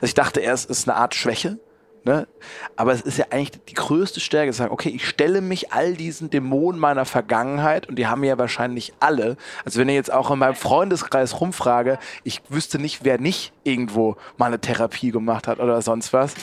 dass 0.00 0.10
ich 0.10 0.14
dachte 0.14 0.40
erst, 0.40 0.70
es 0.70 0.80
ist 0.80 0.88
eine 0.88 0.96
Art 0.96 1.14
Schwäche. 1.14 1.58
Ne? 2.04 2.28
Aber 2.76 2.92
es 2.92 3.00
ist 3.00 3.16
ja 3.16 3.26
eigentlich 3.30 3.52
die 3.64 3.74
größte 3.74 4.20
Stärke, 4.20 4.52
zu 4.52 4.58
sagen, 4.58 4.72
okay, 4.72 4.90
ich 4.90 5.08
stelle 5.08 5.40
mich 5.40 5.72
all 5.72 5.94
diesen 5.94 6.28
Dämonen 6.28 6.78
meiner 6.78 7.06
Vergangenheit 7.06 7.88
und 7.88 7.96
die 7.96 8.06
haben 8.06 8.22
ja 8.24 8.36
wahrscheinlich 8.36 8.92
alle. 9.00 9.38
Also 9.64 9.80
wenn 9.80 9.88
ich 9.88 9.94
jetzt 9.94 10.12
auch 10.12 10.30
in 10.30 10.38
meinem 10.38 10.54
Freundeskreis 10.54 11.40
rumfrage, 11.40 11.98
ich 12.22 12.42
wüsste 12.50 12.78
nicht, 12.78 13.04
wer 13.04 13.18
nicht 13.18 13.54
irgendwo 13.62 14.16
mal 14.36 14.46
eine 14.46 14.60
Therapie 14.60 15.12
gemacht 15.12 15.48
hat 15.48 15.60
oder 15.60 15.80
sonst 15.80 16.12
was. 16.12 16.34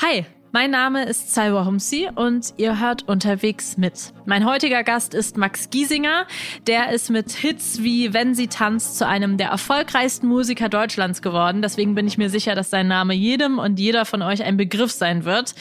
Hi, 0.00 0.24
mein 0.52 0.70
Name 0.70 1.04
ist 1.06 1.32
Salwa 1.32 1.64
Humsi 1.64 2.10
und 2.14 2.52
ihr 2.58 2.78
hört 2.78 3.08
unterwegs 3.08 3.78
mit. 3.78 4.12
Mein 4.26 4.44
heutiger 4.44 4.84
Gast 4.84 5.14
ist 5.14 5.38
Max 5.38 5.70
Giesinger. 5.70 6.26
Der 6.66 6.92
ist 6.92 7.08
mit 7.08 7.32
Hits 7.32 7.82
wie 7.82 8.12
Wenn 8.12 8.34
sie 8.34 8.48
tanzt 8.48 8.98
zu 8.98 9.06
einem 9.06 9.38
der 9.38 9.48
erfolgreichsten 9.48 10.26
Musiker 10.26 10.68
Deutschlands 10.68 11.22
geworden. 11.22 11.62
Deswegen 11.62 11.94
bin 11.94 12.06
ich 12.06 12.18
mir 12.18 12.28
sicher, 12.28 12.54
dass 12.54 12.68
sein 12.68 12.86
Name 12.86 13.14
jedem 13.14 13.58
und 13.58 13.80
jeder 13.80 14.04
von 14.04 14.20
euch 14.20 14.44
ein 14.44 14.58
Begriff 14.58 14.92
sein 14.92 15.24
wird. 15.24 15.54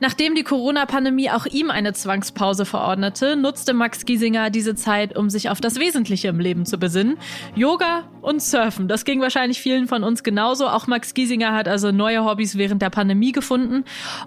Nachdem 0.00 0.34
die 0.34 0.44
Corona-Pandemie 0.44 1.30
auch 1.30 1.46
ihm 1.46 1.70
eine 1.70 1.94
Zwangspause 1.94 2.66
verordnete, 2.66 3.36
nutzte 3.36 3.72
Max 3.72 4.04
Giesinger 4.04 4.50
diese 4.50 4.74
Zeit, 4.74 5.16
um 5.16 5.30
sich 5.30 5.48
auf 5.48 5.62
das 5.62 5.80
Wesentliche 5.80 6.28
im 6.28 6.38
Leben 6.38 6.66
zu 6.66 6.76
besinnen. 6.76 7.16
Yoga 7.54 8.04
und 8.20 8.42
Surfen. 8.42 8.88
Das 8.88 9.04
ging 9.04 9.20
wahrscheinlich 9.20 9.60
vielen 9.60 9.88
von 9.88 10.04
uns 10.04 10.22
genauso. 10.22 10.68
Auch 10.68 10.86
Max 10.86 11.14
Giesinger 11.14 11.52
hat 11.52 11.66
also 11.66 11.92
neue 11.92 12.24
Hobbys 12.24 12.56
während 12.56 12.82
der 12.82 12.90
Pandemie 12.90 13.32
gefunden. 13.32 13.84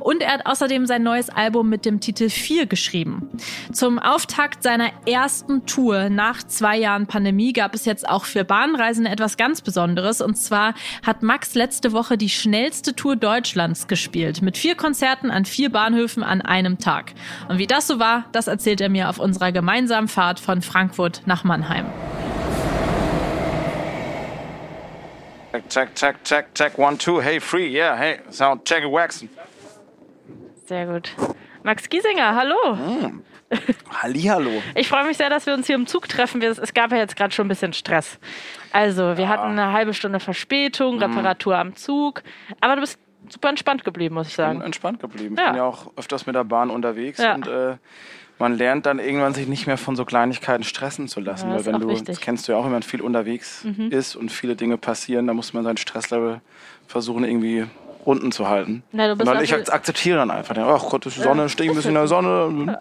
Und 0.08 0.24
er 0.24 0.32
hat 0.32 0.46
außerdem 0.46 0.86
sein 0.86 1.04
neues 1.04 1.30
Album 1.30 1.68
mit 1.68 1.84
dem 1.84 2.00
Titel 2.00 2.30
4 2.30 2.66
geschrieben. 2.66 3.30
Zum 3.74 4.00
Auftakt 4.00 4.64
seiner 4.64 4.90
ersten 5.06 5.66
Tour 5.66 6.10
nach 6.10 6.44
zwei 6.44 6.78
Jahren 6.78 7.08
Pandemie 7.08 7.52
gab 7.52 7.76
es 7.76 7.84
jetzt 7.84 8.08
auch 8.08 8.24
für 8.24 8.46
Bahnreisende 8.46 9.12
etwas 9.12 9.36
ganz 9.36 9.60
Besonderes. 9.60 10.22
Und 10.22 10.36
zwar 10.36 10.76
hat 11.06 11.24
Max 11.24 11.56
letzte 11.56 11.92
Woche 11.92 12.18
die 12.18 12.30
schnellste 12.30 12.96
Tour 12.96 13.18
Deutschlands 13.18 13.90
gespielt. 13.90 14.42
Mit 14.42 14.58
vier 14.58 14.76
Konzerten 14.76 15.30
an 15.30 15.44
vier 15.44 15.70
Bahnhöfen 15.70 16.24
an 16.24 16.42
einem 16.42 16.78
Tag. 16.78 17.12
Und 17.50 17.58
wie 17.58 17.68
das 17.68 17.86
so 17.88 18.00
war, 18.00 18.28
das 18.32 18.48
erzählt 18.48 18.80
er 18.80 18.88
mir 18.88 19.10
auf 19.10 19.20
unserer 19.20 19.52
gemeinsamen 19.52 20.08
Fahrt 20.08 20.40
von 20.40 20.62
Frankfurt 20.62 21.24
nach 21.26 21.44
Mannheim. 21.44 21.86
Check, 25.68 25.96
check, 25.96 26.24
check, 26.24 26.56
check, 26.56 26.78
one, 26.78 26.98
two, 26.98 27.22
hey, 27.22 27.42
free, 27.42 27.68
yeah, 27.68 27.98
hey, 27.98 28.20
sound, 28.30 28.64
check 28.64 28.86
waxen. 28.86 29.28
Sehr 30.68 30.86
gut. 30.86 31.12
Max 31.64 31.88
Giesinger, 31.88 32.36
hallo. 32.36 32.76
Mm. 32.76 33.24
Hallihallo. 33.90 34.52
Ich 34.76 34.90
freue 34.90 35.06
mich 35.06 35.16
sehr, 35.16 35.30
dass 35.30 35.46
wir 35.46 35.54
uns 35.54 35.66
hier 35.66 35.76
im 35.76 35.88
Zug 35.88 36.10
treffen. 36.10 36.42
Es 36.42 36.74
gab 36.74 36.92
ja 36.92 36.98
jetzt 36.98 37.16
gerade 37.16 37.34
schon 37.34 37.46
ein 37.46 37.50
bisschen 37.50 37.72
Stress. 37.72 38.20
Also, 38.74 39.16
wir 39.16 39.24
ja. 39.24 39.28
hatten 39.30 39.52
eine 39.58 39.72
halbe 39.72 39.94
Stunde 39.94 40.20
Verspätung, 40.20 41.00
Reparatur 41.00 41.56
mm. 41.56 41.60
am 41.60 41.76
Zug. 41.76 42.22
Aber 42.60 42.76
du 42.76 42.82
bist 42.82 43.00
super 43.30 43.48
entspannt 43.48 43.86
geblieben, 43.86 44.16
muss 44.16 44.28
ich 44.28 44.34
sagen. 44.34 44.56
Ich 44.56 44.60
bin 44.60 44.66
entspannt 44.66 45.00
geblieben. 45.00 45.36
Ich 45.38 45.46
bin 45.46 45.56
ja 45.56 45.64
auch 45.64 45.90
öfters 45.96 46.26
mit 46.26 46.36
der 46.36 46.44
Bahn 46.44 46.70
unterwegs 46.70 47.20
ja. 47.20 47.36
und 47.36 47.48
äh, 47.48 47.78
man 48.38 48.58
lernt 48.58 48.86
dann 48.86 49.00
irgendwann 49.00 49.34
sich 49.34 49.48
nicht 49.48 49.68
mehr 49.68 49.78
von 49.78 49.96
so 49.96 50.04
Kleinigkeiten 50.04 50.66
stressen 50.66 51.08
zu 51.08 51.22
lassen. 51.22 51.50
Ja, 51.50 51.56
weil 51.56 51.66
wenn 51.66 51.80
du, 51.80 51.88
wichtig. 51.88 52.08
das 52.08 52.20
kennst 52.20 52.48
du 52.48 52.52
ja 52.52 52.58
auch, 52.58 52.66
wenn 52.66 52.72
man 52.72 52.84
viel 52.84 53.02
unterwegs 53.02 53.64
mhm. 53.64 53.90
ist 53.90 54.18
und 54.18 54.34
viele 54.34 54.58
Dinge 54.58 54.78
passieren, 54.78 55.28
da 55.28 55.34
muss 55.34 55.54
man 55.54 55.64
sein 55.64 55.78
Stresslevel 55.78 56.42
versuchen 56.88 57.24
irgendwie 57.24 57.68
unten 58.08 58.32
zu 58.32 58.48
halten. 58.48 58.84
Ja, 58.94 59.12
und 59.12 59.42
ich 59.42 59.54
akzeptiere 59.54 60.18
dann 60.18 60.32
einfach. 60.32 60.56
Ach 60.58 60.90
Gott, 60.90 61.06
die 61.06 61.10
Sonne, 61.10 61.50
stehe 61.50 61.70
ein 61.70 61.76
bisschen 61.76 61.90
in 61.90 61.96
der 61.96 62.08
Sonne 62.08 62.80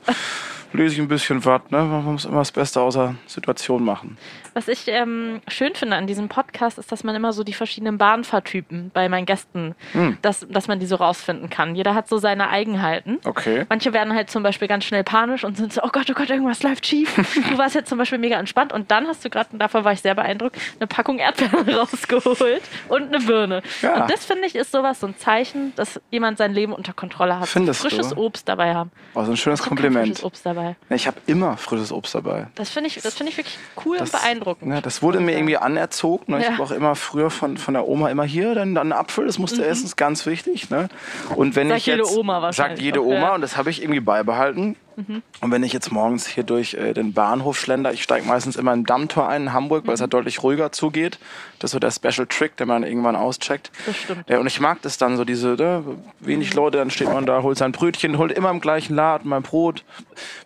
lese 0.73 0.95
ich 0.95 1.01
ein 1.01 1.09
bisschen 1.09 1.45
was. 1.45 1.63
Ne? 1.71 1.83
Man 1.83 2.05
muss 2.05 2.25
immer 2.25 2.39
das 2.39 2.53
Beste 2.53 2.81
aus 2.81 2.95
der 2.95 3.15
Situation 3.27 3.85
machen. 3.85 4.17
Was 4.57 4.69
ich 4.69 4.89
ähm, 4.89 5.43
schön 5.49 5.75
finde 5.75 5.97
an 5.97 6.07
diesem 6.07 6.31
Podcast 6.31 6.79
ist, 6.79 6.91
dass 6.91 7.05
man 7.05 7.15
immer 7.15 7.35
so 7.35 7.45
die 7.45 7.53
verschiedenen 7.53 7.99
Bahnfahrtypen 7.99 8.91
bei 8.95 9.07
meinen 9.11 9.27
Gästen, 9.27 9.75
hm. 9.93 10.17
dass, 10.23 10.47
dass 10.49 10.67
man 10.67 10.81
die 10.81 10.87
so 10.87 10.97
rausfinden 10.97 11.51
kann. 11.51 11.75
Jeder 11.75 11.95
hat 11.95 12.09
so 12.09 12.17
seine 12.17 12.49
Eigenheiten. 12.49 13.19
Okay. 13.27 13.67
Manche 13.69 13.93
werden 13.93 14.15
halt 14.15 14.31
zum 14.31 14.43
Beispiel 14.43 14.67
ganz 14.67 14.87
schnell 14.87 15.05
panisch 15.05 15.45
und 15.45 15.59
sind 15.59 15.75
so, 15.75 15.83
oh 15.83 15.91
Gott, 15.93 16.07
oh 16.09 16.15
Gott, 16.15 16.31
irgendwas 16.31 16.63
läuft 16.63 16.87
schief. 16.87 17.17
du 17.51 17.59
warst 17.59 17.75
jetzt 17.75 17.91
zum 17.91 17.99
Beispiel 17.99 18.17
mega 18.17 18.39
entspannt 18.39 18.73
und 18.73 18.91
dann 18.91 19.07
hast 19.07 19.23
du 19.27 19.29
gerade, 19.29 19.51
und 19.53 19.59
davon 19.59 19.85
war 19.85 19.93
ich 19.93 20.01
sehr 20.01 20.15
beeindruckt, 20.15 20.57
eine 20.81 20.87
Packung 20.87 21.19
Erdbeeren 21.19 21.69
rausgeholt 21.75 22.63
und 22.89 23.15
eine 23.15 23.23
Birne. 23.23 23.63
Ja. 23.83 24.05
Und 24.05 24.11
das 24.11 24.25
finde 24.25 24.47
ich 24.47 24.55
ist 24.55 24.73
sowas, 24.73 25.01
so 25.01 25.07
ein 25.07 25.19
Zeichen, 25.19 25.75
dass 25.77 26.01
jemand 26.11 26.39
sein 26.39 26.55
Leben 26.55 26.73
unter 26.73 26.95
Kontrolle 26.95 27.41
hat. 27.41 27.49
Findest 27.49 27.83
frisches 27.83 28.09
du? 28.09 28.17
Obst 28.17 28.49
dabei 28.49 28.75
haben. 28.75 28.91
Oh, 29.15 29.23
so 29.23 29.33
ein 29.33 29.37
schönes 29.37 29.61
Kompliment. 29.61 30.07
Frisches 30.07 30.25
Obst 30.25 30.47
dabei. 30.47 30.77
Ich 30.89 31.07
habe 31.07 31.19
immer 31.27 31.59
frisches 31.59 31.93
Obst 31.93 32.15
dabei. 32.15 32.47
Das 32.55 32.71
finde 32.71 32.89
ich, 32.89 32.95
find 33.03 33.29
ich 33.29 33.37
wirklich 33.37 33.59
cool 33.85 33.99
das, 33.99 34.15
und 34.15 34.23
beeindruckend. 34.23 34.46
Ja, 34.63 34.81
das 34.81 35.03
wurde 35.03 35.21
mir 35.21 35.37
irgendwie 35.37 35.57
anerzogen. 35.57 36.33
Ne? 36.33 36.41
Ich 36.41 36.51
habe 36.51 36.63
auch 36.63 36.71
immer 36.71 36.95
früher 36.95 37.31
von, 37.31 37.57
von 37.57 37.75
der 37.75 37.87
Oma 37.87 38.11
immer 38.11 38.25
hier 38.25 38.55
dann, 38.55 38.75
dann 38.75 38.93
einen 38.93 39.01
Apfel, 39.01 39.27
das 39.27 39.39
musste 39.39 39.63
mhm. 39.63 39.69
essen, 39.69 39.87
ist 39.87 39.97
ganz 39.97 40.27
wichtig. 40.27 40.71
Ne? 40.71 40.89
Und 41.35 41.57
wenn 41.57 41.69
sagt 41.69 41.81
ich 41.81 41.87
jetzt, 41.87 41.97
jede 41.99 42.19
Oma 42.21 42.43
wahrscheinlich. 42.43 42.79
Sagt 42.79 42.83
jede 42.83 43.05
Oma 43.05 43.15
ja. 43.15 43.35
und 43.35 43.41
das 43.41 43.57
habe 43.57 43.71
ich 43.71 43.83
irgendwie 43.83 44.01
beibehalten. 44.01 44.77
Mhm. 44.97 45.23
Und 45.41 45.51
wenn 45.51 45.63
ich 45.63 45.73
jetzt 45.73 45.93
morgens 45.93 46.27
hier 46.27 46.45
durch 46.45 46.75
äh, 46.75 46.95
den 46.95 47.13
Bahnhof 47.13 47.59
schlender, 47.59 47.93
ich 47.93 48.03
steige 48.03 48.27
meistens 48.27 48.57
immer 48.57 48.73
im 48.73 48.87
Dammtor 48.87 49.29
ein 49.29 49.43
in 49.43 49.53
Hamburg, 49.53 49.85
weil 49.85 49.93
mhm. 49.93 49.95
es 49.95 50.01
halt 50.01 50.15
deutlich 50.15 50.43
ruhiger 50.43 50.73
zugeht. 50.73 51.19
Das 51.59 51.69
ist 51.69 51.73
so 51.73 51.79
der 51.79 51.91
Special 51.91 52.27
Trick, 52.27 52.57
den 52.57 52.69
man 52.69 52.83
irgendwann 52.83 53.17
auscheckt. 53.17 53.71
Das 53.85 53.97
stimmt. 53.97 54.29
Ja, 54.29 54.39
und 54.39 54.47
ich 54.47 54.61
mag 54.61 54.81
das 54.83 54.97
dann 54.97 55.17
so, 55.17 55.25
diese 55.25 55.49
ne, 55.49 55.85
wenig 56.21 56.51
mhm. 56.51 56.57
Leute, 56.57 56.79
dann 56.79 56.91
steht 56.91 57.13
man 57.13 57.27
da, 57.27 57.43
holt 57.43 57.59
sein 57.59 57.73
Brötchen, 57.73 58.17
holt 58.17 58.33
immer 58.33 58.51
im 58.51 58.61
gleichen 58.61 58.95
Laden 58.95 59.29
mein 59.29 59.43
Brot. 59.43 59.85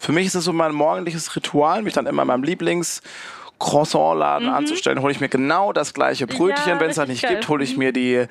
Für 0.00 0.12
mich 0.12 0.27
ist 0.27 0.34
das 0.34 0.44
so 0.44 0.53
mein 0.53 0.72
morgendliches 0.72 1.37
Ritual, 1.37 1.83
mich 1.83 1.94
dann 1.94 2.06
immer 2.06 2.22
in 2.22 2.28
meinem 2.28 2.44
Lieblings- 2.44 3.03
Croissantladen 3.60 4.48
mhm. 4.48 4.54
anzustellen, 4.54 5.00
hole 5.03 5.12
ich 5.12 5.21
mir 5.21 5.28
genau 5.28 5.72
das 5.72 5.94
gleiche 5.94 6.26
Brötchen. 6.26 6.72
Ja, 6.72 6.81
Wenn 6.81 6.91
es 6.91 6.98
halt 6.98 7.09
nicht 7.09 7.22
geil. 7.22 7.37
gibt, 7.37 7.48
hole 7.48 7.62
ich 7.62 7.76
mir 7.76 7.93
die, 7.93 8.26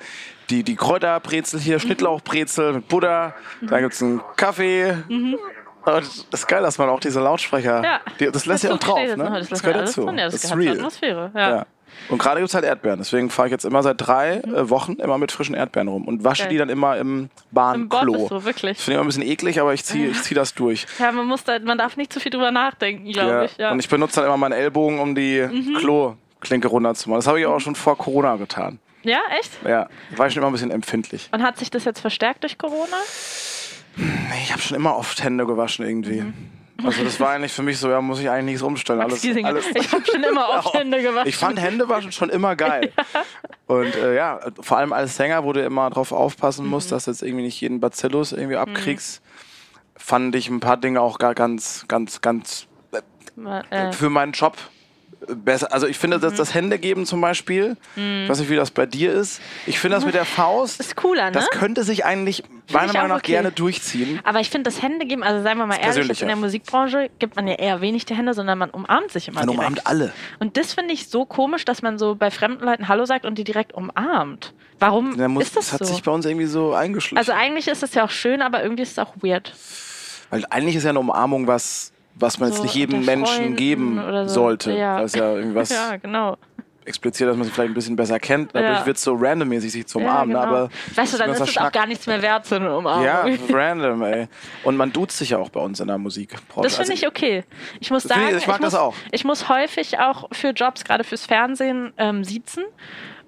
die, 0.50 0.64
die 0.64 0.76
Kräuterbrezel 0.76 1.58
hier, 1.58 1.76
mhm. 1.76 1.80
Schnittlauchbrezel 1.80 2.74
mit 2.74 2.88
Butter. 2.88 3.34
Mhm. 3.60 3.66
Dann 3.68 3.82
gibt 3.82 3.94
es 3.94 4.02
einen 4.02 4.20
Kaffee. 4.36 4.92
Mhm. 5.08 5.38
das 5.86 6.26
ist 6.30 6.48
geil, 6.48 6.62
dass 6.62 6.76
man 6.76 6.90
auch 6.90 7.00
diese 7.00 7.20
Lautsprecher, 7.20 7.82
ja. 7.82 8.00
die, 8.18 8.30
das 8.30 8.44
lässt 8.44 8.64
ja 8.64 8.74
auch 8.74 8.78
drauf. 8.78 8.98
Ne? 8.98 9.16
Das, 9.16 9.48
das 9.48 9.62
gehört 9.62 9.88
dazu. 9.88 10.06
Ja, 10.06 10.12
das, 10.12 10.34
das 10.34 10.44
ist 10.44 10.56
real. 10.56 10.76
Atmosphäre. 10.76 11.30
Ja. 11.34 11.66
Und 12.08 12.18
gerade 12.18 12.40
gibt 12.40 12.48
es 12.48 12.54
halt 12.54 12.64
Erdbeeren. 12.64 12.98
Deswegen 12.98 13.30
fahre 13.30 13.48
ich 13.48 13.52
jetzt 13.52 13.64
immer 13.64 13.82
seit 13.82 14.00
drei 14.00 14.42
mhm. 14.44 14.54
äh, 14.54 14.70
Wochen 14.70 14.94
immer 14.94 15.18
mit 15.18 15.32
frischen 15.32 15.54
Erdbeeren 15.54 15.88
rum 15.88 16.06
und 16.06 16.24
wasche 16.24 16.44
Geil. 16.44 16.52
die 16.52 16.58
dann 16.58 16.68
immer 16.68 16.96
im 16.96 17.30
Bahnklo. 17.50 18.28
So, 18.28 18.44
wirklich. 18.44 18.78
Das 18.78 18.84
finde 18.84 18.94
ich 18.94 18.94
immer 18.96 19.04
ein 19.04 19.06
bisschen 19.06 19.22
eklig, 19.22 19.60
aber 19.60 19.74
ich 19.74 19.84
ziehe 19.84 20.08
ich 20.08 20.22
zieh 20.22 20.34
das 20.34 20.54
durch. 20.54 20.86
Ja, 20.98 21.12
man, 21.12 21.26
muss 21.26 21.44
da, 21.44 21.58
man 21.58 21.78
darf 21.78 21.96
nicht 21.96 22.12
zu 22.12 22.20
viel 22.20 22.30
drüber 22.30 22.50
nachdenken, 22.50 23.10
glaube 23.12 23.30
ja. 23.30 23.44
ich. 23.44 23.56
Ja. 23.56 23.72
Und 23.72 23.78
ich 23.80 23.88
benutze 23.88 24.16
dann 24.16 24.26
immer 24.26 24.36
meinen 24.36 24.52
Ellbogen, 24.52 24.98
um 24.98 25.14
die 25.14 25.40
mhm. 25.40 25.76
Klo-Klinke 25.78 26.68
runterzumachen. 26.68 27.18
Das 27.18 27.26
habe 27.26 27.40
ich 27.40 27.46
auch 27.46 27.60
schon 27.60 27.74
vor 27.74 27.96
Corona 27.96 28.36
getan. 28.36 28.78
Ja, 29.02 29.20
echt? 29.38 29.50
Ja, 29.66 29.88
war 30.16 30.26
ich 30.26 30.34
schon 30.34 30.42
immer 30.42 30.50
ein 30.50 30.52
bisschen 30.52 30.70
empfindlich. 30.70 31.28
Und 31.32 31.42
hat 31.42 31.58
sich 31.58 31.70
das 31.70 31.84
jetzt 31.84 32.00
verstärkt 32.00 32.42
durch 32.42 32.58
Corona? 32.58 32.96
Nee, 33.96 34.42
ich 34.42 34.52
habe 34.52 34.60
schon 34.60 34.76
immer 34.76 34.96
oft 34.96 35.22
Hände 35.22 35.46
gewaschen 35.46 35.86
irgendwie. 35.86 36.22
Mhm. 36.22 36.34
Also 36.84 37.04
das 37.04 37.20
war 37.20 37.30
eigentlich 37.30 37.52
für 37.52 37.62
mich 37.62 37.78
so, 37.78 37.90
ja, 37.90 38.00
muss 38.00 38.20
ich 38.20 38.30
eigentlich 38.30 38.44
nichts 38.44 38.62
umstellen. 38.62 39.00
Alles, 39.00 39.24
alles. 39.24 39.66
Ich 39.74 39.92
habe 39.92 40.04
schon 40.04 40.22
immer 40.22 40.48
oft 40.48 40.74
Hände 40.78 41.02
gewaschen. 41.02 41.28
Ich 41.28 41.36
fand 41.36 41.60
Händewaschen 41.60 42.12
schon 42.12 42.30
immer 42.30 42.56
geil. 42.56 42.92
ja. 43.14 43.24
Und 43.66 43.94
äh, 43.94 44.16
ja, 44.16 44.40
vor 44.60 44.78
allem 44.78 44.92
als 44.92 45.16
Sänger, 45.16 45.44
wo 45.44 45.52
du 45.52 45.64
immer 45.64 45.90
drauf 45.90 46.12
aufpassen 46.12 46.66
musst, 46.66 46.88
mhm. 46.88 46.94
dass 46.94 47.04
du 47.04 47.10
jetzt 47.10 47.22
irgendwie 47.22 47.44
nicht 47.44 47.60
jeden 47.60 47.80
Bacillus 47.80 48.32
irgendwie 48.32 48.56
mhm. 48.56 48.62
abkriegst, 48.62 49.22
mhm. 49.22 49.28
fand 49.96 50.34
ich 50.34 50.48
ein 50.48 50.60
paar 50.60 50.76
Dinge 50.76 51.00
auch 51.00 51.18
gar 51.18 51.34
ganz, 51.34 51.84
ganz, 51.88 52.20
ganz 52.20 52.66
äh, 53.70 53.92
für 53.92 54.10
meinen 54.10 54.32
Job 54.32 54.56
besser. 55.36 55.72
Also 55.72 55.86
ich 55.86 55.98
finde, 55.98 56.18
dass 56.18 56.34
mhm. 56.34 56.36
das 56.38 56.54
Händegeben 56.54 57.06
zum 57.06 57.20
Beispiel, 57.20 57.76
mhm. 57.96 58.22
ich 58.24 58.28
weiß 58.28 58.40
nicht, 58.40 58.50
wie 58.50 58.56
das 58.56 58.70
bei 58.70 58.86
dir 58.86 59.12
ist. 59.12 59.40
Ich 59.66 59.78
finde 59.78 59.96
das 59.96 60.04
mit 60.04 60.14
der 60.14 60.24
Faust. 60.24 60.80
Ist 60.80 60.96
cooler, 60.96 61.26
ne? 61.26 61.32
Das 61.32 61.50
könnte 61.50 61.84
sich 61.84 62.04
eigentlich 62.04 62.42
meiner 62.72 62.92
Meinung 62.92 63.08
nach 63.08 63.18
okay. 63.18 63.32
gerne 63.32 63.50
durchziehen. 63.50 64.20
Aber 64.24 64.40
ich 64.40 64.50
finde 64.50 64.70
das 64.70 64.82
Händegeben, 64.82 65.22
also 65.22 65.42
seien 65.42 65.58
wir 65.58 65.66
mal 65.66 65.76
ehrlich, 65.76 66.22
in 66.22 66.28
der 66.28 66.36
Musikbranche 66.36 67.10
gibt 67.18 67.36
man 67.36 67.46
ja 67.46 67.54
eher 67.54 67.80
wenig 67.80 68.04
die 68.04 68.14
Hände, 68.14 68.34
sondern 68.34 68.58
man 68.58 68.70
umarmt 68.70 69.10
sich 69.10 69.28
immer. 69.28 69.40
Man 69.40 69.48
direkt. 69.48 69.60
umarmt 69.60 69.86
alle. 69.86 70.12
Und 70.38 70.56
das 70.56 70.74
finde 70.74 70.94
ich 70.94 71.08
so 71.08 71.24
komisch, 71.24 71.64
dass 71.64 71.82
man 71.82 71.98
so 71.98 72.14
bei 72.14 72.30
fremden 72.30 72.64
Leuten 72.64 72.88
Hallo 72.88 73.04
sagt 73.04 73.24
und 73.24 73.38
die 73.38 73.44
direkt 73.44 73.72
umarmt. 73.72 74.54
Warum 74.78 75.16
muss, 75.32 75.44
ist 75.44 75.56
das, 75.56 75.66
das 75.66 75.72
hat 75.74 75.86
so? 75.86 75.92
sich 75.92 76.02
bei 76.02 76.10
uns 76.10 76.24
irgendwie 76.24 76.46
so 76.46 76.72
eingeschlichen. 76.72 77.18
Also 77.18 77.32
eigentlich 77.32 77.68
ist 77.68 77.82
es 77.82 77.94
ja 77.94 78.04
auch 78.04 78.10
schön, 78.10 78.40
aber 78.40 78.62
irgendwie 78.62 78.82
ist 78.82 78.92
es 78.92 78.98
auch 78.98 79.14
weird. 79.20 79.52
Weil 80.30 80.46
eigentlich 80.48 80.76
ist 80.76 80.84
ja 80.84 80.90
eine 80.90 81.00
Umarmung 81.00 81.46
was 81.46 81.92
was 82.20 82.38
man 82.38 82.50
so 82.50 82.56
jetzt 82.56 82.62
nicht 82.62 82.74
jedem 82.74 83.04
Menschen 83.04 83.56
geben 83.56 84.00
so. 84.26 84.34
sollte. 84.34 84.72
Ja. 84.72 85.00
Das 85.00 85.14
ist 85.14 85.20
ja 85.20 85.34
irgendwas 85.34 85.70
ja, 85.70 85.96
genau. 85.96 86.36
expliziert, 86.84 87.30
dass 87.30 87.36
man 87.36 87.44
sich 87.44 87.54
vielleicht 87.54 87.70
ein 87.70 87.74
bisschen 87.74 87.96
besser 87.96 88.18
kennt. 88.18 88.54
Dadurch 88.54 88.80
ja. 88.80 88.86
wird 88.86 88.96
es 88.96 89.02
so 89.02 89.14
randommäßig 89.14 89.72
sich 89.72 89.86
zu 89.86 89.98
umarmen. 89.98 90.34
Ja, 90.34 90.44
genau. 90.44 90.56
aber 90.56 90.70
weißt 90.94 91.14
du, 91.14 91.18
dann 91.18 91.30
ist 91.30 91.40
es 91.40 91.58
auch 91.58 91.72
gar 91.72 91.86
nichts 91.86 92.06
mehr 92.06 92.20
wert, 92.22 92.46
so 92.46 92.56
eine 92.56 92.76
Umarmung. 92.76 93.04
Ja, 93.04 93.24
random, 93.50 94.02
ey. 94.02 94.28
Und 94.64 94.76
man 94.76 94.92
duzt 94.92 95.16
sich 95.18 95.30
ja 95.30 95.38
auch 95.38 95.50
bei 95.50 95.60
uns 95.60 95.80
in 95.80 95.86
der 95.86 95.98
Musik. 95.98 96.36
Das 96.62 96.76
finde 96.76 96.92
also, 96.92 96.92
ich 96.92 97.06
okay. 97.06 97.44
Ich 97.80 97.90
muss 97.90 98.04
sagen, 98.04 98.36
ich, 98.36 98.46
mag 98.46 98.56
ich 98.56 98.62
das 98.62 98.74
auch. 98.74 98.94
Ich 99.12 99.24
muss 99.24 99.48
häufig 99.48 99.98
auch 99.98 100.28
für 100.32 100.50
Jobs, 100.50 100.84
gerade 100.84 101.04
fürs 101.04 101.26
Fernsehen, 101.26 101.92
ähm, 101.96 102.24
siezen. 102.24 102.64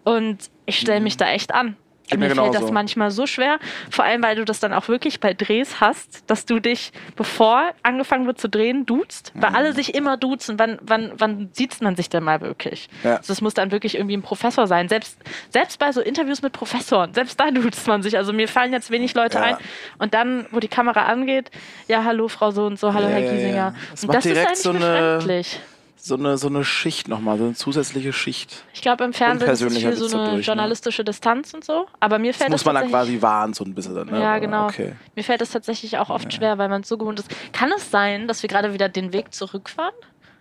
Und 0.05 0.51
ich 0.67 0.79
stelle 0.79 1.01
mich 1.01 1.15
mhm. 1.15 1.19
da 1.19 1.31
echt 1.31 1.55
an. 1.55 1.77
Geht 2.13 2.21
mir 2.21 2.29
mir 2.29 2.35
fällt 2.35 2.55
das 2.55 2.71
manchmal 2.71 3.11
so 3.11 3.27
schwer, 3.27 3.59
vor 3.91 4.05
allem 4.05 4.23
weil 4.23 4.37
du 4.37 4.45
das 4.45 4.61
dann 4.61 4.73
auch 4.73 4.89
wirklich 4.89 5.21
bei 5.21 5.35
Drehs 5.35 5.81
hast, 5.81 6.23
dass 6.31 6.47
du 6.47 6.61
dich, 6.61 6.93
bevor 7.17 7.73
angefangen 7.83 8.27
wird 8.27 8.41
zu 8.41 8.49
drehen, 8.49 8.87
duzt, 8.87 9.33
weil 9.35 9.51
Mhm. 9.51 9.57
alle 9.57 9.73
sich 9.73 9.95
immer 9.95 10.17
duzen. 10.17 10.59
Wann, 10.59 10.79
wann, 10.83 11.13
wann 11.17 11.51
sieht 11.53 11.81
man 11.83 11.97
sich 11.97 12.09
denn 12.09 12.23
mal 12.25 12.41
wirklich? 12.41 12.89
Ja. 13.05 13.17
Also 13.17 13.33
das 13.33 13.41
muss 13.41 13.55
dann 13.55 13.71
wirklich 13.73 13.95
irgendwie 13.97 14.17
ein 14.17 14.23
Professor 14.23 14.67
sein. 14.67 14.89
Selbst, 14.89 15.19
selbst 15.51 15.79
bei 15.79 15.91
so 15.93 16.01
Interviews 16.01 16.43
mit 16.43 16.53
Professoren, 16.53 17.13
selbst 17.15 17.39
da 17.41 17.51
duzt 17.51 17.87
man 17.87 18.03
sich. 18.03 18.17
Also 18.17 18.33
mir 18.33 18.49
fallen 18.49 18.73
jetzt 18.73 18.91
wenig 18.91 19.15
Leute 19.15 19.39
Ja. 19.39 19.45
ein. 19.45 19.57
Und 19.99 20.15
dann, 20.15 20.47
wo 20.51 20.61
die 20.61 20.69
Kamera 20.69 21.05
angeht, 21.07 21.51
ja, 21.89 22.05
hallo 22.05 22.29
Frau 22.29 22.51
so 22.51 22.67
und 22.67 22.79
so, 22.79 22.93
hallo 22.95 23.09
Ja, 23.09 23.15
Herr. 23.17 23.33
Giesinger. 23.33 23.75
Das 23.91 24.05
Und 24.05 24.15
das 24.15 24.27
ist 24.27 24.37
eigentlich 24.39 24.59
so 24.59 24.71
eine- 24.71 24.79
befremdlich. 24.79 25.61
So 26.05 26.17
eine, 26.17 26.37
so 26.37 26.49
eine 26.49 26.65
Schicht 26.65 27.07
nochmal, 27.07 27.39
so 27.39 27.45
eine 27.45 27.55
zusätzliche 27.55 28.13
Schicht. 28.13 28.65
Ich 28.75 28.83
glaube, 28.83 29.05
im 29.05 29.13
Fernsehen 29.13 29.49
ist 29.49 29.63
es 29.63 29.77
viel 29.79 29.93
so 29.95 30.07
eine 30.07 30.25
dadurch, 30.25 30.35
ne? 30.35 30.41
journalistische 30.43 31.05
Distanz 31.05 31.55
und 31.55 31.65
so. 31.65 31.87
Aber 32.01 32.19
mir 32.19 32.33
Das 32.33 32.39
fällt 32.39 32.51
muss 32.51 32.63
das 32.63 32.65
man 32.67 32.75
dann 32.75 32.91
tatsächlich- 32.91 33.21
quasi 33.21 33.23
wahren, 33.23 33.55
so 33.55 33.63
ein 33.63 33.73
bisschen. 33.73 33.95
Ne? 34.11 34.21
Ja, 34.21 34.39
genau. 34.41 34.65
Okay. 34.65 34.95
Mir 35.15 35.23
fällt 35.23 35.43
es 35.43 35.51
tatsächlich 35.53 35.99
auch 35.99 36.11
oft 36.11 36.33
schwer, 36.33 36.59
weil 36.59 36.69
man 36.69 36.83
so 36.83 36.99
gewohnt 36.99 37.21
ist. 37.21 37.29
Kann 37.53 37.71
es 37.77 37.93
sein, 37.93 38.27
dass 38.27 38.43
wir 38.43 38.49
gerade 38.49 38.75
wieder 38.75 38.89
den 38.89 39.13
Weg 39.13 39.33
zurückfahren? 39.33 39.95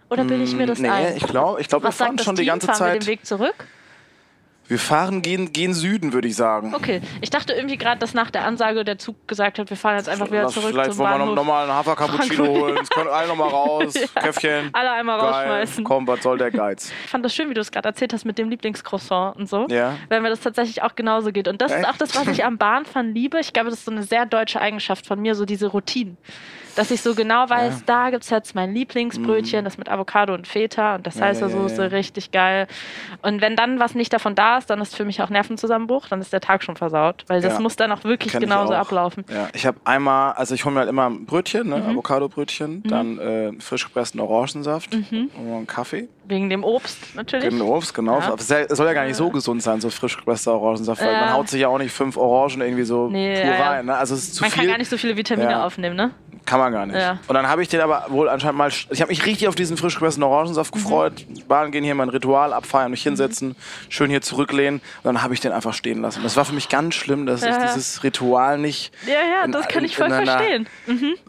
Oder 0.09 0.23
bilde 0.23 0.43
ich 0.45 0.55
mir 0.55 0.65
das 0.65 0.79
nee, 0.79 0.89
ein? 0.89 1.15
ich 1.15 1.27
glaube, 1.27 1.61
ich 1.61 1.67
glaub, 1.67 1.83
wir 1.83 1.91
fahren 1.91 2.17
das 2.17 2.25
schon 2.25 2.35
die 2.35 2.45
ganze 2.45 2.65
fahren 2.65 2.79
wir 2.79 2.85
Zeit. 2.93 3.03
den 3.03 3.07
Weg 3.07 3.25
zurück? 3.27 3.53
Wir 4.71 4.79
fahren, 4.79 5.21
gehen, 5.21 5.51
gehen 5.51 5.73
Süden, 5.73 6.13
würde 6.13 6.29
ich 6.29 6.37
sagen. 6.37 6.73
Okay, 6.73 7.01
ich 7.19 7.29
dachte 7.29 7.51
irgendwie 7.51 7.75
gerade, 7.75 7.99
dass 7.99 8.13
nach 8.13 8.31
der 8.31 8.45
Ansage 8.45 8.85
der 8.85 8.97
Zug 8.97 9.27
gesagt 9.27 9.59
hat, 9.59 9.69
wir 9.69 9.75
fahren 9.75 9.97
jetzt 9.97 10.07
einfach 10.07 10.31
wieder 10.31 10.47
zurück 10.47 10.69
Vielleicht 10.69 10.93
zum 10.93 10.99
wollen 10.99 11.19
wir 11.19 11.25
noch 11.25 11.35
nochmal 11.35 11.63
einen 11.63 11.73
Hafer-Cappuccino 11.73 12.47
holen. 12.47 12.79
Es 12.81 12.89
können 12.89 13.09
alle 13.09 13.27
nochmal 13.27 13.49
raus. 13.51 13.93
Käffchen. 14.15 14.69
Alle 14.71 14.91
einmal 14.91 15.19
Geil. 15.19 15.27
rausschmeißen. 15.29 15.83
Komm, 15.83 16.07
was 16.07 16.23
soll 16.23 16.37
der 16.37 16.51
Geiz? 16.51 16.89
Ich 17.03 17.11
fand 17.11 17.25
das 17.25 17.35
schön, 17.35 17.49
wie 17.49 17.53
du 17.53 17.59
es 17.59 17.69
gerade 17.69 17.89
erzählt 17.89 18.13
hast 18.13 18.23
mit 18.23 18.37
dem 18.37 18.49
Lieblingscroissant 18.49 19.35
und 19.35 19.49
so. 19.49 19.67
Ja. 19.69 19.97
Weil 20.07 20.21
mir 20.21 20.29
das 20.29 20.39
tatsächlich 20.39 20.81
auch 20.83 20.95
genauso 20.95 21.33
geht. 21.33 21.49
Und 21.49 21.61
das 21.61 21.73
ist 21.73 21.79
Echt? 21.79 21.89
auch 21.89 21.97
das, 21.97 22.15
was 22.15 22.27
ich 22.29 22.45
am 22.45 22.57
Bahnfahren 22.57 23.13
liebe. 23.13 23.41
Ich 23.41 23.51
glaube, 23.51 23.71
das 23.71 23.79
ist 23.79 23.85
so 23.85 23.91
eine 23.91 24.03
sehr 24.03 24.25
deutsche 24.25 24.61
Eigenschaft 24.61 25.05
von 25.05 25.19
mir, 25.21 25.35
so 25.35 25.43
diese 25.43 25.67
Routinen. 25.67 26.15
Dass 26.75 26.89
ich 26.91 27.01
so 27.01 27.15
genau 27.15 27.49
weiß, 27.49 27.83
da 27.85 28.09
gibt 28.09 28.23
es 28.23 28.29
jetzt 28.29 28.55
mein 28.55 28.73
Lieblingsbrötchen, 28.73 29.63
das 29.65 29.77
mit 29.77 29.89
Avocado 29.89 30.33
und 30.33 30.47
Feta 30.47 30.95
und 30.95 31.05
der 31.05 31.13
Mhm. 31.13 31.19
Ja, 31.19 31.27
ja, 31.27 31.33
Salsa-Soße, 31.33 31.81
ja. 31.83 31.87
richtig 31.89 32.31
geil. 32.31 32.67
Und 33.21 33.41
wenn 33.41 33.55
dann 33.55 33.79
was 33.79 33.93
nicht 33.95 34.13
davon 34.13 34.35
da 34.35 34.57
ist, 34.57 34.69
dann 34.69 34.79
ist 34.81 34.95
für 34.95 35.05
mich 35.05 35.21
auch 35.21 35.29
Nervenzusammenbruch, 35.29 36.07
dann 36.07 36.21
ist 36.21 36.31
der 36.33 36.41
Tag 36.41 36.63
schon 36.63 36.75
versaut. 36.77 37.23
Weil 37.27 37.41
das 37.41 37.53
Ja. 37.53 37.59
muss 37.59 37.75
dann 37.75 37.91
auch 37.91 38.03
wirklich 38.03 38.31
Kenn 38.31 38.41
ich 38.43 38.49
genauso 38.49 38.73
auch. 38.73 38.79
ablaufen. 38.79 39.25
Ja, 39.29 39.49
ich 39.53 39.65
habe 39.65 39.77
einmal, 39.83 40.33
also 40.33 40.55
ich 40.55 40.63
hole 40.65 40.73
mir 40.73 40.79
halt 40.81 40.89
immer 40.89 41.09
ein 41.09 41.25
Brötchen, 41.25 41.63
Mhm. 41.67 41.69
ne, 41.73 41.85
Avocado-Brötchen, 41.89 42.83
dann 42.83 43.17
äh, 43.19 43.51
frisch 43.59 43.85
gepressten 43.85 44.19
Orangensaft 44.19 44.93
und 44.93 45.29
einen 45.37 45.67
Kaffee. 45.67 46.07
Wegen 46.25 46.49
dem 46.49 46.63
Obst 46.63 47.15
natürlich. 47.15 47.49
Genau, 47.49 47.75
Obst, 47.75 47.93
genau. 47.93 48.19
Ja. 48.19 48.35
Es 48.37 48.47
soll- 48.47 48.87
ja 48.87 48.93
gar 48.93 49.05
nicht 49.05 49.15
so 49.17 49.29
gesund 49.29 49.61
sein, 49.61 49.81
so 49.81 49.89
frisch 49.89 50.15
gepresster 50.17 50.53
Orangensaft, 50.53 51.01
weil 51.01 51.11
Ja. 51.11 51.19
man 51.21 51.33
haut 51.33 51.49
sich 51.49 51.61
ja 51.61 51.67
auch 51.67 51.77
nicht 51.77 51.91
fünf 51.91 52.15
Orangen 52.15 52.61
irgendwie 52.61 52.83
so 52.83 53.09
Nee, 53.09 53.35
pur 53.41 53.51
ja, 53.51 53.57
ja. 53.57 53.69
rein. 53.71 53.85
Ne? 53.87 53.95
Also 53.95 54.15
es 54.15 54.23
ist 54.23 54.35
zu 54.35 54.43
Man 54.43 54.51
viel. 54.51 54.61
kann 54.63 54.69
gar 54.71 54.77
nicht 54.77 54.89
so 54.89 54.97
viele 54.97 55.17
Vitamine 55.17 55.51
Ja. 55.51 55.65
aufnehmen, 55.65 55.95
ne? 55.95 56.11
Kann 56.51 56.59
man 56.59 56.73
gar 56.73 56.85
nicht. 56.85 56.97
Ja. 56.97 57.17
Und 57.29 57.33
dann 57.33 57.47
habe 57.47 57.61
ich 57.61 57.69
den 57.69 57.79
aber 57.79 58.07
wohl 58.09 58.27
anscheinend 58.27 58.57
mal. 58.57 58.67
Ich 58.89 58.99
habe 59.01 59.07
mich 59.09 59.25
richtig 59.25 59.47
auf 59.47 59.55
diesen 59.55 59.77
frisch 59.77 59.93
gepressten 59.93 60.21
Orangensaft 60.21 60.75
Mhm. 60.75 60.79
gefreut. 60.83 61.25
Bahn 61.47 61.71
gehen 61.71 61.85
hier 61.85 61.95
mein 61.95 62.09
Ritual 62.09 62.51
abfeiern, 62.51 62.91
mich 62.91 63.03
hinsetzen, 63.03 63.55
schön 63.87 64.09
hier 64.09 64.21
zurücklehnen. 64.21 64.81
Und 64.81 65.05
dann 65.05 65.23
habe 65.23 65.33
ich 65.33 65.39
den 65.39 65.53
einfach 65.53 65.73
stehen 65.73 66.01
lassen. 66.01 66.23
Das 66.23 66.35
war 66.35 66.43
für 66.43 66.51
mich 66.53 66.67
ganz 66.67 66.95
schlimm, 66.95 67.25
dass 67.25 67.41
ich 67.41 67.47
Ja, 67.49 67.57
ja. 67.57 67.73
dieses 67.73 68.03
Ritual 68.03 68.57
nicht, 68.57 68.91
Ja, 69.07 69.13
ja, 69.13 69.45
In- 69.45 69.53
das 69.53 69.65
kann 69.69 69.85
ich 69.85 69.95
voll 69.95 70.09
verstehen. 70.09 70.67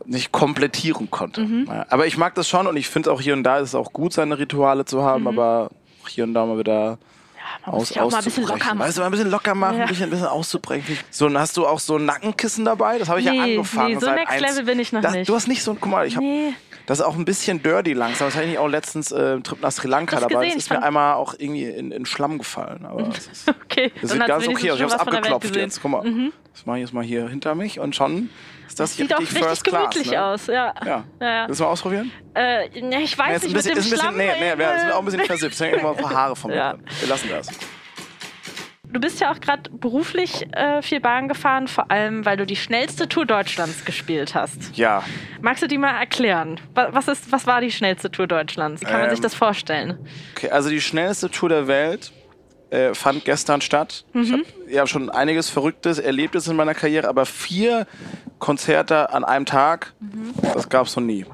nicht 0.06 0.32
komplettieren 0.32 1.08
konnte. 1.08 1.42
Mhm. 1.42 1.70
Aber 1.88 2.06
ich 2.08 2.16
mag 2.16 2.34
das 2.34 2.48
schon 2.48 2.66
und 2.66 2.76
ich 2.76 2.88
finde 2.88 3.12
auch 3.12 3.20
hier 3.20 3.34
und 3.34 3.44
da 3.44 3.58
ist 3.58 3.68
es 3.68 3.74
auch 3.76 3.92
gut, 3.92 4.12
seine 4.12 4.40
Rituale 4.40 4.84
zu 4.86 5.04
haben, 5.04 5.28
aber 5.28 5.70
hier 6.08 6.24
und 6.24 6.34
da 6.34 6.44
mal 6.46 6.58
wieder. 6.58 6.98
Man 7.66 7.74
muss 7.76 7.92
Aus, 7.92 7.98
auch 7.98 8.10
mal 8.10 8.18
ein 8.18 8.24
bisschen 8.24 8.44
locker 8.46 8.74
machen. 8.74 8.78
Weißt 8.80 8.96
du, 8.96 9.00
mal 9.02 9.06
ein 9.06 9.12
bisschen 9.12 9.30
locker 9.30 9.54
machen, 9.54 9.76
Ja. 9.76 9.82
ein 9.82 9.88
bisschen, 9.88 10.04
ein 10.04 10.10
bisschen 10.10 10.26
auszubrechen. 10.26 10.98
So, 11.10 11.26
und 11.26 11.38
hast 11.38 11.56
du 11.56 11.66
auch 11.66 11.78
so 11.78 11.96
ein 11.96 12.04
Nackenkissen 12.06 12.64
dabei? 12.64 12.98
Das 12.98 13.08
habe 13.08 13.20
ich 13.20 13.26
ja 13.26 13.32
Nee, 13.32 13.56
angefangen. 13.56 13.94
nee, 13.94 14.00
so 14.00 14.10
Next 14.10 14.40
Level 14.40 14.64
bin 14.64 14.78
ich 14.80 14.92
noch 14.92 15.00
das, 15.02 15.12
nicht. 15.12 15.28
Du 15.28 15.34
hast 15.34 15.48
nicht 15.48 15.62
so, 15.62 15.74
guck 15.74 15.90
mal, 15.90 16.06
ich 16.06 16.16
habe 16.16 16.24
Nee. 16.24 16.54
Das 16.86 16.98
ist 17.00 17.04
auch 17.04 17.16
ein 17.16 17.24
bisschen 17.24 17.62
dirty 17.62 17.92
langsam. 17.92 18.28
Das 18.28 18.36
hatte 18.36 18.46
ich 18.46 18.58
auch 18.58 18.68
letztens 18.68 19.12
äh, 19.12 19.34
im 19.34 19.42
Trip 19.42 19.60
nach 19.60 19.70
Sri 19.72 19.88
Lanka 19.88 20.16
Das 20.16 20.28
dabei. 20.28 20.44
gesehen, 20.46 20.54
das 20.58 20.64
ist 20.64 20.70
mir 20.70 20.82
einmal 20.82 21.14
auch 21.14 21.34
irgendwie 21.38 21.64
in, 21.64 21.92
in 21.92 22.06
Schlamm 22.06 22.38
gefallen. 22.38 22.84
Aber 22.86 23.02
das, 23.04 23.26
ist, 23.28 23.48
Okay, 23.64 23.92
das 24.00 24.10
sieht 24.12 24.26
ganz 24.26 24.46
okay 24.48 24.70
aus. 24.72 24.76
Ich 24.78 24.82
habe 24.82 24.92
es 24.94 25.02
von 25.02 25.08
abgeklopft. 25.14 25.54
Mhm. 25.54 25.60
jetzt. 25.60 25.80
Guck 25.82 25.90
mal. 25.90 26.30
Das 26.52 26.66
mache 26.66 26.78
ich 26.78 26.82
jetzt 26.82 26.92
mal 26.92 27.04
hier 27.04 27.28
hinter 27.28 27.54
mich 27.54 27.78
und 27.80 27.94
schon 27.96 28.28
ist 28.66 28.78
das, 28.80 28.92
hier 28.92 29.04
Sieht 29.06 29.14
auch 29.14 29.20
richtig 29.20 29.36
richtig 29.36 29.48
First 29.48 29.64
Class. 29.64 29.90
gemütlich 29.90 30.12
ne? 30.12 30.22
aus, 30.24 30.46
ja. 30.46 30.74
Ja. 30.84 31.04
Ja, 31.20 31.30
ja. 31.30 31.48
Willst 31.48 31.60
du 31.60 31.64
mal 31.64 31.70
ausprobieren? 31.70 32.10
Äh, 32.34 32.80
ne, 32.80 33.02
ich 33.02 33.16
weiß 33.18 33.36
ist 33.36 33.42
ein 33.44 33.46
nicht, 33.48 33.54
bisschen, 33.54 33.54
mit 33.54 33.54
ist 33.54 33.68
dem 33.68 33.74
ein 33.74 33.74
bisschen, 33.74 33.98
Schlamm. 33.98 34.16
nee, 34.16 34.30
nee, 34.40 34.58
wäre 34.58 34.76
ist 34.76 34.92
auch 34.92 34.98
ein 34.98 35.04
bisschen 35.04 35.24
versifft. 35.24 35.54
Es 35.54 35.60
hängen 35.60 35.78
immer 35.80 35.90
ein 35.90 35.96
paar 35.96 36.14
Haare 36.14 36.36
vom 36.36 36.50
Ja. 36.54 36.72
Bild. 36.74 37.00
Wir 37.00 37.08
lassen 37.08 37.28
das. 37.30 37.48
Du 38.92 39.00
bist 39.00 39.20
ja 39.20 39.32
auch 39.32 39.40
gerade 39.40 39.70
beruflich 39.70 40.46
äh, 40.52 40.82
viel 40.82 41.00
Bahn 41.00 41.28
gefahren, 41.28 41.66
vor 41.68 41.90
allem, 41.90 42.24
weil 42.26 42.36
du 42.36 42.44
die 42.46 42.56
schnellste 42.56 43.08
Tour 43.08 43.24
Deutschlands 43.26 43.84
gespielt 43.84 44.34
hast. 44.34 44.76
Ja, 44.76 45.02
Magst 45.40 45.62
du 45.62 45.66
die 45.66 45.78
mal 45.78 45.98
erklären? 45.98 46.60
Wa- 46.74 46.88
Was, 46.92 47.08
ist, 47.08 47.32
was 47.32 47.46
war 47.46 47.60
die 47.60 47.70
schnellste 47.72 48.10
Tour 48.10 48.26
Deutschlands? 48.26 48.82
Wie 48.82 48.84
kann 48.86 49.00
man 49.00 49.08
sich 49.10 49.18
Ähm, 49.18 49.22
das 49.22 49.34
vorstellen? 49.34 49.98
okay. 50.36 50.50
Also 50.50 50.68
die 50.68 50.80
schnellste 50.80 51.30
Tour 51.30 51.48
der 51.48 51.66
Welt 51.68 52.12
äh, 52.70 52.94
fand 52.94 53.24
gestern 53.24 53.60
statt. 53.60 54.04
Ich 54.14 54.30
Mhm. 54.30 54.32
habe 54.34 54.44
ja 54.70 54.86
schon 54.86 55.10
einiges 55.10 55.48
Verrücktes, 55.50 55.98
Erlebtes 55.98 56.46
in 56.46 56.56
meiner 56.56 56.74
Karriere, 56.74 57.08
aber 57.08 57.26
vier 57.26 57.86
Konzerte 58.38 59.10
an 59.10 59.24
einem 59.24 59.46
Tag, 59.46 59.92
das 60.54 60.68
gab 60.68 60.86
es 60.86 60.96
noch 60.96 61.02
nie. 61.02 61.24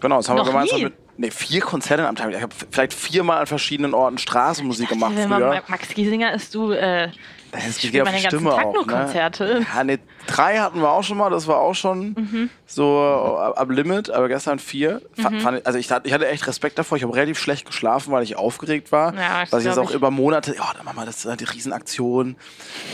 Genau, 0.00 0.16
das 0.16 0.28
haben 0.28 0.34
Mhm. 0.36 0.38
Noch 0.40 0.46
wir 0.46 0.52
gemeinsam 0.52 0.78
nie? 0.78 0.84
mit. 0.84 0.94
Nee, 1.18 1.30
vier 1.30 1.60
Konzerte 1.60 2.06
einem 2.06 2.16
Tag. 2.16 2.32
Ich 2.32 2.42
habe 2.42 2.54
vielleicht 2.70 2.92
viermal 2.92 3.38
an 3.40 3.46
verschiedenen 3.46 3.94
Orten 3.94 4.18
Straßenmusik 4.18 4.88
gemacht 4.88 5.12
Wenn 5.14 5.28
man 5.28 5.42
früher. 5.42 5.62
Max 5.68 5.88
Giesinger 5.88 6.34
ist, 6.34 6.54
du 6.54 6.72
äh, 6.72 7.08
Das 7.52 7.78
spielt 7.78 7.92
geht 7.92 8.02
auf 8.02 8.10
die 8.10 8.20
Stimme 8.20 8.50
Tag 8.50 8.64
auch, 8.66 8.74
nur 8.74 8.86
ne? 8.86 8.92
Konzerte. 8.92 9.64
Ja, 9.74 9.84
nee, 9.84 9.98
drei 10.26 10.58
hatten 10.58 10.80
wir 10.80 10.90
auch 10.90 11.02
schon 11.04 11.16
mal, 11.16 11.30
das 11.30 11.46
war 11.46 11.58
auch 11.60 11.74
schon 11.74 12.08
Mhm. 12.10 12.50
so 12.66 13.00
ab 13.00 13.58
ab 13.58 13.70
Limit, 13.70 14.10
aber 14.10 14.28
gestern 14.28 14.58
vier. 14.58 15.00
Fa- 15.14 15.30
Fand, 15.40 15.58
ich- 15.60 15.66
also 15.66 15.78
ich, 15.78 15.90
hatte- 15.90 16.06
ich 16.08 16.12
hatte 16.14 16.26
echt 16.28 16.46
Respekt 16.46 16.78
davor, 16.78 16.96
ich 16.98 17.04
habe 17.04 17.14
relativ 17.14 17.38
schlecht 17.38 17.64
geschlafen, 17.66 18.12
weil 18.12 18.22
ich 18.24 18.36
aufgeregt 18.36 18.92
war. 18.92 19.14
Ja, 19.14 19.40
das 19.42 19.52
was 19.52 19.60
ich 19.62 19.68
jetzt 19.68 19.78
auch 19.78 19.90
ich. 19.90 19.96
über 19.96 20.10
Monate, 20.10 20.54
ja, 20.56 20.70
dann 20.76 20.84
machen 20.84 20.98
wir 20.98 21.06
das, 21.06 21.22
die 21.22 21.44
Riesenaktion 21.44 22.36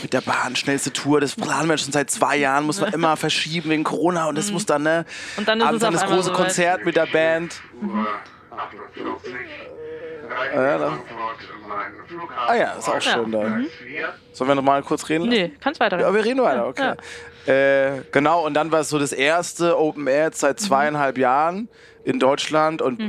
mit 0.01 0.13
der 0.13 0.21
Bahn, 0.21 0.55
schnellste 0.55 0.93
Tour, 0.93 1.19
das 1.19 1.35
planen 1.35 1.67
wir 1.69 1.77
schon 1.77 1.91
seit 1.91 2.09
zwei 2.11 2.37
Jahren, 2.37 2.65
muss 2.65 2.79
man 2.79 2.93
immer 2.93 3.17
verschieben 3.17 3.69
wegen 3.69 3.83
Corona 3.83 4.27
und 4.27 4.37
das 4.37 4.51
muss 4.51 4.65
dann, 4.65 4.83
ne? 4.83 5.05
Mhm. 5.35 5.39
Und 5.39 5.47
dann 5.47 5.59
ist 5.59 5.65
abends 5.65 5.83
es 5.83 5.89
dann 5.89 5.93
das 5.93 6.03
große 6.09 6.23
soweit. 6.29 6.37
Konzert 6.37 6.85
mit 6.85 6.95
der 6.95 7.07
Band. 7.07 7.61
Ja, 10.55 10.77
da- 10.77 10.99
Ah 12.47 12.55
ja, 12.55 12.71
ist 12.73 12.87
auch 12.89 13.01
schön 13.01 13.31
da. 13.31 13.39
Sollen 14.31 14.47
wir 14.49 14.55
noch 14.55 14.61
mal 14.61 14.81
kurz 14.83 15.07
reden? 15.09 15.25
lassen? 15.25 15.41
Nee, 15.41 15.51
kannst 15.59 15.79
weiter. 15.79 15.99
Ja, 15.99 16.13
wir 16.13 16.23
reden 16.23 16.41
weiter, 16.41 16.67
okay. 16.67 16.93
Äh, 17.45 18.01
genau, 18.11 18.45
und 18.45 18.53
dann 18.53 18.71
war 18.71 18.81
es 18.81 18.89
so 18.89 18.99
das 18.99 19.11
erste 19.11 19.77
Open 19.77 20.07
Air 20.07 20.31
seit 20.33 20.59
zweieinhalb 20.59 21.17
Jahren 21.17 21.67
in 22.05 22.19
Deutschland 22.19 22.81
und 22.81 23.01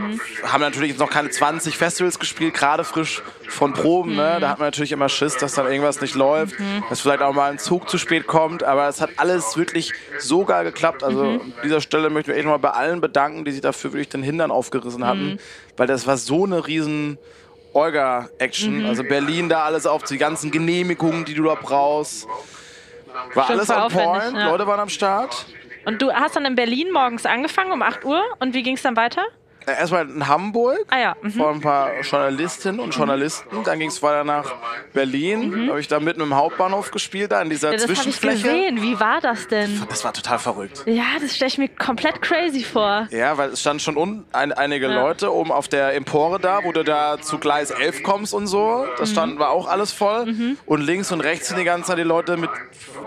haben 0.44 0.60
natürlich 0.60 0.90
jetzt 0.90 1.00
noch 1.00 1.10
keine 1.10 1.28
20 1.28 1.76
Festivals 1.76 2.18
gespielt, 2.18 2.54
gerade 2.54 2.84
frisch 2.84 3.22
von 3.48 3.72
Proben. 3.72 4.14
Ne? 4.14 4.38
Da 4.40 4.50
hat 4.50 4.58
man 4.60 4.68
natürlich 4.68 4.92
immer 4.92 5.08
Schiss, 5.08 5.36
dass 5.36 5.54
dann 5.54 5.66
irgendwas 5.66 6.00
nicht 6.00 6.14
läuft, 6.14 6.54
dass 6.88 7.00
vielleicht 7.00 7.22
auch 7.22 7.32
mal 7.32 7.50
ein 7.50 7.58
Zug 7.58 7.88
zu 7.88 7.98
spät 7.98 8.26
kommt, 8.26 8.62
aber 8.62 8.88
es 8.88 9.00
hat 9.00 9.10
alles 9.16 9.56
wirklich 9.56 9.92
so 10.18 10.44
geil 10.44 10.64
geklappt. 10.64 11.02
Also 11.02 11.22
an 11.22 11.52
dieser 11.64 11.80
Stelle 11.80 12.08
möchte 12.08 12.30
ich 12.30 12.36
mich 12.36 12.44
echt 12.44 12.44
nochmal 12.44 12.60
bei 12.60 12.70
allen 12.70 13.00
bedanken, 13.00 13.44
die 13.44 13.50
sich 13.50 13.60
dafür 13.60 13.92
wirklich 13.92 14.10
den 14.10 14.22
Hintern 14.22 14.50
aufgerissen 14.50 15.04
hatten, 15.04 15.38
weil 15.76 15.88
das 15.88 16.06
war 16.06 16.16
so 16.16 16.44
eine 16.44 16.66
riesen 16.66 17.18
Olga-Action. 17.72 18.86
Also 18.86 19.02
Berlin 19.02 19.48
da 19.48 19.64
alles 19.64 19.86
auf, 19.86 20.04
die 20.04 20.18
ganzen 20.18 20.50
Genehmigungen, 20.50 21.24
die 21.24 21.34
du 21.34 21.44
da 21.44 21.56
brauchst. 21.56 22.26
War 23.34 23.46
Schon 23.46 23.56
alles 23.58 23.70
on 23.70 23.88
point, 23.88 24.36
ja. 24.36 24.50
Leute 24.50 24.66
waren 24.66 24.80
am 24.80 24.88
Start. 24.88 25.46
Und 25.84 26.00
du 26.00 26.12
hast 26.12 26.36
dann 26.36 26.44
in 26.44 26.54
Berlin 26.54 26.90
morgens 26.92 27.26
angefangen 27.26 27.72
um 27.72 27.82
8 27.82 28.04
Uhr 28.04 28.22
und 28.40 28.54
wie 28.54 28.62
ging 28.62 28.74
es 28.74 28.82
dann 28.82 28.96
weiter? 28.96 29.22
Äh, 29.66 29.72
Erstmal 29.80 30.08
in 30.08 30.26
Hamburg 30.28 30.78
Ah 30.90 30.98
ja, 30.98 31.16
mhm. 31.22 31.30
vor 31.32 31.50
ein 31.50 31.60
paar 31.60 31.90
Journalistinnen 32.02 32.80
und 32.80 32.94
Journalisten. 32.94 33.62
Dann 33.64 33.78
ging 33.78 33.88
es 33.88 34.02
weiter 34.02 34.24
nach 34.24 34.52
Berlin. 34.92 35.68
Habe 35.68 35.80
ich 35.80 35.88
da 35.88 36.00
mitten 36.00 36.20
im 36.20 36.34
Hauptbahnhof 36.34 36.90
gespielt, 36.90 37.32
da 37.32 37.40
in 37.42 37.50
dieser 37.50 37.68
Mhm. 37.68 37.72
ja 37.72 37.76
das 37.78 37.82
habe 37.84 37.92
ich 37.92 37.98
Zwischenfläche. 38.00 38.42
gesehen. 38.42 38.82
Wie 38.82 39.00
war 39.00 39.20
das 39.20 39.48
denn? 39.48 39.82
Das 39.88 40.04
war 40.04 40.12
total 40.12 40.38
verrückt. 40.38 40.82
Ja, 40.86 41.04
das 41.20 41.34
stelle 41.36 41.48
ich 41.48 41.58
mir 41.58 41.68
komplett 41.68 42.20
crazy 42.22 42.62
vor. 42.62 43.08
Ja, 43.10 43.36
weil 43.38 43.50
es 43.50 43.60
stand 43.60 43.82
schon 43.82 43.96
un 43.96 44.24
ein, 44.32 44.52
einige 44.52 44.86
Ja. 44.88 45.02
Leute 45.02 45.32
oben 45.32 45.50
auf 45.52 45.68
der 45.68 45.94
Empore 45.94 46.38
da, 46.38 46.64
wo 46.64 46.72
du 46.72 46.84
da 46.84 47.18
zu 47.20 47.38
Gleis 47.38 47.70
11 47.70 48.02
kommst 48.02 48.34
und 48.34 48.46
so. 48.46 48.86
Das 48.98 49.10
Mhm. 49.10 49.12
stand, 49.14 49.38
war 49.38 49.50
auch 49.50 49.66
alles 49.68 49.92
voll. 49.92 50.54
Und 50.66 50.80
links 50.82 51.10
und 51.12 51.20
rechts 51.20 51.48
sind 51.48 51.58
die 51.58 51.64
ganze 51.64 51.88
Zeit 51.88 51.98
die 51.98 52.02
Leute 52.02 52.36
mit 52.36 52.50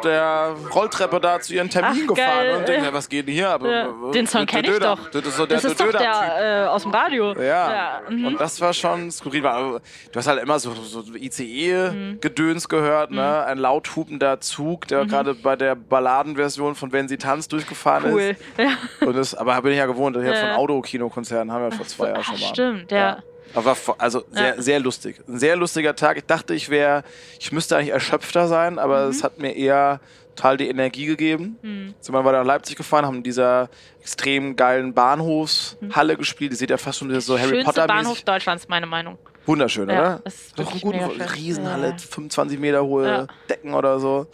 der 0.03 0.55
Rolltreppe 0.73 1.19
da 1.19 1.39
zu 1.39 1.53
ihren 1.53 1.69
Termin 1.69 2.03
Ach, 2.05 2.15
gefahren. 2.15 2.37
geil. 2.37 2.55
Und 2.57 2.67
denken, 2.67 2.85
ja, 2.85 2.93
was 2.93 3.09
geht 3.09 3.27
denn 3.27 3.33
hier? 3.33 3.59
Ja. 3.61 4.11
Den 4.11 4.27
Song 4.27 4.45
kenne 4.45 4.67
ich 4.69 4.79
doch. 4.79 5.09
Das 5.09 5.25
ist 5.25 5.37
so 5.37 5.45
der 5.45 5.57
Das 5.57 5.65
ist 5.65 5.79
doch 5.79 5.91
der 5.91 5.99
äh, 6.47 6.67
aus 6.67 6.83
dem 6.83 6.91
Radio. 6.91 7.33
Ja, 7.41 8.01
mhm. 8.09 8.25
und 8.27 8.41
das 8.41 8.59
war 8.61 8.73
schon 8.73 9.11
skurril. 9.11 9.45
also, 9.45 9.79
Du 10.11 10.17
hast 10.19 10.27
halt 10.27 10.41
immer 10.41 10.59
so, 10.59 10.73
so 10.73 11.03
ICE-Gedöns 11.13 12.67
gehört, 12.69 13.11
Mhm. 13.11 13.17
ne? 13.17 13.45
Ein 13.45 13.57
laut 13.57 13.95
hupender 13.95 14.39
Zug, 14.39 14.87
der 14.87 15.05
gerade 15.05 15.33
bei 15.33 15.55
der 15.55 15.75
Balladenversion 15.75 16.75
von 16.75 16.91
Wenn 16.91 17.07
sie 17.07 17.17
tanzt 17.17 17.51
durchgefahren 17.51 18.13
Cool. 18.13 18.35
Ja. 18.57 18.65
ist. 18.65 19.01
Und 19.07 19.15
das, 19.15 19.35
aber 19.35 19.61
bin 19.61 19.71
ich 19.73 19.77
ja 19.77 19.85
gewohnt, 19.85 20.15
ich 20.17 20.25
hab 20.25 20.33
Ja. 20.33 20.41
von 20.41 20.49
Autokinokonzernen 20.51 21.51
haben 21.53 21.63
wir 21.63 21.71
vor 21.71 21.85
zwei 21.85 22.09
Jahren 22.09 22.23
schon 22.23 22.39
mal. 22.39 22.47
stimmt, 22.47 22.91
ja. 22.91 23.17
Aber 23.53 23.75
also 23.97 24.23
sehr, 24.31 24.55
Ja. 24.55 24.61
sehr 24.61 24.79
lustig. 24.79 25.21
Ein 25.27 25.39
sehr 25.39 25.55
lustiger 25.55 25.95
Tag. 25.95 26.17
Ich 26.17 26.25
dachte, 26.25 26.53
ich 26.53 26.69
wäre, 26.69 27.03
ich 27.39 27.51
müsste 27.51 27.77
eigentlich 27.77 27.93
erschöpfter 27.93 28.47
sein, 28.47 28.77
aber 28.77 29.05
Mhm. 29.05 29.09
es 29.11 29.23
hat 29.23 29.39
mir 29.39 29.55
eher 29.55 29.99
total 30.37 30.57
die 30.57 30.67
Energie 30.69 31.05
gegeben. 31.05 31.57
Mhm. 31.61 31.93
Sind 31.99 32.13
wir 32.15 32.23
weiter 32.23 32.37
nach 32.39 32.45
Leipzig 32.45 32.77
gefahren, 32.77 33.05
haben 33.05 33.17
in 33.17 33.23
dieser 33.23 33.69
extrem 33.99 34.55
geilen 34.55 34.93
Bahnhofshalle 34.93 36.15
gespielt. 36.15 36.51
Die 36.51 36.55
sieht 36.55 36.69
ja 36.69 36.77
fast 36.77 36.99
schon 36.99 37.19
so 37.19 37.37
Harry 37.37 37.63
Potter 37.63 37.87
Bahnhof 37.87 38.13
mäßig. 38.13 38.25
Deutschlands, 38.25 38.67
meine 38.67 38.85
Meinung. 38.85 39.17
Wunderschön, 39.45 39.89
Ja, 39.89 39.99
oder? 39.99 40.21
das 40.23 40.35
ist 40.35 40.59
Doch 40.59 40.83
mega 40.83 41.09
schön. 41.09 41.21
Riesenhalle, 41.21 41.89
Ja. 41.89 41.97
25 41.97 42.59
Meter 42.59 42.83
hohe 42.85 43.07
Ja. 43.07 43.27
Decken 43.49 43.73
oder 43.73 43.99
so. 43.99 44.27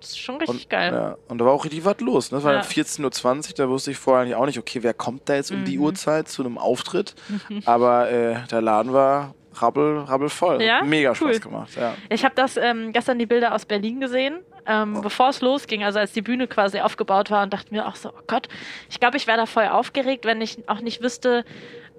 Das 0.00 0.10
ist 0.10 0.18
schon 0.20 0.36
richtig 0.36 0.62
Und, 0.62 0.70
geil. 0.70 0.92
Ja, 0.92 1.16
und 1.26 1.38
da 1.38 1.44
war 1.44 1.52
auch 1.52 1.64
richtig 1.64 1.84
was 1.84 1.98
los. 2.00 2.30
Ne? 2.30 2.36
Das 2.38 2.44
war 2.44 2.52
Ja. 2.52 2.60
dann 2.60 2.68
14.20 2.68 3.48
Uhr, 3.50 3.54
da 3.56 3.68
wusste 3.68 3.90
ich 3.90 3.96
vorher 3.98 4.22
eigentlich 4.22 4.36
auch 4.36 4.46
nicht, 4.46 4.58
okay, 4.58 4.78
wer 4.82 4.94
kommt 4.94 5.28
da 5.28 5.34
jetzt 5.34 5.50
um 5.50 5.60
Mhm. 5.60 5.64
die 5.64 5.78
Uhrzeit 5.80 6.28
zu 6.28 6.42
einem 6.44 6.56
Auftritt? 6.56 7.16
Aber 7.66 8.08
äh, 8.10 8.36
der 8.50 8.60
Laden 8.62 8.92
war 8.92 9.34
rabbel, 9.62 9.98
rabbelvoll. 10.00 10.62
Ja? 10.62 10.82
Mega 10.82 11.10
Cool. 11.10 11.32
Spaß 11.34 11.40
gemacht. 11.40 11.70
Ja. 11.76 11.94
Ich 12.08 12.24
habe 12.24 12.34
das 12.34 12.56
ähm, 12.56 12.92
gestern 12.92 13.18
die 13.18 13.26
Bilder 13.26 13.54
aus 13.54 13.64
Berlin 13.64 14.00
gesehen, 14.00 14.38
ähm, 14.66 15.00
bevor 15.02 15.30
es 15.30 15.40
losging, 15.40 15.84
also 15.84 15.98
als 15.98 16.12
die 16.12 16.22
Bühne 16.22 16.46
quasi 16.46 16.80
aufgebaut 16.80 17.30
war 17.30 17.42
und 17.42 17.52
dachte 17.52 17.72
mir 17.74 17.86
auch 17.86 17.96
so, 17.96 18.10
oh 18.10 18.22
Gott, 18.26 18.48
ich 18.90 19.00
glaube, 19.00 19.16
ich 19.16 19.26
wäre 19.26 19.38
da 19.38 19.46
voll 19.46 19.66
aufgeregt, 19.68 20.24
wenn 20.24 20.40
ich 20.40 20.58
auch 20.68 20.80
nicht 20.80 21.02
wüsste, 21.02 21.44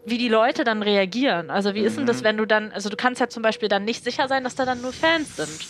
wie 0.06 0.18
die 0.18 0.30
Leute 0.30 0.63
dann 0.63 0.82
reagieren. 0.82 1.50
Also 1.50 1.75
wie 1.75 1.82
ist 1.82 1.98
denn 1.98 2.04
Mhm. 2.04 2.08
das, 2.08 2.24
wenn 2.24 2.38
du 2.38 2.46
dann, 2.46 2.72
also 2.72 2.89
du 2.89 2.96
kannst 2.96 3.20
ja 3.22 3.28
zum 3.28 3.44
Beispiel 3.44 3.70
dann 3.70 3.86
nicht 3.86 4.04
sicher 4.04 4.28
sein, 4.28 4.44
dass 4.44 4.56
da 4.56 4.66
dann 4.66 4.82
nur 4.82 4.94
Fans 4.94 5.36
sind. 5.36 5.68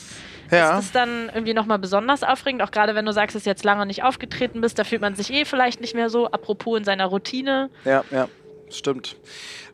ja. 0.52 0.78
Ist 0.80 0.86
das 0.86 0.92
dann 0.92 1.30
irgendwie 1.34 1.54
nochmal 1.54 1.80
besonders 1.80 2.24
aufregend, 2.24 2.62
auch 2.62 2.72
gerade 2.72 2.96
wenn 2.96 3.06
du 3.06 3.12
sagst, 3.14 3.36
dass 3.36 3.44
du 3.44 3.50
jetzt 3.50 3.64
lange 3.64 3.86
nicht 3.86 4.04
aufgetreten 4.04 4.62
bist, 4.62 4.78
da 4.80 4.84
fühlt 4.84 5.02
man 5.02 5.16
sich 5.16 5.32
eh 5.34 5.46
vielleicht 5.46 5.80
nicht 5.82 5.96
mehr 5.96 6.10
so, 6.10 6.28
apropos 6.28 6.78
in 6.78 6.84
seiner 6.86 7.06
Routine. 7.08 7.70
Ja, 7.86 8.04
ja, 8.12 8.28
stimmt. 8.70 9.16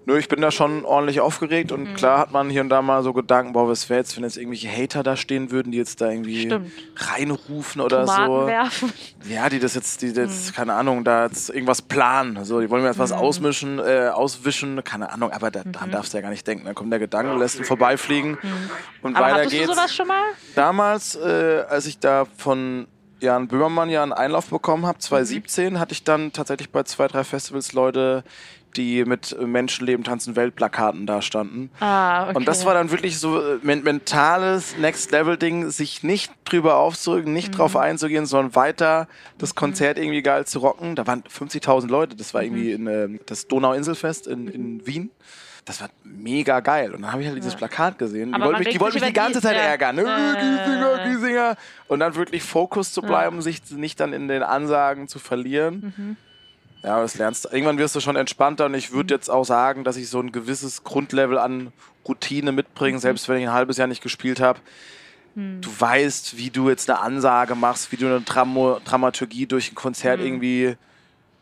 Nö, 0.08 0.20
ich 0.20 0.28
bin 0.30 0.40
da 0.40 0.52
schon 0.52 0.86
ordentlich 0.86 1.20
aufgeregt 1.20 1.72
und 1.72 1.84
Mhm. 1.90 1.94
klar 1.96 2.20
hat 2.20 2.32
man 2.32 2.48
hier 2.52 2.62
und 2.62 2.70
da 2.70 2.84
mal 2.84 3.02
so 3.02 3.12
Gedanken, 3.12 3.54
boah, 3.54 3.68
was 3.68 3.90
wäre 3.90 4.00
jetzt, 4.02 4.16
wenn 4.16 4.24
jetzt 4.24 4.38
irgendwelche 4.38 4.70
Hater 4.70 5.02
da 5.02 5.18
stehen 5.18 5.50
würden, 5.50 5.72
die 5.72 5.80
jetzt 5.80 6.00
da 6.00 6.10
irgendwie 6.12 6.42
Stimmt. 6.46 6.72
reinrufen 6.96 7.82
oder 7.82 8.02
Tomaten 8.06 8.28
so. 8.42 8.46
werfen. 8.48 8.94
Ja, 9.28 9.50
die 9.50 9.58
das 9.60 9.74
jetzt, 9.74 10.04
die 10.04 10.08
jetzt, 10.10 10.52
Mhm. 10.52 10.54
keine 10.56 10.74
Ahnung, 10.76 11.04
da 11.04 11.26
jetzt 11.26 11.50
irgendwas 11.50 11.82
planen. 11.82 12.38
Also 12.38 12.62
die 12.62 12.70
wollen 12.70 12.84
mir 12.84 12.90
jetzt 12.90 13.00
was 13.00 13.10
Mhm. 13.12 13.18
ausmischen, 13.18 13.80
äh, 13.80 14.10
auswischen, 14.14 14.84
keine 14.84 15.12
Ahnung, 15.12 15.32
aber 15.32 15.50
da, 15.50 15.64
daran 15.64 15.90
darfst 15.90 16.14
du 16.14 16.18
ja 16.18 16.22
gar 16.22 16.30
nicht 16.30 16.46
denken. 16.46 16.66
Dann 16.66 16.76
kommt 16.76 16.92
der 16.92 17.00
Gedanke, 17.00 17.34
lässt 17.36 17.58
ihn 17.58 17.66
vorbeifliegen 17.66 18.38
und 19.02 19.12
Mhm. 19.12 19.16
Aber 19.16 19.26
weiter 19.26 19.50
geht's. 19.50 19.66
du 19.68 19.74
sowas 19.74 19.96
schon 19.96 20.08
mal? 20.08 20.22
Damals, 20.54 21.16
äh, 21.16 21.64
als 21.68 21.88
ich 21.88 21.98
da 21.98 22.26
von 22.38 22.86
Jan 23.22 23.48
Böhmermann 23.48 23.90
ja 23.90 24.04
einen 24.04 24.14
Einlauf 24.14 24.48
bekommen 24.52 24.86
habe, 24.86 25.00
2017, 25.00 25.80
hatte 25.80 25.94
ich 25.94 26.04
dann 26.04 26.32
tatsächlich 26.32 26.70
bei 26.72 26.84
zwei, 26.84 27.08
drei 27.08 27.24
Festivals 27.24 27.74
Leute, 27.74 28.24
die 28.78 29.06
mit 29.06 29.36
Menschenleben 29.40 30.04
tanzen 30.04 30.36
Weltplakaten 30.36 31.06
da 31.06 31.22
standen. 31.22 31.70
Ah, 31.80 32.26
okay. 32.26 32.36
Und 32.38 32.48
das 32.48 32.66
war 32.66 32.74
dann 32.74 32.92
wirklich 32.92 33.20
so 33.20 33.40
äh, 33.42 33.58
men 33.62 33.84
mentales 33.84 34.78
Next-Level-Ding, 34.78 35.70
sich 35.70 36.04
nicht 36.04 36.32
drüber 36.46 36.78
aufzurücken, 36.78 37.34
nicht 37.34 37.50
Mhm. 37.54 37.58
drauf 37.58 37.76
einzugehen, 37.76 38.26
sondern 38.26 38.56
weiter 38.56 39.08
das 39.38 39.56
Konzert 39.56 39.98
irgendwie 39.98 40.22
geil 40.22 40.46
zu 40.46 40.60
rocken. 40.60 40.96
Da 40.96 41.06
waren 41.08 41.24
50.000 41.30 41.88
Leute, 41.90 42.16
das 42.16 42.34
war 42.34 42.42
Mhm. 42.42 42.48
irgendwie 42.48 42.72
in, 42.72 42.88
ähm, 42.88 43.20
das 43.26 43.48
Donauinselfest 43.48 44.28
in, 44.28 44.48
in 44.48 44.86
Wien. 44.88 45.12
Das 45.66 45.82
war 45.82 45.90
mega 46.04 46.60
geil. 46.60 46.94
Und 46.94 47.02
dann 47.02 47.12
habe 47.12 47.24
ich 47.24 47.28
halt 47.28 47.38
dieses 47.40 47.54
Ja. 47.54 47.58
Plakat 47.58 47.98
gesehen. 47.98 48.32
Die 48.34 48.40
wollten 48.40 48.60
mich, 48.60 48.68
die 48.68 48.78
sich 48.78 48.94
mich 48.94 49.04
die 49.04 49.14
ganze 49.14 49.42
Zeit 49.42 49.56
ja. 49.56 49.64
ärgern. 49.64 49.98
Äh. 49.98 50.04
Giesinger, 50.04 51.00
Giesinger. 51.06 51.56
Und 51.88 52.02
dann 52.02 52.14
wirklich 52.16 52.44
Fokus 52.44 52.94
zu 52.94 53.02
bleiben, 53.02 53.42
sich 53.42 53.62
nicht 53.72 54.00
dann 54.00 54.14
in 54.14 54.28
den 54.28 54.44
Ansagen 54.44 55.08
zu 55.08 55.18
verlieren. 55.18 55.94
Mhm. 55.98 56.18
Ja, 56.86 57.00
das 57.02 57.18
lernst 57.18 57.46
du. 57.46 57.50
Irgendwann 57.50 57.78
wirst 57.80 57.96
du 57.96 58.00
schon 58.00 58.16
entspannter 58.16 58.66
und 58.66 58.76
ich 58.76 58.92
würde 58.92 59.14
Mhm. 59.14 59.18
jetzt 59.18 59.30
auch 59.30 59.44
sagen, 59.44 59.84
dass 59.84 59.98
ich 59.98 60.08
so 60.10 60.20
ein 60.20 60.32
gewisses 60.32 60.84
Grundlevel 60.84 61.38
an 61.40 61.74
Routine 62.08 62.52
Mhm. 62.52 62.56
mitbringe, 62.58 63.00
selbst 63.00 63.28
wenn 63.28 63.38
ich 63.38 63.48
ein 63.48 63.54
halbes 63.54 63.78
Jahr 63.78 63.88
nicht 63.88 64.04
gespielt 64.04 64.40
habe. 64.40 64.60
Mhm. 65.34 65.62
Du 65.62 65.70
weißt, 65.80 66.38
wie 66.38 66.52
du 66.52 66.70
jetzt 66.70 66.90
eine 66.90 67.00
Ansage 67.00 67.56
machst, 67.56 67.92
wie 67.92 67.98
du 67.98 68.06
eine 68.06 68.22
Dramo 68.22 68.80
Dramaturgie 68.86 69.48
durch 69.48 69.72
ein 69.72 69.76
Konzert 69.76 70.20
Mhm. 70.20 70.26
irgendwie 70.28 70.78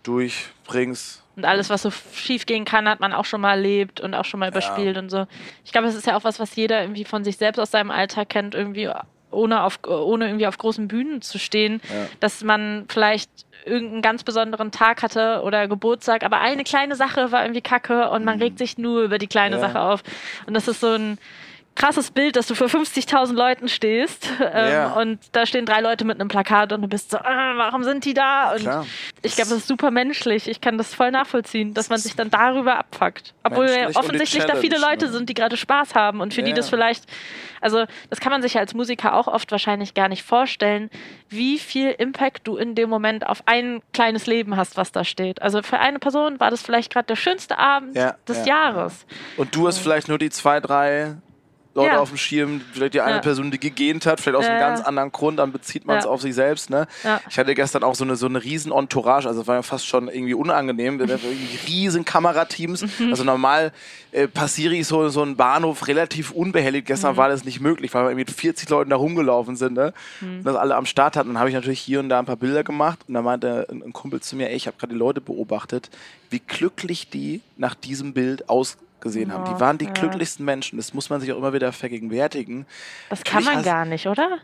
durchbringst. 0.04 1.24
Und 1.36 1.46
alles, 1.46 1.70
was 1.70 1.82
so 1.82 1.90
schief 1.92 2.46
gehen 2.46 2.64
kann, 2.64 2.88
hat 2.88 3.00
man 3.00 3.12
auch 3.12 3.26
schon 3.26 3.42
mal 3.42 3.52
erlebt 3.52 4.00
und 4.02 4.14
auch 4.14 4.26
schon 4.26 4.40
mal 4.40 4.50
überspielt 4.50 4.98
und 4.98 5.10
so. 5.10 5.26
Ich 5.66 5.72
glaube, 5.72 5.88
das 5.88 5.96
ist 5.96 6.06
ja 6.06 6.16
auch 6.16 6.24
was, 6.24 6.40
was 6.40 6.56
jeder 6.56 6.82
irgendwie 6.82 7.06
von 7.06 7.24
sich 7.24 7.38
selbst 7.38 7.60
aus 7.60 7.72
seinem 7.72 7.90
Alltag 7.90 8.30
kennt, 8.30 8.54
irgendwie 8.54 8.90
ohne, 9.32 9.64
auf, 9.64 9.80
ohne 9.88 10.28
irgendwie 10.28 10.46
auf 10.46 10.60
großen 10.60 10.88
Bühnen 10.88 11.24
zu 11.24 11.40
stehen, 11.40 11.82
Ja. 11.90 12.06
dass 12.20 12.44
man 12.44 12.86
vielleicht 12.88 13.32
irgendeinen 13.66 14.02
ganz 14.02 14.24
besonderen 14.24 14.72
Tag 14.72 15.04
hatte 15.04 15.42
oder 15.44 15.68
Geburtstag, 15.68 16.24
aber 16.24 16.40
eine 16.40 16.64
kleine 16.64 16.96
Sache 16.96 17.32
war 17.32 17.44
irgendwie 17.44 17.62
kacke 17.62 18.10
und 18.10 18.26
man 18.26 18.40
regt 18.40 18.58
sich 18.58 18.78
nur 18.78 19.04
über 19.04 19.18
die 19.18 19.28
kleine. 19.28 19.56
Ja. 19.56 19.62
Sache 19.62 19.80
auf. 19.80 20.04
Und 20.46 20.54
das 20.54 20.68
ist 20.68 20.80
so 20.80 20.94
ein 20.94 21.18
krasses 21.76 22.12
Bild, 22.12 22.36
dass 22.36 22.48
du 22.48 22.56
vor 22.56 22.68
50.000 22.68 23.34
Leuten 23.34 23.68
stehst 23.68 24.30
ähm, 24.40 24.72
Ja. 24.72 24.94
und 24.94 25.20
da 25.32 25.46
stehen 25.46 25.66
drei 25.66 25.82
Leute 25.82 26.06
mit 26.06 26.20
einem 26.20 26.28
Plakat 26.30 26.72
und 26.72 26.82
du 26.82 26.88
bist 26.88 27.12
so, 27.12 27.18
ah, 27.18 27.54
warum 27.58 27.84
sind 27.84 28.06
die 28.06 28.14
da? 28.14 28.52
Und 28.54 28.60
Klar. 28.62 28.86
ich 29.22 29.36
glaube, 29.36 29.50
das 29.50 29.60
ist 29.60 29.68
super 29.68 29.92
menschlich. 29.92 30.48
Ich 30.48 30.62
kann 30.62 30.78
das 30.78 30.94
voll 30.94 31.12
nachvollziehen, 31.12 31.74
dass 31.74 31.90
man 31.90 32.00
sich 32.00 32.16
dann 32.16 32.30
darüber 32.30 32.78
abfuckt. 32.78 33.34
Obwohl 33.44 33.68
ja 33.70 33.88
die 33.90 33.96
offensichtlich 33.96 34.46
da 34.46 34.56
viele 34.56 34.78
Leute 34.80 35.06
ne? 35.06 35.12
sind, 35.12 35.30
die 35.30 35.34
gerade 35.34 35.58
Spaß 35.58 35.96
haben 35.96 36.22
und 36.22 36.34
für 36.34 36.44
die 36.44 36.52
Ja. 36.52 36.56
das 36.56 36.70
vielleicht, 36.70 37.06
also 37.62 37.86
das 38.10 38.20
kann 38.20 38.32
man 38.32 38.42
sich 38.42 38.54
ja 38.54 38.62
als 38.62 38.74
Musiker 38.74 39.16
auch 39.16 39.28
oft 39.28 39.52
wahrscheinlich 39.52 39.94
gar 39.94 40.10
nicht 40.10 40.24
vorstellen, 40.24 40.90
wie 41.30 41.58
viel 41.60 41.90
Impact 41.92 42.48
du 42.48 42.58
in 42.58 42.76
dem 42.76 42.90
Moment 42.90 43.26
auf 43.26 43.44
ein 43.48 43.82
kleines 43.94 44.28
Leben 44.28 44.56
hast, 44.58 44.78
was 44.78 44.92
da 44.92 45.04
steht. 45.04 45.42
Also 45.42 45.64
für 45.64 45.80
eine 45.80 46.00
Person 46.00 46.40
war 46.40 46.52
das 46.52 46.62
vielleicht 46.62 46.94
gerade 46.94 47.08
der 47.08 47.16
schönste 47.16 47.58
Abend 47.58 47.96
Ja, 47.96 48.16
des 48.28 48.46
ja, 48.46 48.54
Jahres. 48.54 49.06
Und 49.38 49.56
du 49.56 49.68
hast 49.68 49.80
vielleicht 49.80 50.08
nur 50.08 50.18
die 50.20 50.30
zwei, 50.30 50.60
drei 50.60 51.16
Leute 51.76 51.94
Ja. 51.96 52.00
auf 52.02 52.10
dem 52.10 52.18
Schirm, 52.18 52.62
vielleicht 52.72 52.94
die 52.94 53.02
eine 53.02 53.16
Ja. 53.16 53.22
Person, 53.22 53.50
die 53.50 53.60
gegähnt 53.60 54.06
hat, 54.06 54.22
vielleicht 54.22 54.38
aus 54.38 54.46
einem 54.46 54.60
ganz 54.60 54.82
anderen 54.82 55.12
Grund, 55.12 55.40
dann 55.40 55.52
bezieht 55.52 55.86
man 55.86 55.98
es 55.98 56.06
auf 56.06 56.22
sich 56.22 56.36
selbst. 56.36 56.70
Ne? 56.70 56.88
Ich 57.30 57.40
hatte 57.40 57.56
gestern 57.56 57.84
auch 57.84 57.96
so 57.96 58.04
eine, 58.04 58.16
so 58.16 58.28
eine 58.28 58.44
riesen 58.44 58.72
Entourage, 58.72 59.28
also 59.28 59.42
es 59.42 59.48
war 59.48 59.56
ja 59.56 59.62
fast 59.64 59.88
schon 59.88 60.08
irgendwie 60.08 60.36
unangenehm, 60.36 61.00
wir 61.00 61.08
hatten 61.08 61.26
irgendwie 61.26 61.58
riesen 61.68 62.06
Kamerateams. 62.06 63.00
Mhm. 63.00 63.10
Also 63.10 63.24
normal 63.24 63.72
äh, 64.12 64.28
passiere 64.28 64.76
ich 64.76 64.86
so, 64.86 65.10
so 65.10 65.24
einen 65.24 65.36
Bahnhof 65.36 65.88
relativ 65.88 66.30
unbehelligt. 66.32 66.86
Gestern 66.86 67.14
Mhm. 67.14 67.18
war 67.18 67.30
das 67.30 67.44
nicht 67.44 67.60
möglich, 67.60 67.92
weil 67.96 68.04
wir 68.04 68.10
irgendwie 68.12 68.26
mit 68.26 68.32
40 68.32 68.70
Leuten 68.70 68.92
da 68.92 68.96
rumgelaufen 68.96 69.56
sind 69.56 69.74
ne? 69.74 69.94
Mhm. 70.22 70.38
und 70.40 70.44
das 70.46 70.56
alle 70.56 70.76
am 70.76 70.86
Start 70.86 71.16
hatten. 71.18 71.30
Dann 71.30 71.40
habe 71.40 71.50
ich 71.50 71.56
natürlich 71.56 71.80
hier 71.80 72.00
und 72.00 72.10
da 72.10 72.20
ein 72.20 72.26
paar 72.26 72.36
Bilder 72.36 72.64
gemacht 72.64 73.00
und 73.08 73.16
dann 73.16 73.24
meinte 73.24 73.66
ein, 73.72 73.82
ein 73.82 73.94
Kumpel 73.94 74.22
zu 74.22 74.36
mir, 74.36 74.50
ey, 74.52 74.56
ich 74.56 74.68
habe 74.68 74.78
gerade 74.78 74.94
die 74.94 75.00
Leute 75.00 75.22
beobachtet, 75.22 75.90
wie 76.30 76.40
glücklich 76.40 77.10
die 77.10 77.42
nach 77.58 77.74
diesem 77.74 78.14
Bild 78.14 78.48
ausgesehen 78.48 78.84
haben. 79.32 79.46
Ja, 79.46 79.54
Die 79.54 79.60
waren 79.60 79.78
die 79.78 79.86
ja. 79.86 79.92
glücklichsten 79.92 80.46
Menschen. 80.46 80.78
Das 80.78 80.94
muss 80.94 81.10
man 81.10 81.22
sich 81.22 81.32
auch 81.32 81.38
immer 81.38 81.54
wieder 81.54 81.72
vergegenwärtigen. 81.72 82.66
Das 83.10 83.24
kann 83.24 83.44
man 83.44 83.64
gar 83.64 83.86
nicht, 83.86 84.08
oder? 84.08 84.40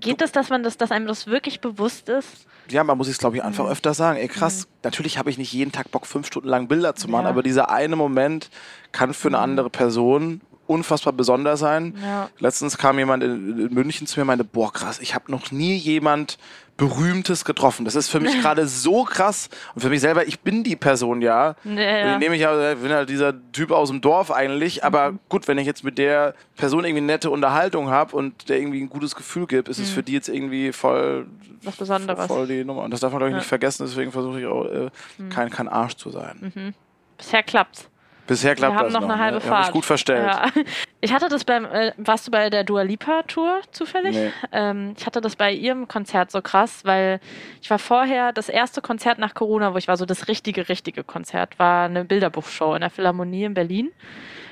Geht 0.00 0.20
es, 0.20 0.30
dass 0.32 0.50
man 0.50 0.62
das, 0.62 0.76
dass 0.76 0.90
einem 0.90 1.06
das 1.06 1.26
wirklich 1.26 1.60
bewusst 1.60 2.08
ist? 2.10 2.46
Ja, 2.68 2.84
man 2.84 2.98
muss 2.98 3.08
es, 3.08 3.18
glaube 3.18 3.36
ich, 3.36 3.42
einfach 3.44 3.64
Mhm. 3.64 3.70
öfter 3.70 3.94
sagen. 3.94 4.18
Ey, 4.18 4.28
krass, 4.28 4.66
natürlich 4.82 5.16
habe 5.18 5.30
ich 5.30 5.38
nicht 5.38 5.52
jeden 5.52 5.72
Tag 5.72 5.90
Bock, 5.90 6.06
fünf 6.06 6.26
Stunden 6.26 6.48
lang 6.48 6.68
Bilder 6.68 6.94
zu 6.94 7.08
machen, 7.08 7.24
Ja. 7.24 7.30
Mhm. 7.30 7.34
aber 7.36 7.42
dieser 7.42 7.70
eine 7.70 7.96
Moment 7.96 8.50
kann 8.92 9.14
für 9.14 9.28
eine 9.28 9.38
andere 9.38 9.70
Person 9.70 10.40
unfassbar 10.66 11.12
besonders 11.12 11.60
sein. 11.60 11.96
Ja. 12.02 12.28
Letztens 12.40 12.76
kam 12.76 12.98
jemand 12.98 13.22
in, 13.22 13.58
in 13.68 13.72
München 13.74 14.06
zu 14.06 14.18
mir 14.18 14.22
und 14.22 14.26
meinte, 14.26 14.44
boah, 14.44 14.72
krass, 14.72 14.98
ich 15.00 15.14
habe 15.14 15.30
noch 15.30 15.52
nie 15.52 15.76
jemand 15.76 16.38
Berühmtes 16.76 17.44
getroffen. 17.44 17.84
Das 17.84 17.94
ist 17.94 18.08
für 18.08 18.20
mich 18.20 18.38
gerade 18.42 18.66
so 18.66 19.04
krass. 19.04 19.48
Und 19.74 19.80
für 19.80 19.88
mich 19.88 20.00
selber, 20.00 20.26
ich 20.26 20.40
bin 20.40 20.62
die 20.62 20.76
Person 20.76 21.22
ja. 21.22 21.54
Ja, 21.64 21.70
Und 21.70 21.78
ja. 21.78 22.12
Ich 22.14 22.18
nehme 22.18 22.34
ich 22.36 22.42
ja, 22.42 22.74
bin 22.74 22.90
halt 22.92 23.08
dieser 23.08 23.32
Typ 23.52 23.70
aus 23.70 23.88
dem 23.88 24.00
Dorf 24.00 24.30
eigentlich. 24.30 24.84
Aber 24.84 25.12
Mhm. 25.12 25.18
gut, 25.28 25.48
wenn 25.48 25.58
ich 25.58 25.66
jetzt 25.66 25.84
mit 25.84 25.98
der 25.98 26.34
Person 26.56 26.84
irgendwie 26.84 26.98
eine 26.98 27.06
nette 27.06 27.30
Unterhaltung 27.30 27.88
habe 27.88 28.14
und 28.16 28.48
der 28.48 28.58
irgendwie 28.58 28.80
ein 28.82 28.88
gutes 28.90 29.14
Gefühl 29.14 29.46
gibt, 29.46 29.68
ist 29.68 29.78
es 29.78 29.90
für 29.90 30.02
die 30.02 30.12
jetzt 30.12 30.28
irgendwie 30.28 30.72
voll, 30.72 31.26
Was 31.62 31.74
Mhm. 31.74 31.78
Besonderes. 31.78 32.26
voll 32.26 32.46
die 32.46 32.64
Nummer. 32.64 32.82
Und 32.82 32.90
das 32.90 33.00
darf 33.00 33.10
man, 33.12 33.20
glaube 33.20 33.28
ich, 33.30 33.32
Ja. 33.32 33.36
Mhm. 33.36 33.40
nicht 33.40 33.48
vergessen. 33.48 33.86
Deswegen 33.86 34.12
versuche 34.12 34.40
ich 34.40 34.46
auch, 34.46 34.64
äh, 34.66 34.90
kein, 35.30 35.50
kein 35.50 35.68
Arsch 35.68 35.96
zu 35.96 36.10
sein. 36.10 36.74
Bisher 37.16 37.42
klappt's. 37.42 37.88
Bisher 38.26 38.54
klappt 38.54 38.74
Wir 38.74 38.78
haben 38.78 38.92
das 38.92 38.94
noch 38.94 39.08
eine 39.08 39.18
halbe 39.18 39.36
ne? 39.36 39.40
Fahrt. 39.40 39.72
gut 39.72 39.84
verstellt. 39.84 40.26
Ja. 40.26 40.46
Ich 41.02 41.12
hatte 41.12 41.28
das 41.28 41.44
beim, 41.44 41.66
äh, 41.66 41.92
warst 41.98 42.26
du 42.26 42.32
bei 42.32 42.50
der 42.50 42.64
Dua 42.64 42.82
Lipa 42.82 43.22
Tour 43.22 43.60
zufällig? 43.70 44.16
Nee. 44.16 44.32
Ähm, 44.50 44.94
ich 44.98 45.06
hatte 45.06 45.20
das 45.20 45.36
bei 45.36 45.52
ihrem 45.52 45.86
Konzert 45.86 46.32
so 46.32 46.42
krass, 46.42 46.80
weil 46.84 47.20
ich 47.62 47.70
war 47.70 47.78
vorher 47.78 48.32
das 48.32 48.48
erste 48.48 48.80
Konzert 48.80 49.18
nach 49.18 49.34
Corona, 49.34 49.72
wo 49.72 49.76
ich 49.76 49.86
war 49.86 49.96
so 49.96 50.04
das 50.06 50.26
richtige, 50.26 50.68
richtige 50.68 51.04
Konzert, 51.04 51.60
war 51.60 51.84
eine 51.84 52.04
Bilderbuchshow 52.04 52.74
in 52.74 52.80
der 52.80 52.90
Philharmonie 52.90 53.44
in 53.44 53.54
Berlin. 53.54 53.92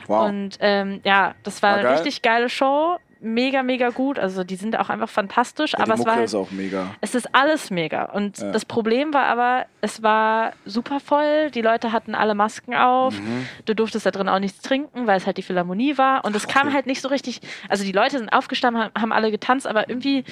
Wow. 0.06 0.28
Und 0.28 0.58
ähm, 0.60 1.00
ja, 1.02 1.34
das 1.42 1.62
war, 1.62 1.70
War 1.70 1.78
eine 1.78 1.88
geil? 1.88 1.94
richtig 1.94 2.22
geile 2.22 2.48
Show. 2.48 2.98
Mega, 3.24 3.62
mega 3.62 3.88
gut. 3.90 4.18
Also 4.18 4.44
die 4.44 4.56
sind 4.56 4.78
auch 4.78 4.90
einfach 4.90 5.08
fantastisch. 5.08 5.72
Ja, 5.72 5.80
aber 5.80 5.94
es 5.94 6.00
war 6.00 6.06
Mucke 6.06 6.10
halt, 6.16 6.24
ist 6.26 6.34
auch 6.34 6.50
mega. 6.50 6.94
es 7.00 7.14
ist 7.14 7.34
alles 7.34 7.70
mega. 7.70 8.04
Und 8.06 8.38
Ja. 8.38 8.52
das 8.52 8.64
Problem 8.64 9.12
war 9.14 9.24
aber, 9.26 9.66
es 9.80 10.02
war 10.02 10.52
super 10.66 11.00
voll. 11.00 11.50
Die 11.50 11.62
Leute 11.62 11.92
hatten 11.92 12.14
alle 12.14 12.34
Masken 12.34 12.74
auf. 12.74 13.18
Mhm. 13.18 13.46
Du 13.66 13.74
durftest 13.74 14.06
da 14.06 14.10
drin 14.10 14.28
auch 14.28 14.38
nichts 14.38 14.60
trinken, 14.60 15.06
weil 15.06 15.16
es 15.16 15.26
halt 15.26 15.36
die 15.36 15.42
Philharmonie 15.42 15.98
war. 15.98 16.24
Und 16.24 16.36
es 16.36 16.46
kam 16.46 16.66
Okay. 16.68 16.74
halt 16.76 16.86
nicht 16.86 17.00
so 17.00 17.08
richtig. 17.08 17.40
Also 17.68 17.84
die 17.84 17.92
Leute 17.92 18.18
sind 18.18 18.28
aufgestanden, 18.32 18.90
haben 18.98 19.12
alle 19.12 19.30
getanzt, 19.30 19.66
aber 19.66 19.88
irgendwie, 19.88 20.24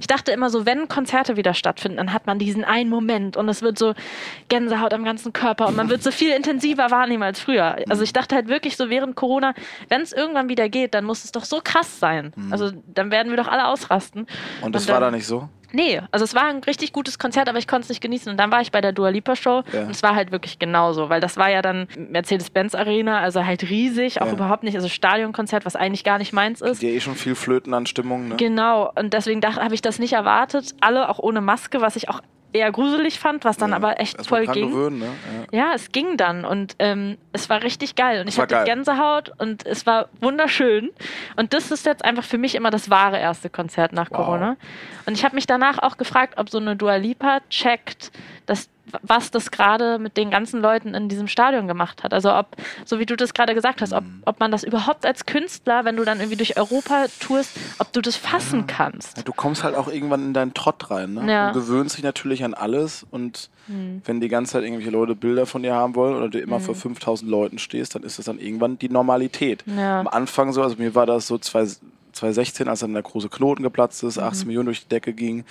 ich 0.00 0.06
dachte 0.06 0.32
immer 0.32 0.50
so, 0.50 0.66
wenn 0.66 0.88
Konzerte 0.88 1.36
wieder 1.36 1.54
stattfinden, 1.54 1.96
dann 1.98 2.12
hat 2.12 2.26
man 2.26 2.38
diesen 2.38 2.64
einen 2.64 2.90
Moment 2.90 3.36
und 3.36 3.48
es 3.48 3.62
wird 3.62 3.78
so 3.78 3.94
Gänsehaut 4.48 4.92
am 4.94 5.04
ganzen 5.04 5.32
Körper 5.32 5.68
und 5.68 5.76
man 5.76 5.88
wird 5.88 6.02
so 6.02 6.10
viel 6.10 6.30
intensiver 6.32 6.90
wahrnehmen 6.90 7.22
als 7.22 7.40
früher. 7.40 7.76
Also 7.88 8.02
ich 8.02 8.12
dachte 8.12 8.34
halt 8.34 8.48
wirklich 8.48 8.76
so 8.76 8.90
während 8.90 9.16
Corona, 9.16 9.54
wenn 9.88 10.00
es 10.02 10.12
irgendwann 10.12 10.48
wieder 10.48 10.68
geht, 10.68 10.94
dann 10.94 11.04
muss 11.04 11.24
es 11.24 11.32
doch 11.32 11.44
so 11.44 11.60
krass 11.62 11.98
sein. 12.00 12.32
Also 12.50 12.70
dann 12.86 13.10
werden 13.10 13.30
wir 13.30 13.36
doch 13.36 13.48
alle 13.48 13.66
ausrasten. 13.68 14.22
Mhm. 14.22 14.64
Und 14.64 14.74
das 14.74 14.86
dann- 14.86 14.94
war 14.94 15.00
da 15.00 15.10
nicht 15.10 15.26
so? 15.26 15.48
Nee, 15.72 16.00
also 16.10 16.24
es 16.24 16.34
war 16.34 16.46
ein 16.46 16.64
richtig 16.64 16.92
gutes 16.92 17.20
Konzert, 17.20 17.48
aber 17.48 17.58
ich 17.58 17.68
konnte 17.68 17.84
es 17.84 17.88
nicht 17.90 18.00
genießen. 18.00 18.28
Und 18.32 18.38
dann 18.38 18.50
war 18.50 18.60
ich 18.60 18.72
bei 18.72 18.80
der 18.80 18.90
Dua 18.90 19.08
Lipa 19.10 19.36
Show 19.36 19.62
Ja. 19.72 19.82
und 19.82 19.90
es 19.90 20.02
war 20.02 20.16
halt 20.16 20.32
wirklich 20.32 20.58
genauso, 20.58 21.08
weil 21.10 21.20
das 21.20 21.36
war 21.36 21.48
ja 21.48 21.62
dann 21.62 21.86
Mercedes-Benz 21.96 22.74
Arena, 22.74 23.20
also 23.20 23.46
halt 23.46 23.62
riesig, 23.70 24.20
auch 24.20 24.26
Ja. 24.26 24.32
überhaupt 24.32 24.64
nicht, 24.64 24.74
also 24.74 24.88
Stadionkonzert, 24.88 25.64
was 25.64 25.76
eigentlich 25.76 26.02
gar 26.02 26.18
nicht 26.18 26.32
meins 26.32 26.60
ist. 26.60 26.82
Die 26.82 26.88
ja 26.88 26.94
eh 26.94 27.00
schon 27.00 27.14
viel 27.14 27.36
Flöten 27.36 27.72
an 27.72 27.86
Stimmung, 27.86 28.28
ne? 28.28 28.34
Genau, 28.36 28.90
und 28.96 29.12
deswegen 29.14 29.40
habe 29.44 29.72
ich 29.74 29.80
das 29.80 30.00
nicht 30.00 30.12
erwartet. 30.14 30.74
Alle 30.80 31.08
auch 31.08 31.20
ohne 31.20 31.40
Maske, 31.40 31.80
was 31.80 31.94
ich 31.94 32.08
auch 32.08 32.20
eher 32.52 32.70
gruselig 32.72 33.18
fand, 33.18 33.44
was 33.44 33.56
dann 33.56 33.70
Ja. 33.70 33.76
aber 33.76 34.00
echt 34.00 34.26
voll 34.26 34.46
ging. 34.46 34.70
gewöhnen, 34.70 34.98
ne? 34.98 35.06
Ja. 35.52 35.58
Ja, 35.68 35.72
es 35.74 35.92
ging 35.92 36.16
dann 36.16 36.44
und 36.44 36.76
ähm, 36.78 37.16
es 37.32 37.48
war 37.50 37.62
richtig 37.62 37.94
geil 37.94 38.20
und 38.20 38.28
ich 38.28 38.38
hatte 38.38 38.54
geil. 38.54 38.64
Gänsehaut 38.64 39.32
und 39.38 39.66
es 39.66 39.86
war 39.86 40.08
wunderschön 40.20 40.90
und 41.36 41.52
das 41.54 41.70
ist 41.70 41.86
jetzt 41.86 42.04
einfach 42.04 42.24
für 42.24 42.38
mich 42.38 42.54
immer 42.54 42.70
das 42.70 42.90
wahre 42.90 43.18
erste 43.18 43.50
Konzert 43.50 43.92
nach 43.92 44.10
Wow. 44.10 44.16
Corona 44.18 44.56
und 45.06 45.14
ich 45.16 45.24
habe 45.24 45.34
mich 45.34 45.46
danach 45.46 45.78
auch 45.78 45.96
gefragt, 45.96 46.34
ob 46.38 46.50
so 46.50 46.58
eine 46.58 46.76
Dua 46.76 46.96
Lipa 46.96 47.40
checkt, 47.50 48.10
dass 48.46 48.68
was 49.02 49.30
das 49.30 49.50
gerade 49.50 49.98
mit 49.98 50.16
den 50.16 50.30
ganzen 50.30 50.60
Leuten 50.60 50.94
in 50.94 51.08
diesem 51.08 51.28
Stadion 51.28 51.68
gemacht 51.68 52.02
hat. 52.04 52.12
Also 52.14 52.32
ob, 52.34 52.56
so 52.84 52.98
wie 52.98 53.06
du 53.06 53.16
das 53.16 53.34
gerade 53.34 53.54
gesagt 53.54 53.80
hast, 53.82 53.92
ob, 53.92 54.04
Mhm. 54.04 54.22
ob 54.24 54.40
man 54.40 54.50
das 54.50 54.64
überhaupt 54.64 55.04
als 55.06 55.26
Künstler, 55.26 55.84
wenn 55.84 55.96
du 55.96 56.04
dann 56.04 56.18
irgendwie 56.20 56.36
durch 56.36 56.56
Europa 56.58 57.06
tourst, 57.20 57.50
ob 57.78 57.92
du 57.92 58.00
das 58.00 58.16
fassen 58.16 58.66
kannst. 58.66 59.26
Du 59.26 59.32
kommst 59.32 59.64
halt 59.64 59.74
auch 59.74 59.88
irgendwann 59.88 60.22
in 60.26 60.34
deinen 60.34 60.54
Trott 60.54 60.90
rein, 60.90 61.14
ne? 61.14 61.30
Ja. 61.30 61.52
Du 61.52 61.60
gewöhnst 61.60 61.96
dich 61.96 62.04
natürlich 62.04 62.44
an 62.44 62.54
alles 62.54 63.06
und 63.10 63.50
Hm. 63.66 64.02
wenn 64.04 64.20
die 64.20 64.28
ganze 64.28 64.52
Zeit 64.52 64.62
irgendwelche 64.64 64.90
Leute 64.90 65.14
Bilder 65.14 65.46
von 65.46 65.62
dir 65.62 65.74
haben 65.74 65.94
wollen 65.94 66.16
oder 66.16 66.28
du 66.28 66.38
immer 66.40 66.58
Mhm. 66.58 66.62
vor 66.62 66.74
5000 66.74 67.30
Leuten 67.30 67.58
stehst, 67.58 67.94
dann 67.94 68.02
ist 68.02 68.18
das 68.18 68.26
dann 68.26 68.38
irgendwann 68.38 68.78
die 68.78 68.88
Normalität. 68.88 69.62
Ja. 69.66 70.00
Am 70.00 70.08
Anfang 70.08 70.52
so, 70.52 70.62
also 70.62 70.76
mir 70.76 70.94
war 70.94 71.06
das 71.06 71.26
so 71.26 71.38
zwei, 71.38 71.66
2016, 72.12 72.68
als 72.68 72.80
dann 72.80 72.92
der 72.92 73.02
große 73.02 73.28
Knoten 73.28 73.62
geplatzt 73.62 74.02
Mhm. 74.02 74.08
ist, 74.08 74.18
18 74.18 74.46
Millionen 74.48 74.66
durch 74.66 74.82
die 74.82 74.88
Decke 74.88 75.12
ging 75.12 75.44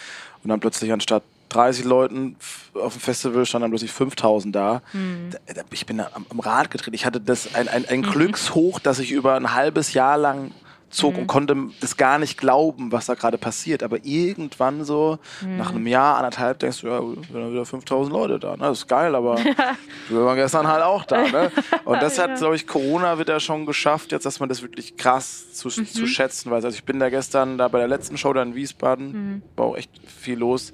und 0.44 0.50
dann 0.50 0.60
plötzlich 0.60 0.92
anstatt 0.92 1.24
30 1.50 1.86
Leuten 1.86 2.36
auf 2.74 2.94
dem 2.94 3.02
Festival 3.02 3.46
standen 3.46 3.64
dann 3.64 3.72
plötzlich 3.72 3.92
5000 3.92 4.56
da. 4.56 4.82
Mhm. 4.94 5.30
Da- 5.32 5.62
Ich 5.72 5.86
bin 5.86 5.98
da 5.98 6.10
am, 6.14 6.26
am 6.30 6.40
Rad 6.40 6.70
gedreht. 6.72 6.94
Ich 6.94 7.06
hatte 7.06 7.20
das 7.20 7.56
ein, 7.56 7.68
ein, 7.68 7.86
ein 7.88 8.02
Glückshoch, 8.04 8.80
das 8.80 9.00
ich 9.00 9.12
über 9.12 9.36
ein 9.36 9.54
halbes 9.54 9.94
Jahr 9.94 10.18
lang 10.18 10.52
zog 10.92 11.14
Mhm. 11.14 11.20
und 11.20 11.28
konnte 11.28 11.56
das 11.82 11.98
gar 11.98 12.18
nicht 12.18 12.36
glauben, 12.40 12.92
was 12.92 13.06
da 13.06 13.14
gerade 13.14 13.38
passiert. 13.38 13.84
Aber 13.84 14.04
irgendwann 14.04 14.84
so, 14.84 15.20
Mhm. 15.44 15.58
nach 15.58 15.70
einem 15.70 15.86
Jahr, 15.86 16.18
anderthalb, 16.18 16.58
denkst 16.58 16.82
du, 16.82 16.88
ja, 16.88 17.00
sind 17.00 17.30
wieder 17.52 17.64
5000 17.66 18.12
Leute 18.12 18.40
da. 18.40 18.54
Ne? 18.54 18.58
Das 18.64 18.80
ist 18.80 18.88
geil, 18.88 19.14
aber 19.14 19.36
wir 20.10 20.26
waren 20.26 20.36
gestern 20.36 20.68
halt 20.68 20.82
auch 20.82 21.06
da. 21.06 21.28
Ne? 21.28 21.52
Und 21.86 22.02
das 22.02 22.18
hat, 22.18 22.38
glaube 22.38 22.56
ich, 22.56 22.66
Corona 22.66 23.20
wieder 23.20 23.40
schon 23.40 23.68
geschafft, 23.68 24.12
jetzt, 24.12 24.26
dass 24.26 24.40
man 24.40 24.50
das 24.50 24.64
wirklich 24.64 24.98
krass 24.98 25.54
zu, 25.54 25.68
Mhm. 25.68 25.86
zu 25.86 26.08
schätzen 26.08 26.50
weiß. 26.50 26.66
Also 26.66 26.76
ich 26.76 26.84
bin 26.84 27.00
da 27.00 27.10
gestern 27.10 27.60
da 27.60 27.68
bei 27.68 27.78
der 27.78 27.88
letzten 27.88 28.18
Show 28.18 28.34
da 28.34 28.42
in 28.42 28.56
Wiesbaden, 28.56 29.12
Mhm. 29.12 29.42
war 29.58 29.68
auch 29.68 29.78
echt 29.78 29.92
viel 30.08 30.40
los. 30.40 30.74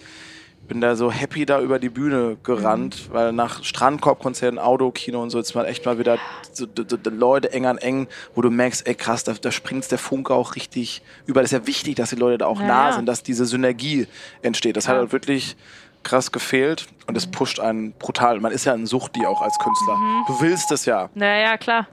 Bin 0.67 0.81
da 0.81 0.95
so 0.95 1.11
happy 1.11 1.45
da 1.45 1.61
über 1.61 1.77
die 1.77 1.89
Bühne 1.89 2.37
gerannt, 2.43 3.07
Mhm. 3.09 3.13
weil 3.13 3.31
nach 3.33 3.63
Strandkorbkonzerten, 3.63 4.57
Autokino 4.57 5.21
und 5.21 5.29
so 5.29 5.37
jetzt 5.37 5.53
mal 5.53 5.65
echt 5.65 5.85
mal 5.85 5.99
wieder 5.99 6.17
so, 6.53 6.65
d- 6.65 6.83
Leute 7.11 7.51
eng 7.53 7.65
an 7.67 7.77
eng, 7.77 8.07
wo 8.33 8.41
du 8.41 8.49
merkst, 8.49 8.87
ey 8.87 8.95
krass, 8.95 9.23
da, 9.23 9.33
da 9.33 9.51
springt 9.51 9.89
der 9.91 9.99
Funke 9.99 10.33
auch 10.33 10.55
richtig 10.55 11.03
über. 11.27 11.41
Das 11.41 11.51
ist 11.51 11.59
ja 11.59 11.67
wichtig, 11.67 11.95
dass 11.95 12.09
die 12.09 12.15
Leute 12.15 12.39
da 12.39 12.47
auch 12.47 12.59
Ja, 12.59 12.65
nah 12.67 12.89
ja. 12.89 12.95
sind, 12.95 13.05
dass 13.05 13.21
diese 13.21 13.45
Synergie 13.45 14.07
entsteht. 14.41 14.75
Das 14.75 14.85
Ja. 14.85 14.93
hat 14.93 14.97
halt 14.99 15.11
wirklich 15.11 15.55
krass 16.01 16.31
gefehlt 16.31 16.87
und 17.07 17.15
es 17.15 17.27
pusht 17.29 17.59
einen 17.59 17.91
brutal. 17.93 18.39
Man 18.39 18.51
ist 18.51 18.65
ja 18.65 18.73
ein 18.73 18.85
Suchti 18.87 19.25
auch 19.27 19.41
als 19.41 19.57
Künstler. 19.59 19.95
Mhm. 19.97 20.23
Du 20.27 20.41
willst 20.41 20.71
es 20.71 20.85
ja. 20.85 21.09
Naja, 21.13 21.57
klar. 21.57 21.87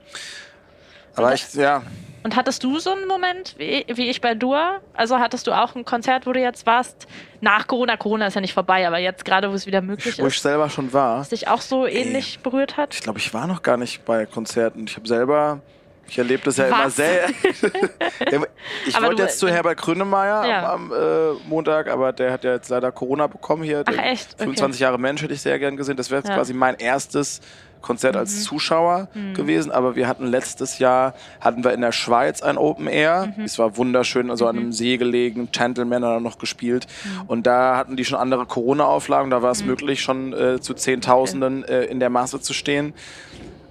Aber 1.15 1.33
ich, 1.33 1.53
ja, 1.53 1.83
Und 2.23 2.35
hattest 2.37 2.63
du 2.63 2.79
so 2.79 2.91
einen 2.91 3.07
Moment 3.07 3.55
wie, 3.57 3.85
wie 3.87 4.09
ich 4.09 4.21
bei 4.21 4.33
Dua? 4.33 4.79
Also 4.93 5.19
hattest 5.19 5.45
du 5.47 5.51
auch 5.51 5.75
ein 5.75 5.83
Konzert, 5.83 6.25
wo 6.25 6.31
du 6.31 6.39
jetzt 6.39 6.65
warst, 6.65 7.05
nach 7.41 7.67
Corona? 7.67 7.97
Corona 7.97 8.27
ist 8.27 8.35
ja 8.35 8.41
nicht 8.41 8.53
vorbei, 8.53 8.87
aber 8.87 8.97
jetzt 8.97 9.25
gerade, 9.25 9.51
wo 9.51 9.55
es 9.55 9.65
wieder 9.65 9.81
möglich 9.81 10.17
wo 10.19 10.27
ich 10.27 10.35
ist, 10.35 10.41
selber 10.43 10.69
schon 10.69 10.93
war. 10.93 11.19
was 11.19 11.29
dich 11.29 11.47
auch 11.49 11.61
so 11.61 11.85
ähnlich 11.85 12.39
berührt 12.39 12.77
hat? 12.77 12.93
Ich 12.93 13.01
glaube, 13.01 13.19
ich 13.19 13.33
war 13.33 13.45
noch 13.47 13.61
gar 13.61 13.75
nicht 13.77 14.05
bei 14.05 14.25
Konzerten. 14.25 14.85
Ich 14.87 14.95
habe 14.95 15.05
selber, 15.07 15.59
ich 16.07 16.17
erlebe 16.17 16.43
das 16.45 16.55
ja 16.57 16.67
immer 16.67 16.85
Was? 16.85 16.95
sehr. 16.95 17.27
ich 18.87 19.01
wollte 19.01 19.23
jetzt 19.23 19.39
zu 19.39 19.49
Herbert 19.49 19.77
Grönemeyer 19.79 20.45
Ja. 20.47 20.73
am, 20.73 20.91
am 20.91 20.97
äh, 20.97 21.33
Montag, 21.47 21.87
aber 21.89 22.13
der 22.13 22.31
hat 22.31 22.43
ja 22.43 22.53
jetzt 22.53 22.69
leider 22.69 22.91
Corona 22.91 23.27
bekommen 23.27 23.63
hier. 23.63 23.83
Ach, 23.85 23.97
echt? 23.97 24.33
Okay. 24.35 24.43
25 24.43 24.79
Jahre 24.79 24.97
Mensch 24.99 25.21
hätte 25.21 25.33
ich 25.33 25.41
sehr 25.41 25.59
gern 25.59 25.75
gesehen. 25.77 25.97
Das 25.97 26.09
wäre 26.09 26.19
jetzt 26.21 26.29
Ja. 26.29 26.35
Quasi 26.35 26.53
mein 26.53 26.75
erstes 26.75 27.41
Konzert 27.83 28.15
als 28.15 28.43
Zuschauer 28.43 29.09
gewesen, 29.35 29.71
aber 29.71 29.95
wir 29.95 30.07
hatten 30.07 30.25
letztes 30.25 30.79
Jahr 30.79 31.13
hatten 31.39 31.63
wir 31.63 31.73
in 31.73 31.81
der 31.81 31.91
Schweiz 31.91 32.41
ein 32.41 32.57
Open 32.57 32.87
Air. 32.87 33.31
Mhm. 33.37 33.43
Es 33.43 33.59
war 33.59 33.77
wunderschön, 33.77 34.31
also 34.31 34.47
an 34.47 34.57
einem 34.57 34.71
See 34.73 34.97
gelegen, 34.97 35.49
Gentleman 35.51 36.03
hat 36.03 36.21
noch 36.21 36.39
gespielt 36.39 36.87
Mhm. 37.03 37.21
und 37.27 37.45
da 37.45 37.77
hatten 37.77 37.95
die 37.95 38.05
schon 38.05 38.17
andere 38.17 38.47
Corona-Auflagen, 38.47 39.29
da 39.29 39.41
war 39.43 39.51
es 39.51 39.63
möglich 39.63 40.01
schon 40.01 40.33
äh, 40.33 40.59
zu 40.59 40.73
Zehntausenden 40.73 41.63
äh, 41.65 41.83
in 41.83 41.99
der 41.99 42.09
Masse 42.09 42.41
zu 42.41 42.53
stehen. 42.53 42.93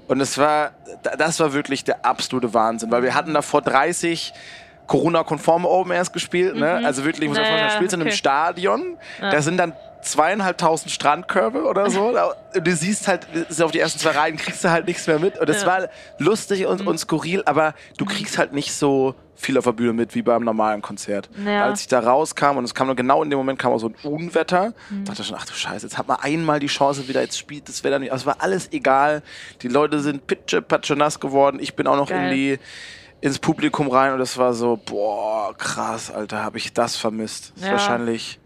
Und 0.09 0.21
es 0.21 0.37
war, 0.39 0.73
da- 1.03 1.17
das 1.17 1.41
war 1.41 1.55
wirklich 1.55 1.83
der 1.85 2.05
absolute 2.05 2.53
Wahnsinn, 2.55 2.91
weil 2.91 3.03
wir 3.03 3.15
hatten 3.15 3.33
da 3.35 3.41
vor 3.43 3.63
30 3.63 4.33
Corona-konforme 4.87 5.67
Open 5.69 5.93
Airs 5.93 6.13
gespielt, 6.13 6.57
ne? 6.57 6.83
Also 6.85 7.05
wirklich, 7.05 7.23
ich 7.23 7.29
muss 7.29 7.39
mir 7.39 7.45
Naja, 7.45 7.53
vorstellen, 7.57 7.79
spielst 7.79 7.95
in 7.95 8.01
einem 8.01 8.09
okay. 8.09 8.17
Stadion, 8.17 8.83
da 9.21 9.41
sind 9.41 9.57
dann 9.57 9.73
zweieinhalbtausend 10.03 10.91
Strandkörbe 10.91 11.65
oder 11.65 11.91
so. 11.91 12.09
Und 12.55 12.67
Du 12.67 12.77
siehst 12.77 13.09
halt, 13.09 13.27
ist 13.49 13.63
auf 13.63 13.71
die 13.71 13.81
ersten 13.81 13.99
zwei 13.99 14.11
Reihen 14.11 14.37
kriegst 14.37 14.63
du 14.65 14.71
halt 14.71 14.87
nichts 14.87 15.07
mehr 15.07 15.19
mit. 15.19 15.39
Und 15.39 15.49
es 15.49 15.63
Ja. 15.63 15.67
war 15.69 15.89
lustig 16.19 16.67
und, 16.67 16.87
und 16.87 16.99
skurril, 16.99 17.43
aber 17.47 17.75
du 17.97 18.05
kriegst 18.05 18.37
halt 18.39 18.53
nicht 18.53 18.75
so 18.75 19.15
viel 19.35 19.57
auf 19.59 19.65
der 19.65 19.73
Bühne 19.73 19.93
mit 19.93 20.15
wie 20.15 20.23
beim 20.23 20.45
normalen 20.45 20.83
Konzert. 20.83 21.29
Ja. 21.45 21.65
Als 21.65 21.81
ich 21.81 21.89
da 21.89 22.01
rauskam 22.01 22.59
und 22.59 22.65
es 22.65 22.75
kam 22.75 22.95
genau 22.95 23.23
in 23.23 23.31
dem 23.31 23.39
Moment 23.39 23.59
kam 23.59 23.73
auch 23.73 23.79
so 23.79 23.89
ein 23.89 23.95
Unwetter, 24.05 24.75
dachte 25.05 25.23
ich 25.23 25.27
schon, 25.29 25.37
ach 25.41 25.47
du 25.47 25.55
Scheiße, 25.55 25.87
jetzt 25.87 25.99
hat 25.99 26.07
man 26.07 26.19
einmal 26.21 26.61
die 26.61 26.67
Chance 26.69 27.09
wieder, 27.09 27.23
jetzt 27.23 27.39
spielt 27.39 27.69
das 27.69 27.83
Wetter 27.83 27.99
nicht. 27.99 28.13
Also 28.13 28.23
es 28.23 28.27
war 28.27 28.37
alles 28.41 28.71
egal. 28.73 29.23
Die 29.63 29.69
Leute 29.69 30.01
sind 30.01 30.27
pitsche, 30.27 30.63
patsche 30.63 30.95
nass 30.95 31.19
geworden. 31.19 31.59
Ich 31.61 31.75
bin 31.75 31.87
auch 31.87 31.97
noch 31.97 32.09
Geil. 32.11 32.31
in 32.31 32.37
die 32.37 32.59
ins 33.21 33.39
Publikum 33.39 33.89
rein 33.89 34.13
und 34.13 34.21
es 34.21 34.37
war 34.37 34.53
so, 34.53 34.77
boah, 34.85 35.55
krass, 35.57 36.11
Alter, 36.13 36.45
habe 36.45 36.59
ich 36.59 36.73
das 36.73 36.97
vermisst. 36.97 37.53
Das 37.55 37.63
ist 37.63 37.67
Ja. 37.67 37.73
wahrscheinlich 37.73 38.39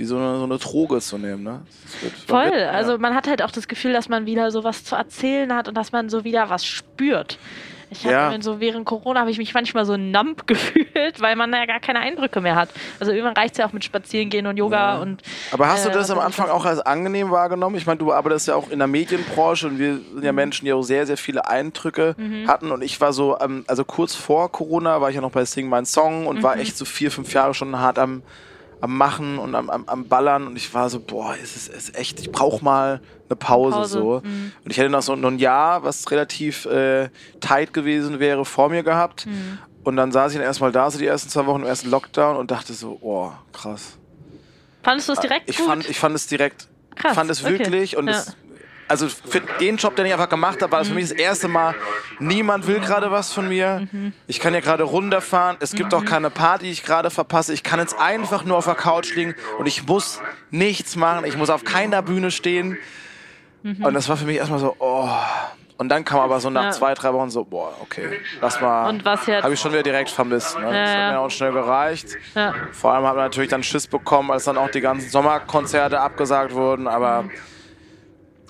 wie 0.00 0.04
so 0.06 0.16
eine, 0.16 0.38
so 0.38 0.44
eine 0.44 0.56
Droge 0.56 0.98
zu 1.00 1.18
nehmen, 1.18 1.42
ne? 1.42 1.60
Wird- 2.00 2.12
Voll. 2.26 2.44
wird- 2.46 2.54
ja. 2.60 2.70
Also 2.70 2.96
man 2.96 3.14
hat 3.14 3.28
halt 3.28 3.42
auch 3.42 3.50
das 3.50 3.68
Gefühl, 3.68 3.92
dass 3.92 4.08
man 4.08 4.24
wieder 4.24 4.50
sowas 4.50 4.82
zu 4.82 4.96
erzählen 4.96 5.54
hat 5.54 5.68
und 5.68 5.74
dass 5.76 5.92
man 5.92 6.08
so 6.08 6.24
wieder 6.24 6.48
was 6.48 6.64
spürt. 6.64 7.38
Ich 7.92 8.04
habe 8.04 8.14
Ja. 8.14 8.40
so 8.40 8.60
während 8.60 8.86
Corona 8.86 9.20
habe 9.20 9.30
ich 9.32 9.36
mich 9.38 9.52
manchmal 9.52 9.84
so 9.84 9.96
numb 9.98 10.46
gefühlt, 10.46 11.20
weil 11.20 11.36
man 11.36 11.52
ja 11.52 11.66
gar 11.66 11.80
keine 11.80 11.98
Eindrücke 11.98 12.40
mehr 12.40 12.54
hat. 12.54 12.70
Also 12.98 13.12
irgendwann 13.12 13.34
reicht 13.36 13.54
es 13.54 13.58
ja 13.58 13.66
auch 13.66 13.72
mit 13.74 13.84
Spazierengehen 13.84 14.46
und 14.46 14.56
Yoga 14.56 15.02
und 15.02 15.22
Aber 15.50 15.68
hast 15.68 15.84
du 15.84 15.90
äh, 15.90 15.92
das 15.92 16.10
am 16.10 16.16
und 16.18 16.24
Anfang 16.24 16.46
was- 16.46 16.52
auch 16.54 16.64
als 16.64 16.78
angenehm 16.80 17.30
wahrgenommen? 17.30 17.76
Ich 17.76 17.86
meine, 17.86 17.98
du 17.98 18.10
arbeitest 18.12 18.48
ja 18.48 18.54
auch 18.54 18.70
in 18.70 18.78
der 18.78 18.86
Medienbranche 18.88 19.66
und 19.66 19.78
wir 19.78 19.94
sind 19.96 20.14
Mhm. 20.14 20.22
ja 20.22 20.32
Menschen, 20.32 20.64
die 20.64 20.72
auch 20.72 20.82
sehr, 20.82 21.04
sehr 21.04 21.18
viele 21.18 21.46
Eindrücke 21.46 22.14
hatten. 22.46 22.70
Und 22.70 22.82
ich 22.82 22.98
war 23.02 23.12
so, 23.12 23.36
ähm, 23.40 23.64
also 23.66 23.84
kurz 23.84 24.14
vor 24.14 24.50
Corona 24.50 25.00
war 25.02 25.10
ich 25.10 25.16
ja 25.16 25.20
noch 25.20 25.32
bei 25.32 25.44
Sing 25.44 25.68
My 25.68 25.84
Song 25.84 26.26
und 26.26 26.38
Mhm. 26.38 26.42
war 26.44 26.56
echt 26.58 26.78
so 26.78 26.86
vier, 26.86 27.10
fünf 27.10 27.34
Jahre 27.34 27.52
schon 27.52 27.76
hart 27.78 27.98
am, 27.98 28.22
am 28.80 28.96
Machen 28.96 29.38
und 29.38 29.54
am, 29.54 29.68
am, 29.70 29.84
am 29.86 30.04
Ballern. 30.08 30.46
Und 30.46 30.56
ich 30.56 30.72
war 30.74 30.88
so, 30.90 31.00
boah, 31.00 31.34
es 31.42 31.56
ist, 31.56 31.68
es 31.68 31.88
ist 31.90 31.96
echt, 31.98 32.20
ich 32.20 32.30
brauche 32.32 32.64
mal 32.64 33.00
eine 33.28 33.36
Pause, 33.36 33.76
Pause, 33.76 33.88
so. 33.92 34.22
mhm. 34.24 34.52
Und 34.64 34.70
ich 34.70 34.78
hätte 34.78 34.88
noch 34.90 35.02
so 35.02 35.14
noch 35.16 35.30
ein 35.30 35.38
Jahr, 35.38 35.82
was 35.84 36.10
relativ 36.10 36.64
äh, 36.66 37.10
tight 37.40 37.72
gewesen 37.72 38.18
wäre, 38.20 38.44
vor 38.44 38.68
mir 38.70 38.82
gehabt. 38.82 39.26
Mhm. 39.26 39.58
Und 39.84 39.96
dann 39.96 40.12
saß 40.12 40.32
ich 40.32 40.38
dann 40.38 40.46
erstmal 40.46 40.72
da, 40.72 40.90
so 40.90 40.98
die 40.98 41.06
ersten 41.06 41.28
zwei 41.30 41.46
Wochen 41.46 41.60
im 41.62 41.66
ersten 41.66 41.90
Lockdown 41.90 42.36
und 42.36 42.50
dachte 42.50 42.72
so, 42.74 42.98
oh, 43.00 43.32
krass. 43.52 43.96
fandest 44.82 45.08
du 45.08 45.12
es 45.14 45.20
direkt 45.20 45.48
Ich 45.48 45.56
gut? 45.58 45.66
fand, 45.66 45.88
ich 45.88 45.98
fand 45.98 46.14
es 46.14 46.26
direkt, 46.26 46.68
Krass, 46.96 47.14
fand 47.14 47.30
es 47.30 47.42
okay. 47.44 47.58
wirklich 47.58 47.96
und 47.96 48.08
Ja. 48.08 48.14
es, 48.14 48.36
also 48.90 49.08
für 49.08 49.40
den 49.60 49.76
Job, 49.76 49.96
den 49.96 50.04
ich 50.06 50.12
einfach 50.12 50.28
gemacht 50.28 50.60
habe, 50.60 50.72
war 50.72 50.80
das 50.80 50.88
für 50.88 50.94
mich 50.94 51.08
das 51.08 51.18
erste 51.18 51.48
Mal, 51.48 51.74
niemand 52.18 52.66
will 52.66 52.80
gerade 52.80 53.10
was 53.10 53.32
von 53.32 53.48
mir. 53.48 53.86
Mhm. 53.90 54.12
Ich 54.26 54.40
kann 54.40 54.52
ja 54.52 54.60
gerade 54.60 54.82
runterfahren, 54.82 55.56
es 55.60 55.72
gibt 55.72 55.94
auch 55.94 56.04
keine 56.04 56.28
Party, 56.30 56.66
die 56.66 56.72
ich 56.72 56.82
gerade 56.82 57.10
verpasse. 57.10 57.52
Ich 57.54 57.62
kann 57.62 57.78
jetzt 57.80 57.98
einfach 57.98 58.44
nur 58.44 58.56
auf 58.58 58.64
der 58.66 58.74
Couch 58.74 59.14
liegen 59.14 59.34
und 59.58 59.66
ich 59.66 59.86
muss 59.86 60.20
nichts 60.50 60.96
machen, 60.96 61.24
ich 61.24 61.36
muss 61.36 61.48
auf 61.50 61.64
keiner 61.64 62.02
Bühne 62.02 62.30
stehen. 62.30 62.76
Mhm. 63.62 63.84
Und 63.84 63.94
das 63.94 64.08
war 64.08 64.16
für 64.16 64.24
mich 64.26 64.36
erstmal 64.36 64.58
so, 64.58 64.74
oh. 64.78 65.08
Und 65.76 65.88
dann 65.88 66.04
kam 66.04 66.20
aber 66.20 66.40
so 66.40 66.50
nach 66.50 66.64
Ja. 66.64 66.70
zwei, 66.72 66.92
drei 66.92 67.10
Wochen 67.14 67.30
so, 67.30 67.42
boah, 67.44 67.72
okay, 67.80 68.20
das 68.42 68.60
war, 68.60 68.88
Und 68.90 69.02
was 69.06 69.24
jetzt? 69.26 69.44
habe 69.44 69.54
ich 69.54 69.60
schon 69.60 69.72
wieder 69.72 69.82
direkt 69.82 70.10
vermisst. 70.10 70.58
Ne? 70.58 70.64
das 70.66 70.74
Ja, 70.74 70.80
hat 70.80 70.94
ja. 70.98 71.12
mir 71.12 71.20
auch 71.20 71.30
schnell 71.30 71.52
gereicht. 71.52 72.06
Ja. 72.34 72.52
Vor 72.72 72.92
allem 72.92 73.04
habe 73.06 73.18
ich 73.20 73.22
natürlich 73.22 73.48
dann 73.50 73.62
Schiss 73.62 73.86
bekommen, 73.86 74.30
als 74.30 74.44
dann 74.44 74.58
auch 74.58 74.70
die 74.70 74.82
ganzen 74.82 75.08
Sommerkonzerte 75.08 75.98
abgesagt 75.98 76.54
wurden. 76.54 76.86
Aber 76.86 77.24
ey, 77.24 77.38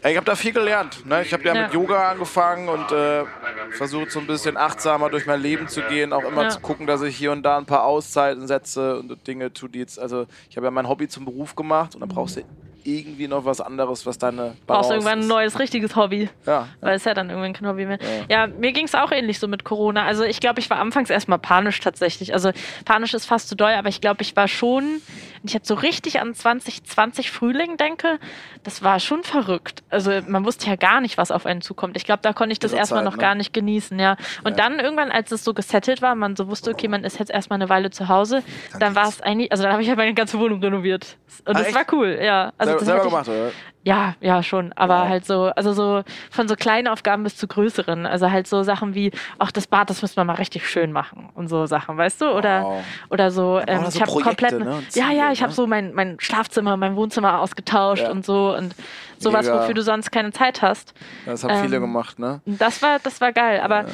ich 0.08 0.16
habe 0.16 0.24
da 0.26 0.34
viel 0.34 0.52
gelernt. 0.52 1.04
Ne? 1.06 1.22
Ich 1.22 1.32
habe 1.32 1.42
ja, 1.44 1.54
Ja. 1.54 1.62
mit 1.64 1.74
Yoga 1.74 2.10
angefangen 2.10 2.68
und 2.68 2.90
äh, 2.92 3.24
versucht 3.72 4.10
so 4.10 4.20
ein 4.20 4.26
bisschen 4.26 4.56
achtsamer 4.56 5.10
durch 5.10 5.26
mein 5.26 5.40
Leben 5.40 5.68
zu 5.68 5.82
gehen. 5.82 6.12
Auch 6.12 6.24
immer 6.24 6.44
Ja. 6.44 6.48
zu 6.50 6.60
gucken, 6.60 6.86
dass 6.86 7.02
ich 7.02 7.16
hier 7.16 7.32
und 7.32 7.42
da 7.42 7.58
ein 7.58 7.66
paar 7.66 7.84
Auszeiten 7.84 8.46
setze 8.46 8.98
und 8.98 9.26
Dinge 9.26 9.52
tue, 9.52 9.68
die 9.68 9.80
jetzt. 9.80 9.98
Also 9.98 10.26
ich 10.48 10.56
habe 10.56 10.66
ja 10.66 10.70
mein 10.70 10.88
Hobby 10.88 11.08
zum 11.08 11.24
Beruf 11.24 11.54
gemacht 11.54 11.94
und 11.94 12.00
dann 12.00 12.08
brauchst 12.08 12.36
du 12.36 12.42
irgendwie 12.82 13.28
noch 13.28 13.44
was 13.44 13.60
anderes, 13.60 14.06
was 14.06 14.16
deine 14.16 14.36
Balance 14.36 14.60
Brauchst 14.66 14.90
irgendwann 14.90 15.20
ein 15.20 15.26
neues, 15.26 15.58
richtiges 15.58 15.96
Hobby. 15.96 16.30
Ja. 16.46 16.66
Weil 16.80 16.96
es 16.96 17.04
ja 17.04 17.12
dann 17.12 17.28
irgendwann 17.28 17.52
kein 17.52 17.68
Hobby 17.68 17.84
mehr. 17.84 17.98
Ja, 18.30 18.46
mir 18.46 18.72
ging 18.72 18.86
es 18.86 18.94
auch 18.94 19.12
ähnlich 19.12 19.38
so 19.38 19.48
mit 19.48 19.64
Corona. 19.64 20.06
Also 20.06 20.24
ich 20.24 20.40
glaube, 20.40 20.60
ich 20.60 20.70
war 20.70 20.78
anfangs 20.78 21.10
erstmal 21.10 21.38
panisch 21.38 21.78
tatsächlich. 21.80 22.32
Also 22.32 22.52
panisch 22.86 23.12
ist 23.12 23.26
fast 23.26 23.50
zu 23.50 23.54
doll, 23.54 23.72
aber 23.72 23.90
ich 23.90 24.00
glaube, 24.00 24.22
ich 24.22 24.34
war 24.34 24.48
schon, 24.48 25.02
ich 25.42 25.52
jetzt 25.54 25.68
so 25.68 25.74
richtig 25.74 26.20
an 26.20 26.34
2020 26.34 27.30
Frühling 27.30 27.76
denke, 27.76 28.18
das 28.62 28.82
war 28.82 29.00
schon 29.00 29.22
verrückt. 29.22 29.82
Also 29.88 30.12
man 30.26 30.44
wusste 30.44 30.68
ja 30.68 30.76
gar 30.76 31.00
nicht, 31.00 31.16
was 31.18 31.30
auf 31.30 31.46
einen 31.46 31.62
zukommt. 31.62 31.96
Ich 31.96 32.04
glaube, 32.04 32.20
da 32.22 32.32
konnte 32.32 32.52
ich 32.52 32.58
das 32.58 32.72
erstmal 32.72 33.02
noch 33.04 33.16
ne? 33.16 33.22
gar 33.22 33.34
nicht 33.34 33.52
genießen, 33.52 33.98
ja. 33.98 34.16
Und 34.44 34.58
dann 34.58 34.78
irgendwann, 34.78 35.10
als 35.10 35.32
es 35.32 35.42
so 35.44 35.54
gesettelt 35.54 36.02
war, 36.02 36.14
man 36.14 36.36
so 36.36 36.48
wusste, 36.48 36.70
okay, 36.70 36.88
man 36.88 37.04
ist 37.04 37.18
jetzt 37.18 37.30
erstmal 37.30 37.56
eine 37.58 37.68
Weile 37.68 37.90
zu 37.90 38.08
Hause, 38.08 38.42
dann, 38.78 38.94
war 38.94 39.08
es 39.08 39.20
eigentlich, 39.22 39.50
also 39.50 39.62
dann 39.64 39.72
habe 39.72 39.82
ich 39.82 39.88
halt 39.88 39.98
meine 39.98 40.14
ganze 40.14 40.38
Wohnung 40.38 40.60
renoviert. 40.62 41.16
Und 41.46 41.56
Ah, 41.56 41.58
das 41.60 41.68
echt? 41.68 41.76
war 41.76 41.84
cool, 41.92 42.18
ja. 42.22 42.52
Also 42.58 42.78
selber 42.78 43.02
ich- 43.04 43.08
gemacht, 43.10 43.28
oder? 43.28 43.50
ja, 43.82 44.14
ja, 44.20 44.42
schon. 44.42 44.72
Aber 44.74 45.02
Wow. 45.04 45.08
halt 45.08 45.24
so, 45.24 45.44
also 45.56 45.72
so 45.72 46.02
von 46.30 46.48
so 46.48 46.54
kleinen 46.56 46.86
Aufgaben 46.88 47.22
bis 47.22 47.36
zu 47.36 47.46
größeren. 47.48 48.04
Also 48.04 48.30
halt 48.30 48.46
so 48.46 48.62
Sachen 48.62 48.94
wie, 48.94 49.10
ach, 49.38 49.52
das 49.52 49.66
Bad, 49.66 49.88
das 49.88 50.02
müssen 50.02 50.16
wir 50.16 50.24
mal 50.24 50.34
richtig 50.34 50.68
schön 50.68 50.92
machen 50.92 51.30
und 51.34 51.48
so 51.48 51.64
Sachen, 51.66 51.96
weißt 51.96 52.20
du? 52.20 52.26
Oder, 52.30 52.62
Wow. 52.64 52.84
oder 53.08 53.30
so, 53.30 53.58
ähm, 53.66 53.86
ich 53.88 54.02
habe 54.02 54.12
komplett, 54.20 54.58
ne? 54.58 54.74
Und 54.76 54.94
ja, 54.94 55.10
ja, 55.30 55.34
ich 55.34 55.42
habe 55.42 55.50
ne? 55.52 55.56
so 55.56 55.66
mein, 55.66 55.94
mein 55.94 56.16
Schlafzimmer, 56.20 56.76
mein 56.76 56.96
Wohnzimmer 56.96 57.40
ausgetauscht 57.40 58.02
Ja. 58.02 58.10
und 58.10 58.24
so 58.24 58.54
und 58.56 58.74
sowas, 59.18 59.46
Mega. 59.46 59.60
wofür 59.60 59.74
du 59.74 59.82
sonst 59.82 60.10
keine 60.10 60.32
Zeit 60.32 60.62
hast. 60.62 60.94
Das 61.26 61.44
haben 61.44 61.62
viele 61.62 61.76
Ähm, 61.76 61.82
gemacht, 61.82 62.18
ne? 62.18 62.40
Das 62.46 62.82
war, 62.82 62.98
das 63.00 63.20
war 63.20 63.32
geil. 63.32 63.60
Aber 63.60 63.86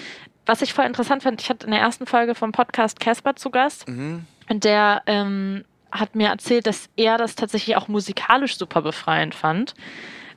was 0.46 0.62
ich 0.62 0.72
voll 0.74 0.84
interessant 0.84 1.22
fand, 1.22 1.40
ich 1.42 1.50
hatte 1.50 1.66
in 1.66 1.72
der 1.72 1.80
ersten 1.80 2.06
Folge 2.06 2.34
vom 2.34 2.52
Podcast 2.52 3.00
Casper 3.00 3.36
zu 3.36 3.50
Gast 3.50 3.88
Mhm. 3.88 4.24
und 4.48 4.64
der 4.64 5.02
ähm, 5.06 5.64
hat 5.92 6.14
mir 6.14 6.28
erzählt, 6.28 6.66
dass 6.66 6.88
er 6.96 7.16
das 7.18 7.34
tatsächlich 7.36 7.76
auch 7.76 7.88
musikalisch 7.88 8.56
super 8.58 8.82
befreiend 8.82 9.34
fand, 9.34 9.74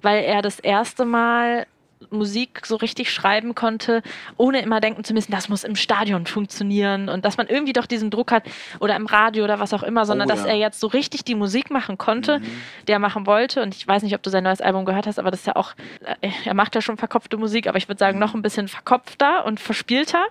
weil 0.02 0.24
er 0.24 0.42
das 0.42 0.60
erste 0.60 1.06
Mal 1.06 1.66
Musik 2.10 2.66
so 2.66 2.76
richtig 2.78 3.12
schreiben 3.12 3.56
konnte, 3.56 4.02
ohne 4.38 4.62
immer 4.62 4.80
denken 4.80 5.04
zu 5.04 5.14
müssen, 5.14 5.32
das 5.32 5.50
muss 5.50 5.64
im 5.64 5.76
Stadion 5.76 6.26
funktionieren 6.26 7.10
und 7.10 7.26
dass 7.26 7.38
man 7.38 7.48
irgendwie 7.48 7.74
doch 7.74 7.86
diesen 7.86 8.10
Druck 8.10 8.32
hat 8.32 8.44
oder 8.80 8.96
im 8.96 9.06
Radio 9.06 9.44
oder 9.44 9.60
was 9.60 9.74
auch 9.74 9.84
immer, 9.84 10.06
sondern 10.06 10.30
Oh, 10.30 10.32
dass 10.32 10.44
ja. 10.44 10.52
er 10.52 10.56
jetzt 10.58 10.80
so 10.80 10.88
richtig 10.88 11.24
die 11.24 11.36
Musik 11.36 11.72
machen 11.72 11.98
konnte, 11.98 12.42
die 12.88 12.92
er 12.92 13.00
machen 13.00 13.26
wollte. 13.26 13.62
Und 13.62 13.76
ich 13.76 13.88
weiß 13.88 14.04
nicht, 14.04 14.16
ob 14.16 14.24
du 14.24 14.30
sein 14.30 14.44
neues 14.44 14.62
Album 14.62 14.86
gehört 14.86 15.08
hast, 15.08 15.20
aber 15.20 15.32
das 15.32 15.42
ist 15.42 15.48
ja 15.48 15.56
auch, 15.56 15.74
äh, 16.22 16.30
er 16.46 16.54
macht 16.54 16.76
ja 16.76 16.82
schon 16.82 16.98
verkopfte 16.98 17.38
Musik, 17.38 17.68
aber 17.68 17.78
ich 17.78 17.88
würde 17.88 18.00
sagen, 18.00 18.20
noch 18.20 18.34
ein 18.34 18.42
bisschen 18.42 18.68
verkopfter 18.68 19.46
und 19.46 19.60
verspielter. 19.60 20.26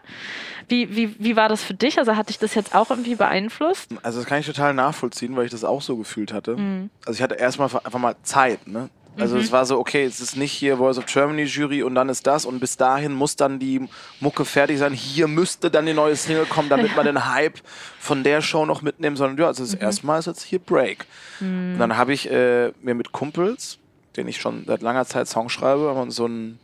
Wie, 0.69 0.95
wie, 0.95 1.17
wie 1.19 1.37
war 1.37 1.49
das 1.49 1.63
für 1.63 1.75
dich? 1.75 1.99
Also 1.99 2.17
hat 2.17 2.29
dich 2.29 2.39
das 2.39 2.55
jetzt 2.55 2.75
auch 2.75 2.91
irgendwie 2.91 3.15
beeinflusst? 3.15 3.91
Also 4.03 4.19
das 4.19 4.29
kann 4.29 4.41
ich 4.41 4.47
total 4.47 4.75
nachvollziehen, 4.75 5.35
weil 5.37 5.47
ich 5.47 5.51
das 5.51 5.65
auch 5.65 5.83
so 5.83 5.97
gefühlt 5.97 6.33
hatte. 6.33 6.57
Mhm. 6.57 6.91
Also 7.07 7.19
ich 7.19 7.23
hatte 7.23 7.35
erstmal 7.37 7.69
einfach 7.69 7.99
mal 7.99 8.17
Zeit, 8.23 8.67
ne? 8.67 8.91
Also 9.21 9.37
es 9.39 9.51
war 9.53 9.67
so, 9.67 9.79
okay, 9.79 10.05
es 10.05 10.21
ist 10.21 10.37
nicht 10.37 10.53
hier 10.53 10.77
Voice 10.77 10.99
of 10.99 11.07
Germany 11.07 11.43
Jury 11.45 11.83
und 11.83 11.95
dann 11.95 12.09
ist 12.09 12.27
das 12.27 12.45
und 12.45 12.61
bis 12.61 12.77
dahin 12.77 13.13
muss 13.13 13.37
dann 13.37 13.59
die 13.59 13.89
Mucke 14.21 14.45
fertig 14.45 14.79
sein. 14.79 14.93
Hier 14.93 15.29
müsste 15.29 15.71
dann 15.71 15.87
die 15.87 15.93
neue 15.95 16.17
Single 16.17 16.47
kommen, 16.47 16.69
damit 16.69 16.95
man 16.97 17.05
den 17.07 17.25
Hype 17.33 17.59
von 17.99 18.23
der 18.23 18.41
Show 18.43 18.65
noch 18.67 18.83
mitnehmen, 18.83 19.17
sondern 19.17 19.39
ja, 19.39 19.47
also 19.49 19.65
das 19.65 19.75
Mhm. 19.75 19.83
erste 19.83 20.07
Mal 20.07 20.19
ist 20.19 20.27
jetzt 20.27 20.43
hier 20.43 20.59
Break. 20.59 21.07
Und 21.41 21.79
dann 21.79 21.97
habe 21.97 22.13
ich 22.13 22.31
äh, 22.31 22.73
mir 22.83 22.95
mit 22.95 23.13
Kumpels, 23.13 23.79
denen 24.17 24.29
ich 24.29 24.41
schon 24.41 24.65
seit 24.67 24.83
langer 24.83 25.05
Zeit 25.07 25.29
Songs 25.29 25.53
schreibe, 25.53 25.89
haben 25.89 25.97
wir 25.97 26.03
uns 26.03 26.17
so 26.17 26.27
ein 26.27 26.59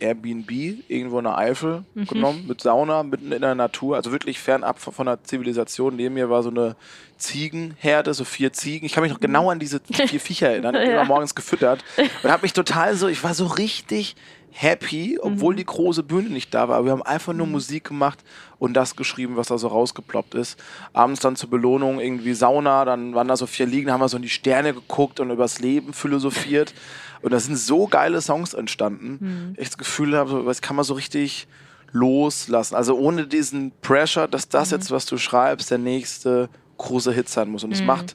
Airbnb 0.00 0.50
irgendwo 0.88 1.18
in 1.18 1.24
der 1.24 1.36
Eifel 1.38 1.84
Mhm. 1.94 2.06
genommen, 2.06 2.44
mit 2.46 2.60
Sauna, 2.60 3.02
mitten 3.02 3.32
in 3.32 3.40
der 3.42 3.54
Natur, 3.54 3.96
also 3.96 4.12
wirklich 4.12 4.38
fernab 4.38 4.78
von 4.78 4.92
von 4.92 5.06
der 5.06 5.22
Zivilisation. 5.24 5.96
Neben 5.96 6.14
mir 6.14 6.30
war 6.30 6.42
so 6.42 6.50
eine 6.50 6.76
Ziegenherde, 7.16 8.14
so 8.14 8.24
vier 8.24 8.52
Ziegen. 8.52 8.86
Ich 8.86 8.92
kann 8.92 9.02
mich 9.02 9.12
noch 9.12 9.20
genau 9.20 9.50
an 9.50 9.58
diese 9.58 9.80
vier 9.92 10.20
Viecher 10.20 10.48
erinnern. 10.50 10.74
Ich 10.74 10.88
Ja. 10.88 11.04
morgens 11.04 11.34
gefüttert 11.34 11.84
und 12.22 12.30
habe 12.30 12.42
mich 12.42 12.52
total 12.52 12.94
so, 12.94 13.08
ich 13.08 13.22
war 13.22 13.34
so 13.34 13.46
richtig 13.46 14.16
happy, 14.50 15.18
obwohl 15.20 15.54
die 15.54 15.64
große 15.64 16.02
Bühne 16.02 16.30
nicht 16.30 16.52
da 16.54 16.68
war. 16.68 16.84
Wir 16.84 16.90
haben 16.92 17.02
einfach 17.02 17.32
nur 17.34 17.46
Musik 17.46 17.84
gemacht 17.84 18.18
und 18.58 18.74
das 18.74 18.96
geschrieben, 18.96 19.36
was 19.36 19.48
da 19.48 19.58
so 19.58 19.68
rausgeploppt 19.68 20.34
ist. 20.34 20.58
Abends 20.94 21.20
dann 21.20 21.36
zur 21.36 21.50
Belohnung 21.50 22.00
irgendwie 22.00 22.32
Sauna, 22.34 22.84
dann 22.84 23.14
waren 23.14 23.28
da 23.28 23.36
so 23.36 23.46
vier 23.46 23.66
Liegen, 23.66 23.92
haben 23.92 24.00
wir 24.00 24.08
so 24.08 24.16
in 24.16 24.22
die 24.22 24.28
Sterne 24.30 24.72
geguckt 24.74 25.20
und 25.20 25.30
übers 25.30 25.60
Leben 25.60 25.92
philosophiert. 25.92 26.72
Und 27.22 27.32
da 27.32 27.40
sind 27.40 27.56
so 27.56 27.86
geile 27.86 28.20
Songs 28.20 28.54
entstanden. 28.54 29.54
Ich 29.58 29.68
das 29.68 29.78
Gefühl 29.78 30.16
habe, 30.16 30.44
das 30.46 30.62
kann 30.62 30.76
man 30.76 30.84
so 30.84 30.94
richtig 30.94 31.46
loslassen. 31.92 32.74
Also 32.74 32.96
ohne 32.96 33.26
diesen 33.26 33.72
Pressure, 33.82 34.28
dass 34.28 34.48
das 34.48 34.70
jetzt, 34.70 34.90
was 34.90 35.06
du 35.06 35.16
schreibst, 35.18 35.70
der 35.70 35.78
nächste 35.78 36.48
große 36.76 37.12
Hit 37.12 37.28
sein 37.28 37.50
muss. 37.50 37.64
Und 37.64 37.72
es 37.72 37.82
macht 37.82 38.14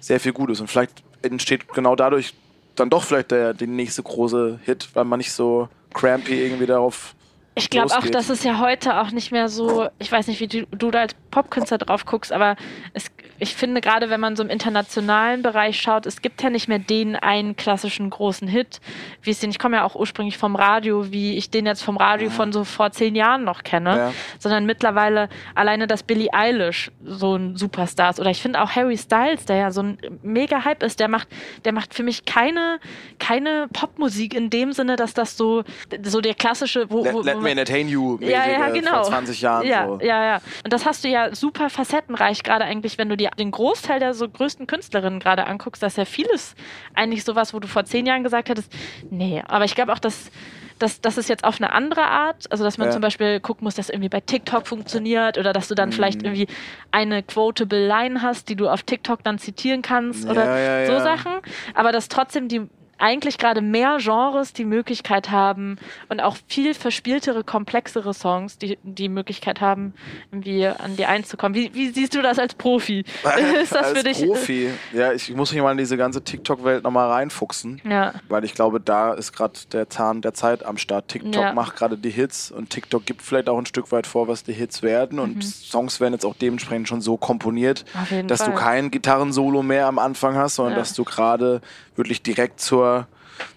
sehr 0.00 0.20
viel 0.20 0.32
Gutes. 0.32 0.60
Und 0.60 0.68
vielleicht 0.68 1.02
entsteht 1.22 1.68
genau 1.72 1.94
dadurch 1.96 2.34
dann 2.76 2.90
doch 2.90 3.04
vielleicht 3.04 3.30
der, 3.30 3.54
der 3.54 3.66
nächste 3.66 4.02
große 4.02 4.60
Hit, 4.64 4.88
weil 4.94 5.04
man 5.04 5.18
nicht 5.18 5.32
so 5.32 5.68
crampy 5.92 6.42
irgendwie 6.42 6.66
darauf. 6.66 7.14
Ich 7.54 7.68
glaube 7.68 7.94
auch, 7.94 8.06
dass 8.06 8.30
es 8.30 8.42
ja 8.42 8.58
heute 8.58 9.00
auch 9.00 9.10
nicht 9.10 9.32
mehr 9.32 9.48
so, 9.48 9.88
ich 9.98 10.10
weiß 10.10 10.28
nicht, 10.28 10.40
wie 10.40 10.46
du, 10.46 10.66
du 10.66 10.90
da 10.90 11.00
als 11.00 11.14
Popkünstler 11.30 11.78
drauf 11.78 12.06
guckst, 12.06 12.32
aber 12.32 12.56
es, 12.94 13.06
ich 13.40 13.54
finde 13.54 13.80
gerade, 13.80 14.10
wenn 14.10 14.20
man 14.20 14.36
so 14.36 14.42
im 14.42 14.50
internationalen 14.50 15.42
Bereich 15.42 15.80
schaut, 15.80 16.06
es 16.06 16.22
gibt 16.22 16.42
ja 16.42 16.50
nicht 16.50 16.68
mehr 16.68 16.78
den 16.78 17.16
einen 17.16 17.56
klassischen 17.56 18.10
großen 18.10 18.46
Hit, 18.46 18.80
wie 19.22 19.30
es 19.30 19.40
den, 19.40 19.50
ich 19.50 19.58
komme 19.58 19.76
ja 19.78 19.84
auch 19.84 19.94
ursprünglich 19.94 20.38
vom 20.38 20.54
Radio, 20.56 21.10
wie 21.10 21.36
ich 21.36 21.50
den 21.50 21.66
jetzt 21.66 21.82
vom 21.82 21.96
Radio 21.96 22.30
von 22.30 22.52
so 22.52 22.64
vor 22.64 22.92
zehn 22.92 23.14
Jahren 23.16 23.44
noch 23.44 23.62
kenne, 23.64 23.96
Ja. 23.96 24.12
sondern 24.38 24.66
mittlerweile 24.66 25.28
alleine, 25.54 25.86
dass 25.86 26.02
Billie 26.02 26.32
Eilish 26.32 26.90
so 27.02 27.34
ein 27.36 27.56
Superstar 27.56 28.10
ist 28.10 28.20
oder 28.20 28.30
ich 28.30 28.42
finde 28.42 28.60
auch 28.60 28.70
Harry 28.76 28.96
Styles, 28.98 29.46
der 29.46 29.56
ja 29.56 29.70
so 29.70 29.82
ein 29.82 29.98
mega 30.22 30.64
Hype 30.64 30.82
ist, 30.82 31.00
der 31.00 31.08
macht, 31.08 31.28
der 31.64 31.72
macht 31.72 31.94
für 31.94 32.02
mich 32.02 32.24
keine, 32.26 32.78
keine 33.18 33.68
Popmusik 33.72 34.34
in 34.34 34.50
dem 34.50 34.72
Sinne, 34.72 34.96
dass 34.96 35.14
das 35.14 35.36
so, 35.36 35.64
so 36.02 36.20
der 36.20 36.34
klassische, 36.34 36.90
wo, 36.90 37.04
Let, 37.04 37.14
wo, 37.14 37.22
let 37.22 37.36
wo 37.36 37.40
me 37.40 37.50
entertain 37.50 37.88
you. 37.88 38.18
ja, 38.20 38.46
ja, 38.46 38.58
mäßige 38.68 38.80
genau. 38.84 38.94
Vor 38.96 39.04
20 39.04 39.40
Jahren. 39.40 39.66
Ja, 39.66 39.86
so. 39.86 39.98
ja, 40.02 40.24
ja. 40.24 40.40
Und 40.62 40.72
das 40.72 40.84
hast 40.84 41.04
du 41.04 41.08
ja 41.08 41.34
super 41.34 41.70
facettenreich, 41.70 42.42
gerade 42.42 42.64
eigentlich, 42.64 42.98
wenn 42.98 43.08
du 43.08 43.16
dir 43.36 43.44
den 43.44 43.50
Großteil 43.50 44.00
der 44.00 44.14
so 44.14 44.28
größten 44.28 44.66
Künstlerinnen 44.66 45.20
gerade 45.20 45.46
anguckst, 45.46 45.82
dass 45.82 45.96
ja 45.96 46.04
vieles 46.04 46.54
eigentlich 46.94 47.24
sowas, 47.24 47.52
wo 47.54 47.60
du 47.60 47.68
vor 47.68 47.84
zehn 47.84 48.06
Jahren 48.06 48.22
gesagt 48.24 48.48
hättest, 48.48 48.72
nee, 49.10 49.42
aber 49.46 49.64
ich 49.64 49.74
glaube 49.74 49.92
auch, 49.92 49.98
dass 49.98 50.30
dass 50.78 51.02
das 51.02 51.18
ist 51.18 51.28
jetzt 51.28 51.44
auf 51.44 51.56
eine 51.60 51.74
andere 51.74 52.04
Art, 52.06 52.50
also 52.50 52.64
dass 52.64 52.78
man 52.78 52.86
Ja. 52.88 52.92
zum 52.92 53.02
Beispiel 53.02 53.38
gucken 53.38 53.64
muss, 53.66 53.74
dass 53.74 53.90
irgendwie 53.90 54.08
bei 54.08 54.20
TikTok 54.20 54.66
funktioniert 54.66 55.36
oder 55.36 55.52
dass 55.52 55.68
du 55.68 55.74
dann 55.74 55.90
Mhm. 55.90 55.92
vielleicht 55.92 56.22
irgendwie 56.22 56.46
eine 56.90 57.22
quotable 57.22 57.86
Line 57.86 58.22
hast, 58.22 58.48
die 58.48 58.56
du 58.56 58.66
auf 58.66 58.82
TikTok 58.82 59.22
dann 59.22 59.38
zitieren 59.38 59.82
kannst 59.82 60.24
Ja, 60.24 60.30
oder 60.30 60.46
ja, 60.46 60.86
so. 60.86 60.98
Sachen, 60.98 61.32
aber 61.74 61.92
dass 61.92 62.08
trotzdem 62.08 62.48
die 62.48 62.62
eigentlich 63.00 63.38
gerade 63.38 63.60
mehr 63.60 63.98
Genres 64.00 64.52
die 64.52 64.64
Möglichkeit 64.64 65.30
haben 65.30 65.78
und 66.08 66.20
auch 66.20 66.36
viel 66.46 66.74
verspieltere, 66.74 67.44
komplexere 67.44 68.14
Songs 68.14 68.58
die 68.58 68.78
die 68.82 69.08
Möglichkeit 69.08 69.60
haben, 69.60 69.94
irgendwie 70.30 70.66
an 70.66 70.96
die 70.96 71.06
einzukommen. 71.06 71.54
Wie, 71.54 71.70
wie 71.74 71.88
siehst 71.90 72.14
du 72.14 72.22
das 72.22 72.38
als 72.38 72.54
Profi? 72.54 73.00
Ist 73.62 73.72
das 73.74 73.86
Als 73.88 73.98
für 73.98 74.04
dich? 74.04 74.22
äh, 74.22 74.26
Profi. 74.26 74.70
Ja, 74.92 75.12
ich 75.12 75.34
muss 75.34 75.52
mich 75.52 75.62
mal 75.62 75.72
in 75.72 75.78
diese 75.78 75.96
ganze 75.96 76.22
TikTok-Welt 76.22 76.84
nochmal 76.84 77.10
reinfuchsen. 77.10 77.80
Ja, 77.88 78.14
Weil 78.28 78.44
ich 78.44 78.54
glaube, 78.54 78.80
da 78.80 79.12
ist 79.14 79.32
gerade 79.32 79.54
der 79.72 79.88
Zahn 79.90 80.20
der 80.22 80.34
Zeit 80.34 80.64
am 80.64 80.76
Start. 80.76 81.08
TikTok 81.08 81.34
Ja. 81.34 81.52
macht 81.54 81.76
gerade 81.76 81.96
die 81.96 82.10
Hits 82.10 82.50
und 82.50 82.70
TikTok 82.70 83.06
gibt 83.06 83.22
vielleicht 83.22 83.48
auch 83.48 83.58
ein 83.58 83.66
Stück 83.66 83.90
weit 83.92 84.06
vor, 84.06 84.28
was 84.28 84.44
die 84.44 84.52
Hits 84.52 84.82
werden. 84.82 85.18
Und 85.18 85.42
Songs 85.42 86.00
werden 86.00 86.12
jetzt 86.14 86.24
auch 86.26 86.34
dementsprechend 86.34 86.88
schon 86.88 87.00
so 87.00 87.16
komponiert, 87.16 87.84
Mhm. 88.10 88.26
Dass 88.28 88.42
Fall. 88.42 88.50
du 88.50 88.56
kein 88.56 88.90
Gitarrensolo 88.90 89.62
mehr 89.62 89.86
am 89.86 89.98
Anfang 89.98 90.36
hast, 90.36 90.56
sondern 90.56 90.74
Ja. 90.74 90.78
dass 90.80 90.92
du 90.94 91.04
gerade 91.04 91.60
wirklich 91.96 92.22
direkt 92.22 92.60
zur, 92.60 92.89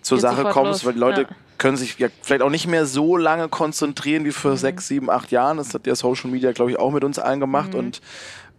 zur 0.02 0.18
Geht 0.18 0.22
Sache 0.24 0.44
kommst, 0.46 0.84
los. 0.84 0.86
weil 0.86 0.94
die 0.94 1.00
Leute 1.00 1.22
Ja. 1.22 1.28
können 1.58 1.78
sich 1.78 1.98
ja 2.00 2.10
vielleicht 2.22 2.42
auch 2.42 2.50
nicht 2.50 2.68
mehr 2.68 2.86
so 2.86 3.16
lange 3.18 3.48
konzentrieren 3.50 4.24
wie 4.26 4.30
Mhm. 4.30 4.34
vor 4.34 4.58
sechs, 4.58 4.88
sieben, 4.88 5.10
acht 5.10 5.32
Jahren. 5.32 5.58
Das 5.58 5.74
hat 5.74 5.88
ja 5.88 5.96
Social 5.96 6.30
Media, 6.30 6.52
glaube 6.52 6.72
ich, 6.72 6.80
auch 6.80 6.92
mit 6.92 7.04
uns 7.04 7.20
allen 7.20 7.40
gemacht. 7.40 7.74
Mhm. 7.74 7.80
Und 7.80 8.02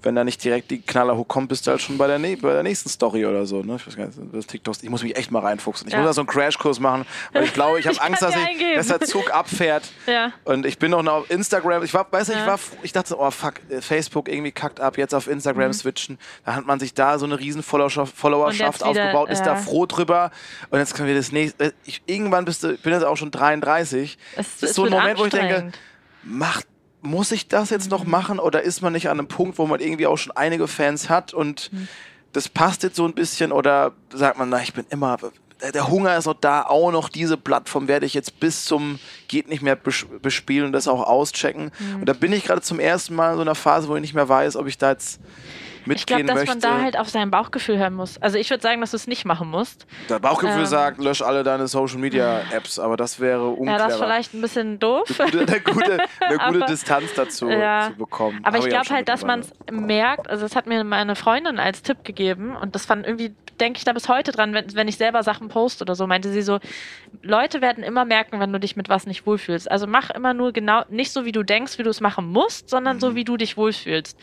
wenn 0.05 0.15
da 0.15 0.25
nicht 0.25 0.43
direkt 0.45 0.71
die 0.71 0.81
Knallerhook 0.81 1.29
kommt, 1.29 1.49
bist 1.49 1.67
du 1.67 1.71
halt 1.71 1.81
schon 1.81 1.99
bei 1.99 2.07
der, 2.07 2.19
bei 2.19 2.53
der 2.53 2.63
nächsten 2.63 2.89
Story 2.89 3.25
oder 3.27 3.47
so. 3.47 3.63
Ne? 3.63 3.77
Ich 3.77 3.87
weiß 3.87 3.97
gar 3.97 4.07
nicht, 4.07 4.19
das 4.33 4.47
TikToks, 4.47 4.83
ich 4.83 4.91
muss 4.91 5.03
mich 5.03 5.17
echt 5.17 5.31
mal 5.31 5.41
reinfuchsen. 5.41 5.87
Ich 5.89 5.93
Ja. 5.95 6.01
muss 6.01 6.09
da 6.09 6.13
so 6.15 6.21
einen 6.21 6.29
Crashkurs 6.29 6.81
machen, 6.81 7.05
weil 7.33 7.45
ich 7.45 7.53
glaube, 7.55 7.79
ich 7.81 7.87
habe 7.87 7.95
Ich 7.95 8.03
Angst, 8.03 8.23
dass, 8.23 8.35
ich, 8.35 8.75
dass 8.77 8.89
der 8.89 9.01
Zug 9.01 9.33
abfährt. 9.35 9.85
Ja. 10.07 10.33
Und 10.45 10.67
ich 10.67 10.79
bin 10.79 10.91
noch 10.91 11.05
auf 11.07 11.31
Instagram. 11.31 11.83
Ich 11.83 11.95
war, 11.95 12.07
weiß 12.11 12.29
nicht, 12.29 12.37
ich 12.39 12.45
Ja. 12.45 12.53
war, 12.53 12.59
ich 12.83 12.93
dachte, 12.93 13.09
so, 13.11 13.21
oh 13.21 13.31
fuck, 13.31 13.55
äh, 13.71 13.81
Facebook 13.81 14.29
irgendwie 14.29 14.53
kackt 14.53 14.81
ab, 14.81 14.99
jetzt 14.99 15.15
auf 15.15 15.27
Instagram 15.29 15.73
switchen. 15.73 16.19
Da 16.45 16.55
hat 16.55 16.67
man 16.67 16.79
sich 16.81 16.95
da 16.95 17.19
so 17.19 17.27
eine 17.27 17.39
riesen 17.39 17.63
Followerschaft, 17.63 18.15
Mhm. 18.17 18.29
Wieder, 18.55 18.69
aufgebaut, 18.89 19.31
ist 19.31 19.43
da 19.43 19.57
froh 19.57 19.87
drüber. 19.87 20.31
Und 20.71 20.79
jetzt 20.79 20.95
können 20.95 21.09
wir 21.09 21.15
das 21.15 21.33
nächste. 21.33 21.65
äh, 21.67 21.73
Ich, 21.85 22.03
irgendwann 22.07 22.45
bist 22.45 22.63
du, 22.63 22.73
ich 22.73 22.81
bin 22.81 22.93
jetzt 22.93 23.05
auch 23.05 23.17
schon 23.17 23.31
33. 23.31 24.19
Es, 24.37 24.59
das 24.61 24.71
ist 24.71 24.77
so 24.77 24.85
ein 24.85 24.91
Moment, 24.91 25.19
wo 25.19 25.25
ich 25.25 25.31
denke, 25.31 25.73
macht, 26.23 26.67
muss 27.05 27.31
ich 27.33 27.49
das 27.49 27.71
jetzt 27.71 27.91
noch 27.91 28.05
machen 28.05 28.39
oder 28.39 28.63
ist 28.63 28.81
man 28.83 28.93
nicht 28.93 29.09
an 29.09 29.19
einem 29.19 29.29
Punkt, 29.29 29.59
wo 29.59 29.67
man 29.67 29.81
irgendwie 29.81 30.07
auch 30.07 30.17
schon 30.17 30.33
einige 30.37 30.67
Fans 30.69 31.09
hat 31.09 31.33
und 31.35 31.71
das 32.33 32.49
passt 32.49 32.83
jetzt 32.83 32.97
so 32.97 33.05
ein 33.07 33.13
bisschen 33.15 33.53
oder 33.53 33.93
sagt 34.13 34.39
man, 34.39 34.49
na, 34.49 34.61
ich 34.63 34.73
bin 34.75 34.85
immer, 34.91 35.19
der- 35.73 35.89
Hunger 35.89 36.17
ist 36.17 36.25
noch 36.27 36.35
da, 36.35 36.63
auch 36.63 36.91
noch 36.91 37.09
diese 37.09 37.37
Plattform 37.37 37.87
werde 37.89 38.07
ich 38.07 38.15
jetzt 38.15 38.41
bis 38.41 38.65
zum 38.65 38.99
geht 39.29 39.49
nicht 39.49 39.63
mehr 39.63 39.79
bes- 39.81 40.07
bespielen 40.21 40.67
und 40.67 40.73
das 40.73 40.89
auch 40.89 41.03
auschecken. 41.05 41.71
Und 42.01 42.07
da 42.09 42.13
bin 42.13 42.33
ich 42.33 42.45
gerade 42.45 42.61
zum 42.63 42.81
ersten 42.81 43.15
Mal 43.15 43.31
in 43.31 43.37
so 43.37 43.43
einer 43.43 43.55
Phase, 43.55 43.89
wo 43.89 43.95
ich 43.95 44.01
nicht 44.03 44.15
mehr 44.15 44.29
weiß, 44.29 44.57
ob 44.57 44.67
ich 44.67 44.79
da 44.79 44.91
jetzt 44.91 45.21
Ich 45.87 46.07
glaube, 46.07 46.23
mitgehen 46.23 46.27
dass 46.27 46.37
möchte. 46.37 46.69
man 46.69 46.79
da 46.79 46.83
halt 46.83 46.99
auf 46.99 47.09
sein 47.09 47.31
Bauchgefühl 47.31 47.79
hören 47.79 47.95
muss. 47.95 48.17
Also 48.23 48.39
ich 48.39 48.49
würde 48.51 48.63
sagen, 48.63 48.81
dass 48.81 48.91
du 48.93 48.97
es 48.97 49.07
nicht 49.07 49.25
machen 49.25 49.49
musst. 49.51 49.87
das 50.09 50.21
Bauchgefühl 50.21 50.61
ähm, 50.61 50.67
sagt, 50.67 50.99
lösch 51.01 51.23
alle 51.23 51.43
deine 51.43 51.67
Social 51.69 51.99
Media 51.99 52.41
Apps, 52.53 52.79
aber 52.79 52.97
das 52.97 53.21
wäre 53.21 53.43
Ja, 53.43 53.49
unclever. 53.49 53.79
das 53.79 53.93
ist 53.95 53.99
vielleicht 54.01 54.35
ein 54.35 54.41
bisschen 54.41 54.79
doof. 54.79 55.21
eine, 55.21 55.41
eine 55.43 55.61
gute, 55.61 55.93
eine 55.93 55.99
gute 56.39 56.41
Aber- 56.41 56.67
Distanz 56.67 57.13
dazu 57.15 57.49
Ja. 57.49 57.89
zu 57.91 57.99
bekommen. 57.99 58.41
Aber 58.45 58.57
ich 58.59 58.65
Habe 58.65 58.81
auch 58.81 58.83
glaube 58.85 58.95
halt, 58.97 59.09
dass 59.09 59.25
man 59.25 59.41
es 59.41 59.53
merkt. 59.71 60.31
Also, 60.31 60.43
das 60.45 60.57
hat 60.57 60.67
mir 60.67 60.83
meine 60.85 61.17
Freundin 61.17 61.59
als 61.59 61.83
Tipp 61.83 62.05
gegeben 62.05 62.57
und 62.57 62.75
das 62.75 62.87
fand 62.87 63.07
irgendwie, 63.07 63.35
denke 63.61 63.79
ich 63.79 63.85
da 63.85 63.93
bis 63.93 64.09
heute 64.09 64.33
dran, 64.33 64.53
wenn, 64.55 64.75
wenn 64.75 64.89
ich 64.89 64.97
selber 64.97 65.23
Sachen 65.23 65.49
poste 65.49 65.85
oder 65.85 65.95
so, 65.95 66.07
meinte 66.07 66.31
sie 66.33 66.43
so: 66.43 66.59
Leute 67.23 67.61
werden 67.61 67.85
immer 67.85 68.05
merken, 68.05 68.41
wenn 68.41 68.53
du 68.53 68.59
dich 68.59 68.75
mit 68.77 68.89
was 68.89 69.07
nicht 69.07 69.27
wohlfühlst. 69.27 69.71
Also, 69.71 69.87
mach 69.87 70.11
immer 70.11 70.35
nur 70.35 70.53
genau, 70.53 70.83
nicht 70.89 71.13
so 71.13 71.25
wie 71.25 71.33
du 71.33 71.43
denkst, 71.43 71.79
wie 71.79 71.83
du 71.83 71.91
es 71.91 72.01
machen 72.01 72.27
musst, 72.33 72.69
sondern 72.71 72.97
Mhm. 72.97 73.01
so 73.01 73.15
wie 73.15 73.25
du 73.25 73.37
dich 73.37 73.57
wohlfühlst. 73.57 74.19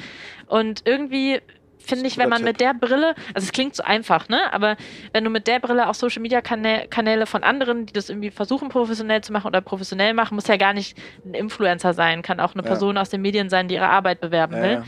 Und 0.51 0.83
irgendwie. 0.85 1.41
Finde 1.83 2.05
ich, 2.05 2.19
wenn 2.19 2.29
man 2.29 2.43
mit 2.43 2.61
der 2.61 2.75
Brille, 2.75 3.15
also 3.33 3.43
es 3.43 3.51
klingt 3.51 3.75
so 3.75 3.81
einfach, 3.81 4.29
ne? 4.29 4.53
Aber 4.53 4.77
wenn 5.13 5.23
du 5.23 5.31
mit 5.31 5.47
der 5.47 5.59
Brille 5.59 5.89
auch 5.89 5.95
Social 5.95 6.21
Media 6.21 6.39
Kanä 6.39 6.85
Kanäle 6.87 7.25
von 7.25 7.41
anderen, 7.43 7.87
die 7.87 7.93
das 7.93 8.11
irgendwie 8.11 8.29
versuchen 8.29 8.69
professionell 8.69 9.21
zu 9.21 9.33
machen 9.33 9.47
oder 9.47 9.61
professionell 9.61 10.13
machen, 10.13 10.35
muss 10.35 10.45
ja 10.45 10.57
gar 10.57 10.73
nicht 10.73 10.95
ein 11.25 11.33
Influencer 11.33 11.95
sein, 11.95 12.21
kann 12.21 12.39
auch 12.39 12.53
eine 12.53 12.61
Ja. 12.61 12.67
Person 12.69 12.99
aus 12.99 13.09
den 13.09 13.23
Medien 13.23 13.49
sein, 13.49 13.67
die 13.67 13.73
ihre 13.73 13.89
Arbeit 13.89 14.21
bewerben 14.21 14.57
Ja, 14.57 14.61
will 14.61 14.71
ja. 14.73 14.83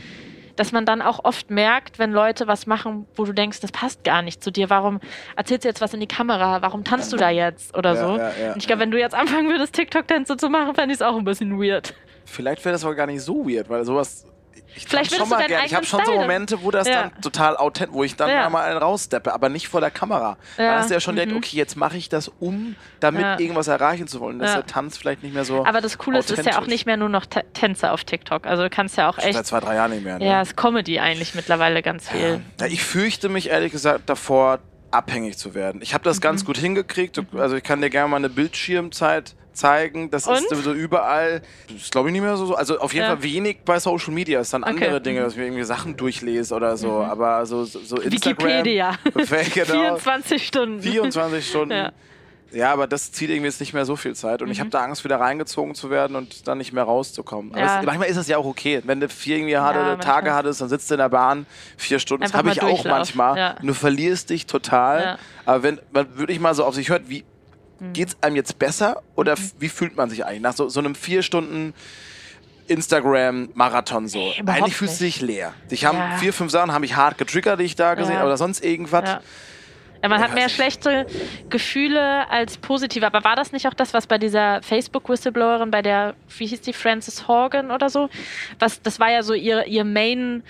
dass 0.54 0.70
man 0.70 0.86
dann 0.86 1.02
auch 1.02 1.24
oft 1.24 1.50
merkt, 1.50 1.98
wenn 1.98 2.12
Leute 2.12 2.46
was 2.46 2.68
machen, 2.68 3.08
wo 3.16 3.24
du 3.24 3.32
denkst, 3.32 3.58
das 3.58 3.72
passt 3.72 4.04
gar 4.04 4.22
nicht 4.22 4.40
zu 4.44 4.52
dir. 4.52 4.70
Warum 4.70 5.00
erzählst 5.34 5.64
du 5.64 5.68
jetzt 5.68 5.80
was 5.80 5.92
in 5.94 5.98
die 6.00 6.06
Kamera? 6.06 6.62
Warum 6.62 6.84
tanzt 6.84 7.12
du 7.12 7.16
da 7.16 7.28
jetzt 7.28 7.76
oder 7.76 7.94
Ja, 7.94 7.96
so? 7.96 8.12
Und 8.52 8.56
ich 8.58 8.68
glaube, 8.68 8.82
wenn 8.82 8.92
du 8.92 9.00
jetzt 9.00 9.16
anfangen 9.16 9.48
würdest, 9.48 9.74
TikTok-Tänze 9.74 10.36
zu 10.36 10.48
machen, 10.48 10.76
fände 10.76 10.92
ich 10.94 11.00
es 11.00 11.02
auch 11.02 11.16
ein 11.18 11.24
bisschen 11.24 11.60
weird. 11.60 11.92
Vielleicht 12.24 12.64
wäre 12.64 12.72
das 12.72 12.84
aber 12.84 12.94
gar 12.94 13.08
nicht 13.08 13.22
so 13.22 13.44
weird, 13.48 13.68
weil 13.68 13.84
sowas. 13.84 14.26
Ich 14.76 14.86
Vielleicht 14.88 15.14
schon 15.14 15.28
mal 15.28 15.38
deinen 15.38 15.48
gern. 15.48 15.64
Ich 15.66 15.74
habe 15.74 15.86
schon 15.86 16.04
so. 16.04 16.12
Momente, 16.14 16.62
wo 16.62 16.70
das 16.72 16.88
Ja. 16.88 17.04
dann 17.04 17.20
total 17.20 17.56
authentisch, 17.56 17.94
wo 17.94 18.02
ich 18.02 18.16
dann 18.16 18.28
Ja. 18.28 18.50
mal 18.50 18.64
einen 18.64 18.78
raussteppe, 18.78 19.32
aber 19.32 19.48
nicht 19.48 19.68
vor 19.68 19.80
der 19.80 19.90
Kamera. 19.92 20.36
Ja. 20.58 20.64
Dann 20.66 20.78
hast 20.80 20.90
du 20.90 20.94
ja 20.94 21.00
schon 21.00 21.14
Mhm. 21.14 21.20
gedacht, 21.20 21.36
okay, 21.36 21.56
jetzt 21.56 21.76
mache 21.76 21.96
ich 21.96 22.08
das 22.08 22.28
um, 22.40 22.74
damit 23.00 23.22
Ja. 23.22 23.38
irgendwas 23.38 23.68
erreichen 23.68 24.08
zu 24.08 24.20
wollen. 24.20 24.38
Dass 24.40 24.50
Ja. 24.50 24.56
der 24.56 24.66
Tanz 24.66 24.98
vielleicht 24.98 25.22
nicht 25.22 25.32
mehr 25.34 25.44
so. 25.44 25.64
Aber 25.64 25.80
das 25.80 25.96
Coole 25.98 26.18
ist, 26.18 26.30
es 26.30 26.38
ist 26.40 26.46
ja 26.46 26.58
auch 26.58 26.66
nicht 26.66 26.86
mehr 26.86 26.96
nur 26.96 27.08
noch 27.08 27.24
T 27.26 27.42
Tänze 27.52 27.92
auf 27.92 28.02
TikTok. 28.04 28.46
Also 28.46 28.64
du 28.64 28.70
kannst 28.70 28.96
ja 28.96 29.08
auch 29.08 29.14
Schon 29.14 29.24
echt. 29.24 29.34
seit 29.34 29.46
zwei, 29.46 29.60
drei 29.60 29.76
Jahren 29.76 29.92
nicht 29.92 30.02
mehr. 30.04 30.18
Ne? 30.18 30.26
Ja, 30.26 30.40
es 30.42 30.48
ist 30.48 30.56
Comedy 30.56 30.98
eigentlich 30.98 31.34
mittlerweile 31.36 31.80
ganz 31.82 32.08
viel. 32.08 32.40
Ich 32.68 32.82
fürchte 32.82 33.28
mich 33.28 33.50
ehrlich 33.50 33.70
gesagt 33.70 34.08
davor, 34.08 34.58
abhängig 34.90 35.38
zu 35.38 35.54
werden. 35.54 35.80
Ich 35.82 35.94
habe 35.94 36.02
das 36.04 36.16
Mhm. 36.18 36.22
ganz 36.22 36.44
gut 36.44 36.56
hingekriegt. 36.58 37.16
Du- 37.16 37.38
Also 37.38 37.56
ich 37.56 37.62
kann 37.62 37.80
dir 37.80 37.90
gerne 37.90 38.08
mal 38.08 38.16
eine 38.16 38.28
Bildschirmzeit 38.28 39.34
zeigen. 39.54 40.10
Das 40.10 40.26
ist 40.26 40.28
Und? 40.42 40.48
sowieso 40.50 40.72
überall. 40.72 41.42
Das 41.68 41.76
ist 41.82 41.92
glaube 41.92 42.08
ich 42.08 42.12
nicht 42.12 42.22
mehr 42.22 42.36
so. 42.36 42.54
Also 42.54 42.78
auf 42.78 42.92
jeden 42.92 43.04
Ja. 43.06 43.12
Fall 43.12 43.22
wenig 43.22 43.58
bei 43.64 43.78
Social 43.78 44.12
Media. 44.12 44.40
Es 44.40 44.50
sind 44.50 44.62
dann 44.62 44.74
Okay. 44.74 44.84
andere 44.84 45.00
Dinge, 45.00 45.20
dass 45.22 45.32
ich 45.32 45.38
mir 45.38 45.44
irgendwie 45.46 45.64
Sachen 45.64 45.96
durchlese 45.96 46.54
oder 46.54 46.76
so. 46.76 46.90
Aber 47.02 47.46
so, 47.46 47.64
so 47.64 47.78
so 47.80 47.96
Instagram. 47.96 48.46
Wikipedia. 48.48 48.92
genau. 49.14 49.96
24 49.96 50.46
Stunden. 50.46 50.82
24 50.82 51.48
Stunden. 51.48 51.70
Ja. 51.72 51.92
Ja. 52.52 52.72
aber 52.72 52.86
das 52.86 53.10
zieht 53.10 53.30
irgendwie 53.30 53.46
jetzt 53.48 53.58
nicht 53.58 53.72
mehr 53.74 53.84
so 53.84 53.96
viel 53.96 54.14
Zeit 54.14 54.40
und 54.40 54.48
ich 54.48 54.60
habe 54.60 54.70
da 54.70 54.78
Angst, 54.84 55.02
wieder 55.02 55.18
reingezogen 55.18 55.74
zu 55.74 55.90
werden 55.90 56.14
und 56.14 56.46
dann 56.46 56.58
nicht 56.58 56.72
mehr 56.72 56.84
rauszukommen. 56.84 57.50
Aber 57.52 57.60
Mhm. 57.60 57.66
Ja. 57.66 57.80
es, 57.80 57.86
manchmal 57.86 58.08
ist 58.08 58.16
es 58.16 58.28
ja 58.28 58.38
auch 58.38 58.44
okay. 58.44 58.80
Wenn 58.84 59.00
du 59.00 59.08
vier 59.08 59.38
irgendwie 59.38 59.56
harte 59.56 59.80
Ja, 59.80 59.96
Tage 59.96 60.32
hattest, 60.34 60.60
dann 60.60 60.68
sitzt 60.68 60.88
du 60.88 60.94
in 60.94 60.98
der 60.98 61.08
Bahn 61.08 61.46
vier 61.76 61.98
Stunden. 61.98 62.22
Das 62.22 62.30
Einfach 62.32 62.38
habe 62.38 62.48
mal 62.48 62.52
ich 62.52 62.62
auch 62.80 62.84
manchmal. 62.84 63.36
Ja. 63.38 63.56
Und 63.60 63.66
du 63.66 63.74
verlierst 63.74 64.30
dich 64.30 64.46
total. 64.46 65.18
Aber 65.44 65.64
wenn 65.64 65.80
man 65.92 66.16
wirklich 66.16 66.38
mal 66.38 66.54
so 66.54 66.64
auf 66.64 66.76
sich 66.76 66.90
hört, 66.90 67.08
wie 67.08 67.24
Mhm. 67.80 67.92
geht's 67.92 68.16
einem 68.20 68.36
jetzt 68.36 68.58
besser 68.58 69.02
oder 69.16 69.32
f- 69.32 69.52
wie 69.58 69.68
fühlt 69.68 69.96
man 69.96 70.10
sich 70.10 70.24
eigentlich 70.24 70.42
nach 70.42 70.54
so, 70.54 70.68
so 70.68 70.80
einem 70.80 70.94
vier 70.94 71.22
Stunden 71.22 71.74
Instagram-Marathon 72.66 74.08
so? 74.08 74.32
überhaupt 74.38 74.62
eigentlich 74.62 74.76
fühlst 74.76 75.00
du 75.00 75.04
dich 75.04 75.20
leer. 75.20 75.52
Dich 75.70 75.84
haben 75.84 75.98
Ja. 75.98 76.16
vier, 76.18 76.32
fünf 76.32 76.50
Sachen, 76.50 76.72
habe 76.72 76.84
ich 76.84 76.96
hart 76.96 77.18
getriggert, 77.18 77.60
die 77.60 77.64
ich 77.64 77.76
da 77.76 77.94
gesehen 77.94 78.14
Ja. 78.16 78.24
oder 78.24 78.36
sonst 78.36 78.64
irgendwas. 78.64 79.08
Ja. 79.08 79.20
Ja, 80.02 80.08
man 80.10 80.20
Ja, 80.20 80.26
hat 80.28 80.34
mehr 80.34 80.46
ich. 80.48 80.54
schlechte 80.54 81.06
Gefühle 81.48 82.28
als 82.28 82.58
positive. 82.58 83.06
Aber 83.06 83.24
war 83.24 83.36
das 83.36 83.52
nicht 83.52 83.66
auch 83.66 83.72
das, 83.74 83.94
was 83.94 84.06
bei 84.06 84.18
dieser 84.18 84.60
Facebook-Whistleblowerin, 84.62 85.70
bei 85.70 85.80
der, 85.80 86.14
wie 86.36 86.46
hieß 86.46 86.60
die, 86.60 86.74
Frances 86.74 87.26
Horgan 87.26 87.70
oder 87.70 87.88
so? 87.88 88.10
Was, 88.58 88.82
das 88.82 89.00
war 89.00 89.10
ja 89.10 89.22
so 89.22 89.32
ihr, 89.32 89.66
ihr 89.66 89.84
Main. 89.84 90.42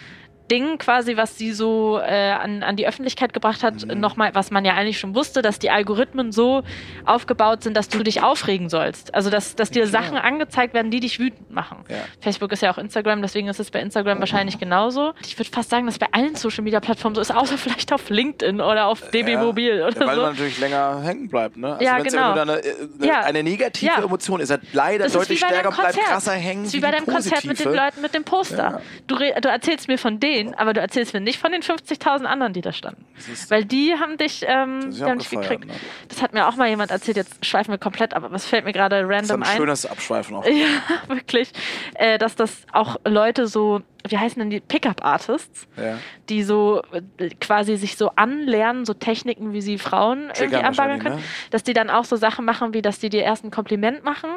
Ding 0.51 0.79
quasi, 0.79 1.17
was 1.17 1.39
sie 1.39 1.53
so 1.53 1.99
äh, 1.99 2.31
an, 2.33 2.63
an 2.63 2.77
die 2.77 2.87
Öffentlichkeit 2.87 3.33
gebracht 3.33 3.63
hat, 3.63 3.87
Mhm. 3.87 3.99
nochmal, 4.01 4.35
was 4.35 4.51
man 4.51 4.65
ja 4.65 4.75
eigentlich 4.75 4.99
schon 4.99 5.15
wusste, 5.15 5.41
dass 5.43 5.59
die 5.59 5.71
Algorithmen 5.71 6.33
so 6.33 6.63
aufgebaut 7.07 7.63
sind, 7.63 7.77
dass 7.77 7.89
du 7.89 8.03
dich 8.03 8.23
aufregen 8.23 8.69
sollst. 8.69 9.15
Also, 9.15 9.31
dass, 9.31 9.57
dass 9.57 9.71
dir 9.71 9.87
klar. 9.87 10.03
Sachen 10.03 10.17
angezeigt 10.19 10.75
werden, 10.75 10.91
die 10.91 11.01
dich 11.01 11.19
wütend 11.19 11.51
machen. 11.51 11.79
Ja. 11.89 11.97
Facebook 12.21 12.53
ist 12.53 12.63
ja 12.63 12.71
auch 12.73 12.79
Instagram, 12.79 13.23
deswegen 13.23 13.49
ist 13.49 13.59
es 13.59 13.71
bei 13.71 13.81
Instagram 13.81 14.19
wahrscheinlich 14.21 14.59
genauso. 14.59 15.13
Ich 15.25 15.39
würde 15.39 15.51
fast 15.51 15.71
sagen, 15.71 15.87
dass 15.87 15.99
bei 15.99 16.09
allen 16.13 16.35
Social-Media-Plattformen 16.35 17.15
so 17.15 17.21
ist, 17.21 17.35
außer 17.35 17.57
vielleicht 17.59 17.93
auf 17.93 18.11
LinkedIn 18.11 18.61
oder 18.61 18.87
auf 18.87 19.01
DB 19.11 19.33
Ja. 19.33 19.43
Mobil 19.43 19.83
oder 19.83 19.99
Ja, 20.01 20.07
weil 20.07 20.15
so. 20.17 20.23
man 20.23 20.31
natürlich 20.33 20.59
länger 20.61 21.01
hängen 21.03 21.29
bleibt. 21.29 21.57
Ne? 21.57 21.73
Also 21.73 21.85
Ja, 21.85 21.99
genau. 22.01 22.33
Eine, 22.33 22.53
eine, 22.53 22.63
Ja. 23.07 23.21
eine 23.21 23.43
negative 23.43 23.87
Ja. 23.87 24.03
Emotion 24.03 24.41
ist, 24.41 24.51
halt 24.51 24.63
leider 24.73 25.09
deutlich 25.09 25.39
stärker 25.39 25.71
bleibt 25.71 25.97
krasser 25.99 26.33
hängen. 26.33 26.65
Das 26.65 26.69
ist 26.69 26.75
wie 26.75 26.79
wie 26.79 26.83
bei 26.83 26.91
deinem 26.91 27.07
Konzert 27.07 27.45
mit 27.45 27.59
den. 27.59 27.73
Leuten 27.75 28.03
mit 28.03 28.15
dem 28.15 28.25
Poster. 28.25 28.57
Ja. 28.57 28.81
Du, 29.07 29.17
du 29.17 29.49
erzählst 29.49 29.89
mir 29.89 29.99
von 29.99 30.21
denen, 30.35 30.55
aber 30.55 30.73
du 30.73 30.81
erzählst 30.81 31.15
mir 31.15 31.21
nicht 31.21 31.39
von 31.39 31.53
den 31.53 31.63
50.000 31.63 32.25
anderen, 32.25 32.53
die 32.53 32.61
da 32.61 32.73
standen. 32.73 33.05
Weil 33.49 33.65
die 33.65 33.95
haben 33.99 34.17
dich, 34.19 34.45
ähm, 34.47 34.91
die 34.91 35.03
haben 35.05 35.19
dich 35.19 35.31
gekriegt. 35.31 35.67
ne? 35.67 35.73
Das 36.09 36.23
hat 36.23 36.33
mir 36.35 36.47
auch 36.49 36.57
mal 36.57 36.69
jemand 36.69 36.91
erzählt, 36.91 37.17
jetzt 37.17 37.45
schweifen 37.45 37.71
wir 37.73 37.79
komplett, 37.79 38.15
aber 38.15 38.31
was 38.33 38.47
fällt 38.47 38.65
mir 38.65 38.73
gerade 38.73 38.97
Das 39.03 39.05
ist 39.25 39.31
random 39.31 39.43
ein 39.43 39.57
schönes 39.57 39.87
Abschweifen 39.87 40.37
auch. 40.37 40.45
Ja, 40.55 41.09
wirklich. 41.09 41.51
Äh, 41.95 42.19
dass 42.19 42.37
das 42.37 42.63
auch 42.73 42.97
Leute 43.07 43.47
so, 43.47 43.81
wie 44.09 44.19
heißen 44.19 44.39
denn 44.39 44.51
die 44.51 44.61
Pickup-Artists, 44.61 45.67
Ja. 45.77 45.99
die 46.29 46.43
so 46.43 46.83
äh, 47.19 47.29
quasi 47.41 47.77
sich 47.77 47.97
so 47.97 48.11
anlernen, 48.17 48.85
so 48.85 48.95
Techniken, 48.95 49.53
wie 49.53 49.61
sie 49.61 49.79
Frauen 49.79 50.31
irgendwie 50.39 50.57
anbaggern 50.63 51.01
können, 51.01 51.17
ne? 51.17 51.23
dass 51.51 51.63
die 51.63 51.73
dann 51.73 51.91
auch 51.91 52.05
so 52.05 52.17
Sachen 52.17 52.45
machen, 52.45 52.75
wie 52.75 52.83
dass 52.83 52.99
die 52.99 53.09
dir 53.11 53.23
erst 53.23 53.45
ein 53.45 53.51
Kompliment 53.51 54.05
machen 54.05 54.31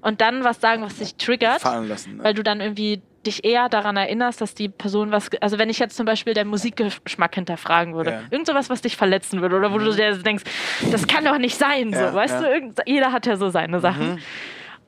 und 0.00 0.20
dann 0.20 0.44
was 0.44 0.60
sagen, 0.60 0.82
was 0.82 0.96
dich 0.96 1.16
triggert, 1.16 1.60
Fallen 1.60 1.88
lassen. 1.88 2.16
Ne? 2.16 2.24
weil 2.24 2.34
du 2.34 2.42
dann 2.42 2.60
irgendwie 2.60 3.02
dich 3.26 3.44
eher 3.44 3.68
daran 3.68 3.96
erinnerst, 3.96 4.40
dass 4.40 4.54
die 4.54 4.68
Person 4.68 5.10
was, 5.10 5.28
also 5.40 5.58
wenn 5.58 5.68
ich 5.68 5.78
jetzt 5.78 5.96
zum 5.96 6.06
Beispiel 6.06 6.32
deinen 6.34 6.48
Musikgeschmack 6.48 7.34
hinterfragen 7.34 7.94
würde, 7.94 8.10
Ja. 8.10 8.20
Mhm. 8.20 8.26
irgend 8.30 8.46
sowas, 8.46 8.70
was 8.70 8.80
dich 8.80 8.96
verletzen 8.96 9.42
würde 9.42 9.56
oder 9.56 9.72
wo 9.72 9.78
du 9.78 9.92
dir 9.94 10.16
denkst, 10.16 10.44
das 10.90 11.06
kann 11.06 11.24
doch 11.24 11.38
nicht 11.38 11.56
sein, 11.58 11.90
Ja, 11.90 12.10
so, 12.10 12.14
weißt 12.16 12.34
ja. 12.34 12.40
du, 12.40 12.46
Irgend, 12.50 12.78
jeder 12.86 13.12
hat 13.12 13.26
ja 13.26 13.36
so 13.36 13.50
seine 13.50 13.80
Sachen. 13.80 14.12
Mhm. 14.14 14.18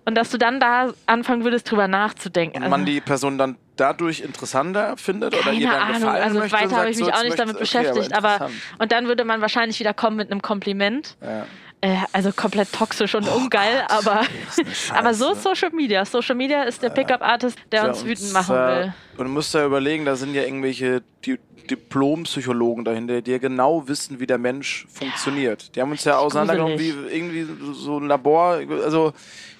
Und 0.04 0.16
dass 0.16 0.30
du 0.30 0.38
dann 0.38 0.58
da 0.58 0.92
anfangen 1.06 1.44
würdest, 1.44 1.70
drüber 1.70 1.86
nachzudenken. 1.86 2.62
Und 2.64 2.70
man 2.70 2.84
die 2.84 3.00
Person 3.00 3.38
dann 3.38 3.56
dadurch 3.76 4.20
interessanter 4.20 4.96
findet 4.96 5.32
oder 5.36 5.52
ihr 5.52 5.68
keine 5.68 5.78
dann 5.78 5.82
Ahnung, 5.82 6.00
gefallen 6.00 6.22
also 6.24 6.38
möchte 6.40 6.58
weiter 6.60 6.76
habe 6.76 6.90
ich 6.90 6.96
mich 6.96 7.06
so, 7.06 7.12
auch 7.12 7.22
nicht 7.22 7.38
damit 7.38 7.54
okay, 7.54 7.60
beschäftigt, 7.62 8.12
aber, 8.12 8.32
interessant. 8.32 8.54
und 8.78 8.92
dann 8.92 9.06
würde 9.06 9.24
man 9.24 9.40
wahrscheinlich 9.40 9.78
wieder 9.78 9.94
kommen 9.94 10.16
mit 10.16 10.30
einem 10.30 10.42
Kompliment. 10.42 11.16
Ja. 11.22 11.46
Äh, 11.84 11.96
also 12.12 12.30
komplett 12.32 12.72
toxisch 12.72 13.14
und 13.16 13.26
ungeil, 13.28 13.84
aber, 13.88 14.20
eine 14.20 14.28
Scheiße. 14.72 14.94
aber 14.94 15.14
so 15.14 15.32
ist 15.32 15.42
Social 15.42 15.70
Media. 15.72 16.04
Social 16.04 16.36
Media 16.36 16.62
ist 16.62 16.80
der 16.80 16.90
Pickup-Artist, 16.90 17.58
der 17.72 17.82
Ja, 17.82 17.88
uns 17.88 18.04
wütend 18.04 18.32
machen 18.32 18.54
will. 18.54 18.94
Und 19.16 19.24
du 19.26 19.30
musst 19.32 19.52
ja 19.52 19.66
überlegen, 19.66 20.04
da 20.04 20.14
sind 20.14 20.32
ja 20.34 20.42
irgendwelche 20.42 21.02
Di 21.26 21.38
Diplompsychologen 21.70 22.84
dahinter, 22.84 23.22
die 23.22 23.30
ja 23.30 23.38
genau 23.38 23.86
wissen, 23.86 24.18
wie 24.20 24.26
der 24.26 24.38
Mensch 24.38 24.86
funktioniert. 24.92 25.74
Die 25.76 25.80
haben 25.80 25.90
uns 25.92 26.02
ja 26.04 26.18
auseinandergenommen 26.18 26.78
wie 26.78 26.90
irgendwie 27.10 27.46
so 27.72 27.98
ein 27.98 28.08
Labor. 28.08 28.60
Also 28.84 29.12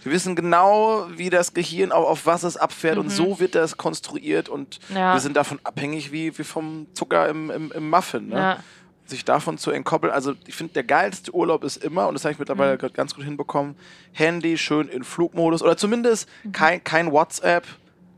wir 0.03 0.13
wissen 0.13 0.35
genau, 0.35 1.07
wie 1.17 1.31
das 1.31 1.55
Gehirn 1.55 1.93
auf, 1.93 2.07
auf 2.07 2.27
was 2.27 2.43
es 2.43 2.57
abfährt 2.57 2.99
und 2.99 3.11
so 3.11 3.39
wird 3.39 3.55
das 3.55 3.77
konstruiert 3.77 4.49
und 4.49 4.81
Mhm. 4.89 4.97
Ja. 4.97 5.15
wir 5.15 5.21
sind 5.21 5.37
davon 5.37 5.61
abhängig 5.65 6.11
wie, 6.13 6.37
wie 6.37 6.45
vom 6.45 6.87
Zucker 6.95 7.29
im, 7.29 7.51
im, 7.51 7.73
im 7.73 7.89
Muffin. 7.91 8.29
Ne? 8.29 8.37
Ja. 8.37 8.59
Sich 9.13 9.25
davon 9.25 9.57
zu 9.59 9.71
entkoppeln. 9.71 10.13
Also 10.13 10.35
ich 10.47 10.55
finde, 10.55 10.73
der 10.75 10.85
geilste 10.85 11.33
Urlaub 11.35 11.63
ist 11.65 11.83
immer, 11.85 12.09
und 12.09 12.15
das 12.15 12.25
habe 12.25 12.33
ich 12.33 12.39
Mhm. 12.39 12.43
mittlerweile 12.43 12.77
gerade 12.79 12.95
ganz 12.95 13.15
gut 13.15 13.25
hinbekommen, 13.25 13.77
Handy 14.13 14.59
schön 14.59 14.89
in 14.89 15.05
Flugmodus 15.05 15.63
oder 15.63 15.77
zumindest 15.77 16.29
Mhm. 16.43 16.53
kein, 16.53 16.83
kein 16.85 17.13
WhatsApp, 17.13 17.65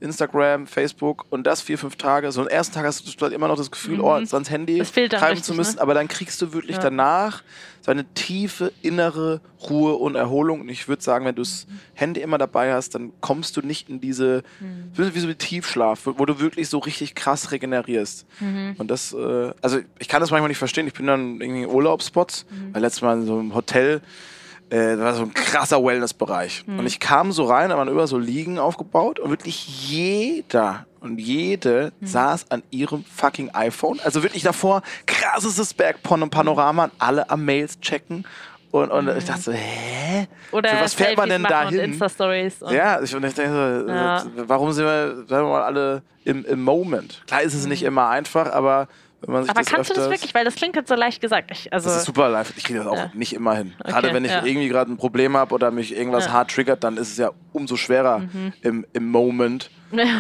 Instagram, 0.01 0.67
Facebook 0.67 1.25
und 1.31 1.47
das 1.47 1.63
vier, 1.63 1.79
fünf 1.79 1.97
Tage. 1.97 2.31
So 2.33 2.43
am 2.43 2.49
ersten 2.49 2.75
Tag 2.75 2.85
hast 2.85 3.07
du 3.07 3.23
halt 3.23 3.33
immer 3.33 3.49
noch 3.49 3.57
das 3.57 3.71
Gefühl, 3.71 4.01
oh, 4.01 4.17
jetzt 4.19 4.35
ans 4.35 4.51
Handy 4.51 4.79
treiben 5.19 5.25
richtig, 5.29 5.45
zu 5.45 5.55
müssen, 5.55 5.77
ne? 5.77 5.83
aber 5.83 5.95
dann 5.95 6.09
kriegst 6.09 6.41
du 6.43 6.53
wirklich 6.53 6.77
Ja. 6.77 6.83
danach 6.83 7.43
so 7.81 7.91
eine 7.91 8.05
tiefe 8.15 8.73
innere 8.83 9.41
Ruhe 9.69 9.95
und 9.95 10.15
Erholung. 10.15 10.63
Und 10.63 10.69
ich 10.71 10.89
würde 10.89 11.03
sagen, 11.03 11.27
wenn 11.27 11.35
du 11.35 11.43
das 11.43 11.67
Handy 11.93 12.21
immer 12.23 12.39
dabei 12.39 12.73
hast, 12.73 12.95
dann 12.95 13.13
kommst 13.21 13.57
du 13.57 13.61
nicht 13.61 13.91
in 13.91 14.01
diese, 14.01 14.43
wie 14.95 15.21
so 15.21 15.29
wie 15.29 15.35
Tiefschlaf, 15.35 16.07
wo, 16.07 16.25
du 16.25 16.41
wirklich 16.41 16.69
so 16.71 16.79
richtig 16.79 17.15
krass 17.15 17.53
regenerierst. 17.53 18.27
Und 18.79 18.91
das, 18.91 19.13
äh, 19.13 19.53
also 19.61 19.81
ich 19.99 20.09
kann 20.09 20.21
das 20.21 20.31
manchmal 20.31 20.49
nicht 20.49 20.59
verstehen. 20.59 20.87
Ich 20.87 20.95
bin 20.95 21.07
dann 21.07 21.41
irgendwie 21.41 21.65
in 21.65 21.69
Urlaubsspots, 21.69 22.47
weil 22.73 22.81
letztes 22.83 23.03
Mal 23.03 23.19
in 23.19 23.27
so 23.27 23.39
einem 23.39 23.55
Hotel, 23.55 24.01
äh, 24.71 24.97
da 24.97 24.99
war 25.05 25.15
so 25.15 25.23
ein 25.23 25.35
krasser 25.35 25.85
Wellnessbereich. 25.85 26.65
Und 26.67 26.87
ich 26.87 27.01
kam 27.01 27.33
so 27.33 27.45
rein, 27.45 27.71
da 27.71 27.77
waren 27.77 27.89
über 27.89 28.07
so 28.07 28.19
Liegen 28.19 28.59
aufgebaut 28.59 29.19
und 29.19 29.31
wirklich 29.31 29.89
jeder 29.91 30.87
und 31.01 31.19
jede 31.19 31.93
saß 32.01 32.51
an 32.51 32.63
ihrem 32.71 33.05
fucking 33.05 33.51
iPhone. 33.55 34.01
Also 34.05 34.23
wirklich 34.23 34.43
davor, 34.43 34.83
krassestes 35.07 35.75
Bergpon 35.75 36.23
und 36.23 36.31
Panorama 36.31 36.85
und 36.85 36.93
alle 36.99 37.29
am 37.29 37.45
Mails 37.45 37.79
checken. 37.81 38.27
Und, 38.71 38.91
und 38.91 39.09
ich 39.17 39.25
dachte 39.25 39.41
so, 39.43 39.53
hä? 39.53 40.27
Oder 40.51 40.71
Für 40.71 40.81
was 40.81 40.95
fährt 40.95 41.17
man 41.17 41.29
denn 41.29 41.45
da 41.45 41.69
hin? 41.69 41.79
Insta-Stories. 41.79 42.57
Ja, 42.71 43.01
ich, 43.01 43.15
und 43.15 43.23
ich 43.25 43.35
denke 43.35 43.85
so, 43.87 43.93
Ja. 43.93 44.25
warum 44.49 44.73
sind 44.73 44.85
wir, 44.85 45.17
sagen 45.29 45.47
wir 45.47 45.51
mal, 45.53 45.63
alle 45.63 46.03
im, 46.25 46.45
im 46.45 46.63
Moment? 46.65 47.23
Klar 47.29 47.43
ist 47.43 47.55
es 47.55 47.67
nicht 47.67 47.85
immer 47.85 48.09
einfach, 48.09 48.51
aber 48.53 48.89
Mhm. 49.27 49.35
Aber 49.49 49.63
das 49.63 49.67
kannst 49.67 49.91
du 49.91 49.95
das 49.95 50.05
öfters- 50.05 50.11
wirklich? 50.11 50.35
Weil 50.35 50.45
das 50.45 50.55
klingt 50.55 50.77
jetzt 50.77 50.89
so 50.89 50.95
leicht 50.95 51.21
gesagt. 51.21 51.51
Ich, 51.51 51.73
also, 51.73 51.89
das 51.89 51.99
ist 51.99 52.05
super 52.05 52.29
live. 52.29 52.53
Ich 52.57 52.65
kriege 52.65 52.79
das 52.81 52.89
auch 52.89 52.97
Ja. 52.97 53.11
nicht 53.15 53.33
immer 53.33 53.55
hin. 53.55 53.73
Gerade 53.85 54.09
Okay, 54.09 54.17
wenn 54.17 54.25
ich 54.25 54.31
ja. 54.31 54.45
irgendwie 54.45 54.69
gerade 54.69 54.91
ein 54.93 54.97
Problem 54.97 55.37
habe 55.37 55.55
oder 55.55 55.71
mich 55.71 55.95
irgendwas 55.97 56.25
Ja. 56.25 56.31
Mhm. 56.31 56.35
hart 56.35 56.51
triggert, 56.51 56.85
dann 56.85 56.97
ist 56.97 57.11
es 57.13 57.17
ja 57.19 57.31
umso 57.53 57.77
schwerer 57.77 58.23
im, 58.63 58.85
im 58.93 59.11
Moment 59.11 59.71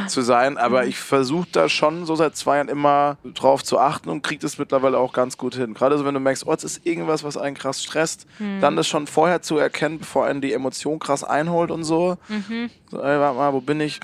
zu 0.07 0.23
sein. 0.23 0.57
Aber 0.57 0.83
Mhm. 0.83 0.88
ich 0.88 0.99
versuche 0.99 1.49
da 1.51 1.69
schon 1.69 2.07
so 2.07 2.14
seit 2.14 2.37
zwei 2.37 2.57
Jahren 2.57 2.69
immer 2.69 3.17
drauf 3.35 3.64
zu 3.64 3.79
achten 3.79 4.09
und 4.09 4.23
kriege 4.23 4.40
das 4.40 4.57
mittlerweile 4.59 4.99
auch 4.99 5.12
ganz 5.12 5.37
gut 5.37 5.57
hin. 5.57 5.75
Gerade 5.75 5.99
so, 5.99 6.05
wenn 6.05 6.14
du 6.14 6.21
merkst, 6.21 6.47
oh, 6.47 6.53
es 6.53 6.62
ist 6.62 6.87
irgendwas, 6.87 7.25
was 7.25 7.37
einen 7.37 7.57
krass 7.57 7.83
stresst, 7.83 8.27
Mhm. 8.38 8.61
dann 8.61 8.77
das 8.77 8.87
schon 8.87 9.07
vorher 9.09 9.43
zu 9.43 9.59
erkennen, 9.59 9.99
bevor 9.99 10.27
einen 10.27 10.40
die 10.40 10.53
Emotion 10.53 10.99
krass 11.01 11.25
einholt 11.25 11.71
und 11.73 11.83
so. 11.85 12.17
Mhm. 12.29 12.71
so 12.90 12.99
ey, 13.03 13.19
warte 13.19 13.37
mal, 13.37 13.53
wo 13.53 13.61
bin 13.61 13.81
ich? 13.81 13.99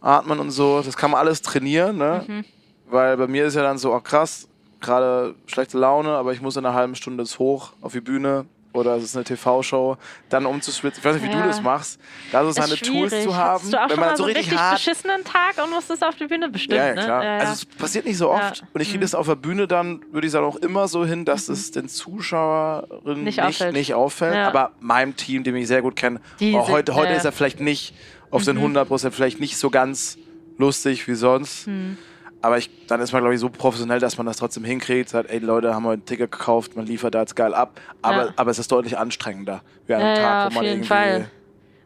Atmen 0.00 0.38
und 0.38 0.52
so. 0.52 0.80
Das 0.82 0.96
kann 0.96 1.10
man 1.10 1.18
alles 1.18 1.42
trainieren, 1.42 1.96
ne? 1.98 2.44
Mhm. 2.88 2.92
Weil 2.92 3.16
bei 3.16 3.26
mir 3.26 3.46
ist 3.46 3.54
ja 3.54 3.62
dann 3.62 3.78
so, 3.78 3.94
oh 3.94 4.00
krass, 4.00 4.48
gerade 4.80 5.34
schlechte 5.46 5.78
Laune, 5.78 6.10
aber 6.10 6.32
ich 6.32 6.40
muss 6.40 6.56
in 6.56 6.64
einer 6.64 6.74
halben 6.74 6.94
Stunde 6.94 7.22
jetzt 7.24 7.38
hoch 7.38 7.72
auf 7.80 7.92
die 7.92 8.00
Bühne 8.00 8.46
oder 8.74 8.96
es 8.96 9.02
ist 9.02 9.16
eine 9.16 9.24
TV-Show, 9.24 9.96
dann 10.28 10.46
umzuswitchen. 10.46 10.98
Ich 11.00 11.04
weiß 11.04 11.14
nicht, 11.20 11.24
wie 11.24 11.34
Ja. 11.34 11.42
du 11.42 11.48
das 11.48 11.62
machst. 11.62 11.98
Da 12.30 12.44
so 12.44 12.50
seine 12.52 12.76
Tools 12.76 13.10
zu 13.24 13.34
haben, 13.34 13.54
Hattest 13.54 13.72
du 13.72 13.76
auch 13.78 13.82
wenn 13.84 13.90
schon 13.90 14.00
man 14.00 14.08
mal 14.10 14.16
so 14.16 14.22
so 14.22 14.24
einen 14.24 14.36
richtig 14.36 14.52
richtig 14.52 14.60
hart 14.60 14.74
beschissenen 14.76 15.24
Tag 15.24 15.64
und 15.64 15.70
musstest 15.70 16.04
auf 16.04 16.14
die 16.16 16.26
Bühne 16.26 16.48
bestimmt, 16.48 16.76
ja, 16.76 16.88
ja, 16.88 16.94
ne? 16.94 17.02
klar. 17.02 17.24
Ja, 17.24 17.32
ja. 17.32 17.38
Also 17.40 17.52
es 17.54 17.64
passiert 17.64 18.04
nicht 18.04 18.18
so 18.18 18.30
oft. 18.30 18.62
Mhm. 18.62 18.68
Und 18.74 18.80
ich 18.82 18.88
kriege 18.90 19.00
das 19.00 19.14
auf 19.14 19.26
der 19.26 19.34
Bühne 19.36 19.66
dann, 19.66 20.02
würde 20.12 20.26
ich 20.26 20.32
sagen, 20.32 20.44
auch 20.46 20.56
immer 20.56 20.86
so 20.86 21.04
hin, 21.04 21.24
dass 21.24 21.48
es 21.48 21.72
den 21.72 21.88
Zuschauerinnen 21.88 23.24
Nicht 23.24 23.38
nicht, 23.38 23.42
auffällt. 23.42 23.72
nicht 23.72 23.94
auffällt. 23.94 24.36
Aber 24.36 24.72
meinem 24.80 25.16
Team, 25.16 25.44
dem 25.44 25.56
ich 25.56 25.66
sehr 25.66 25.82
gut 25.82 25.96
kenne, 25.96 26.20
oh, 26.40 26.68
heute, 26.68 26.94
heute 26.94 27.14
ist 27.14 27.24
er 27.24 27.32
vielleicht 27.32 27.60
nicht 27.60 27.94
auf 28.30 28.44
den 28.44 28.58
100 28.58 28.86
Prozent, 28.86 29.14
vielleicht 29.14 29.40
nicht 29.40 29.56
so 29.56 29.70
ganz 29.70 30.18
lustig 30.58 31.08
wie 31.08 31.14
sonst. 31.14 31.66
Hm. 31.66 31.96
Aber 32.40 32.56
ich, 32.58 32.70
dann 32.86 33.00
ist 33.00 33.12
man, 33.12 33.22
glaube 33.22 33.34
ich, 33.34 33.40
so 33.40 33.48
professionell, 33.48 33.98
dass 33.98 34.16
man 34.16 34.26
das 34.26 34.36
trotzdem 34.36 34.64
hinkriegt. 34.64 35.08
Sagt, 35.08 35.28
ey, 35.30 35.38
Leute, 35.38 35.74
haben 35.74 35.82
wir 35.84 35.90
ein 35.92 36.04
Ticket 36.04 36.30
gekauft, 36.30 36.76
man 36.76 36.86
liefert 36.86 37.14
da 37.14 37.20
jetzt 37.20 37.34
geil 37.34 37.52
ab. 37.54 37.80
Aber, 38.00 38.26
Ja. 38.26 38.32
aber 38.36 38.50
es 38.50 38.58
ist 38.58 38.70
deutlich 38.70 38.96
anstrengender 38.96 39.62
wie 39.86 39.94
an 39.94 40.02
einem 40.02 40.14
Ja, 40.14 40.22
ja, 40.22 40.22
Tag, 40.22 40.46
auf 40.46 40.52
wo 40.52 40.54
man 40.56 40.64
jeden 40.64 40.76
irgendwie 40.76 40.86
Fall. 40.88 41.30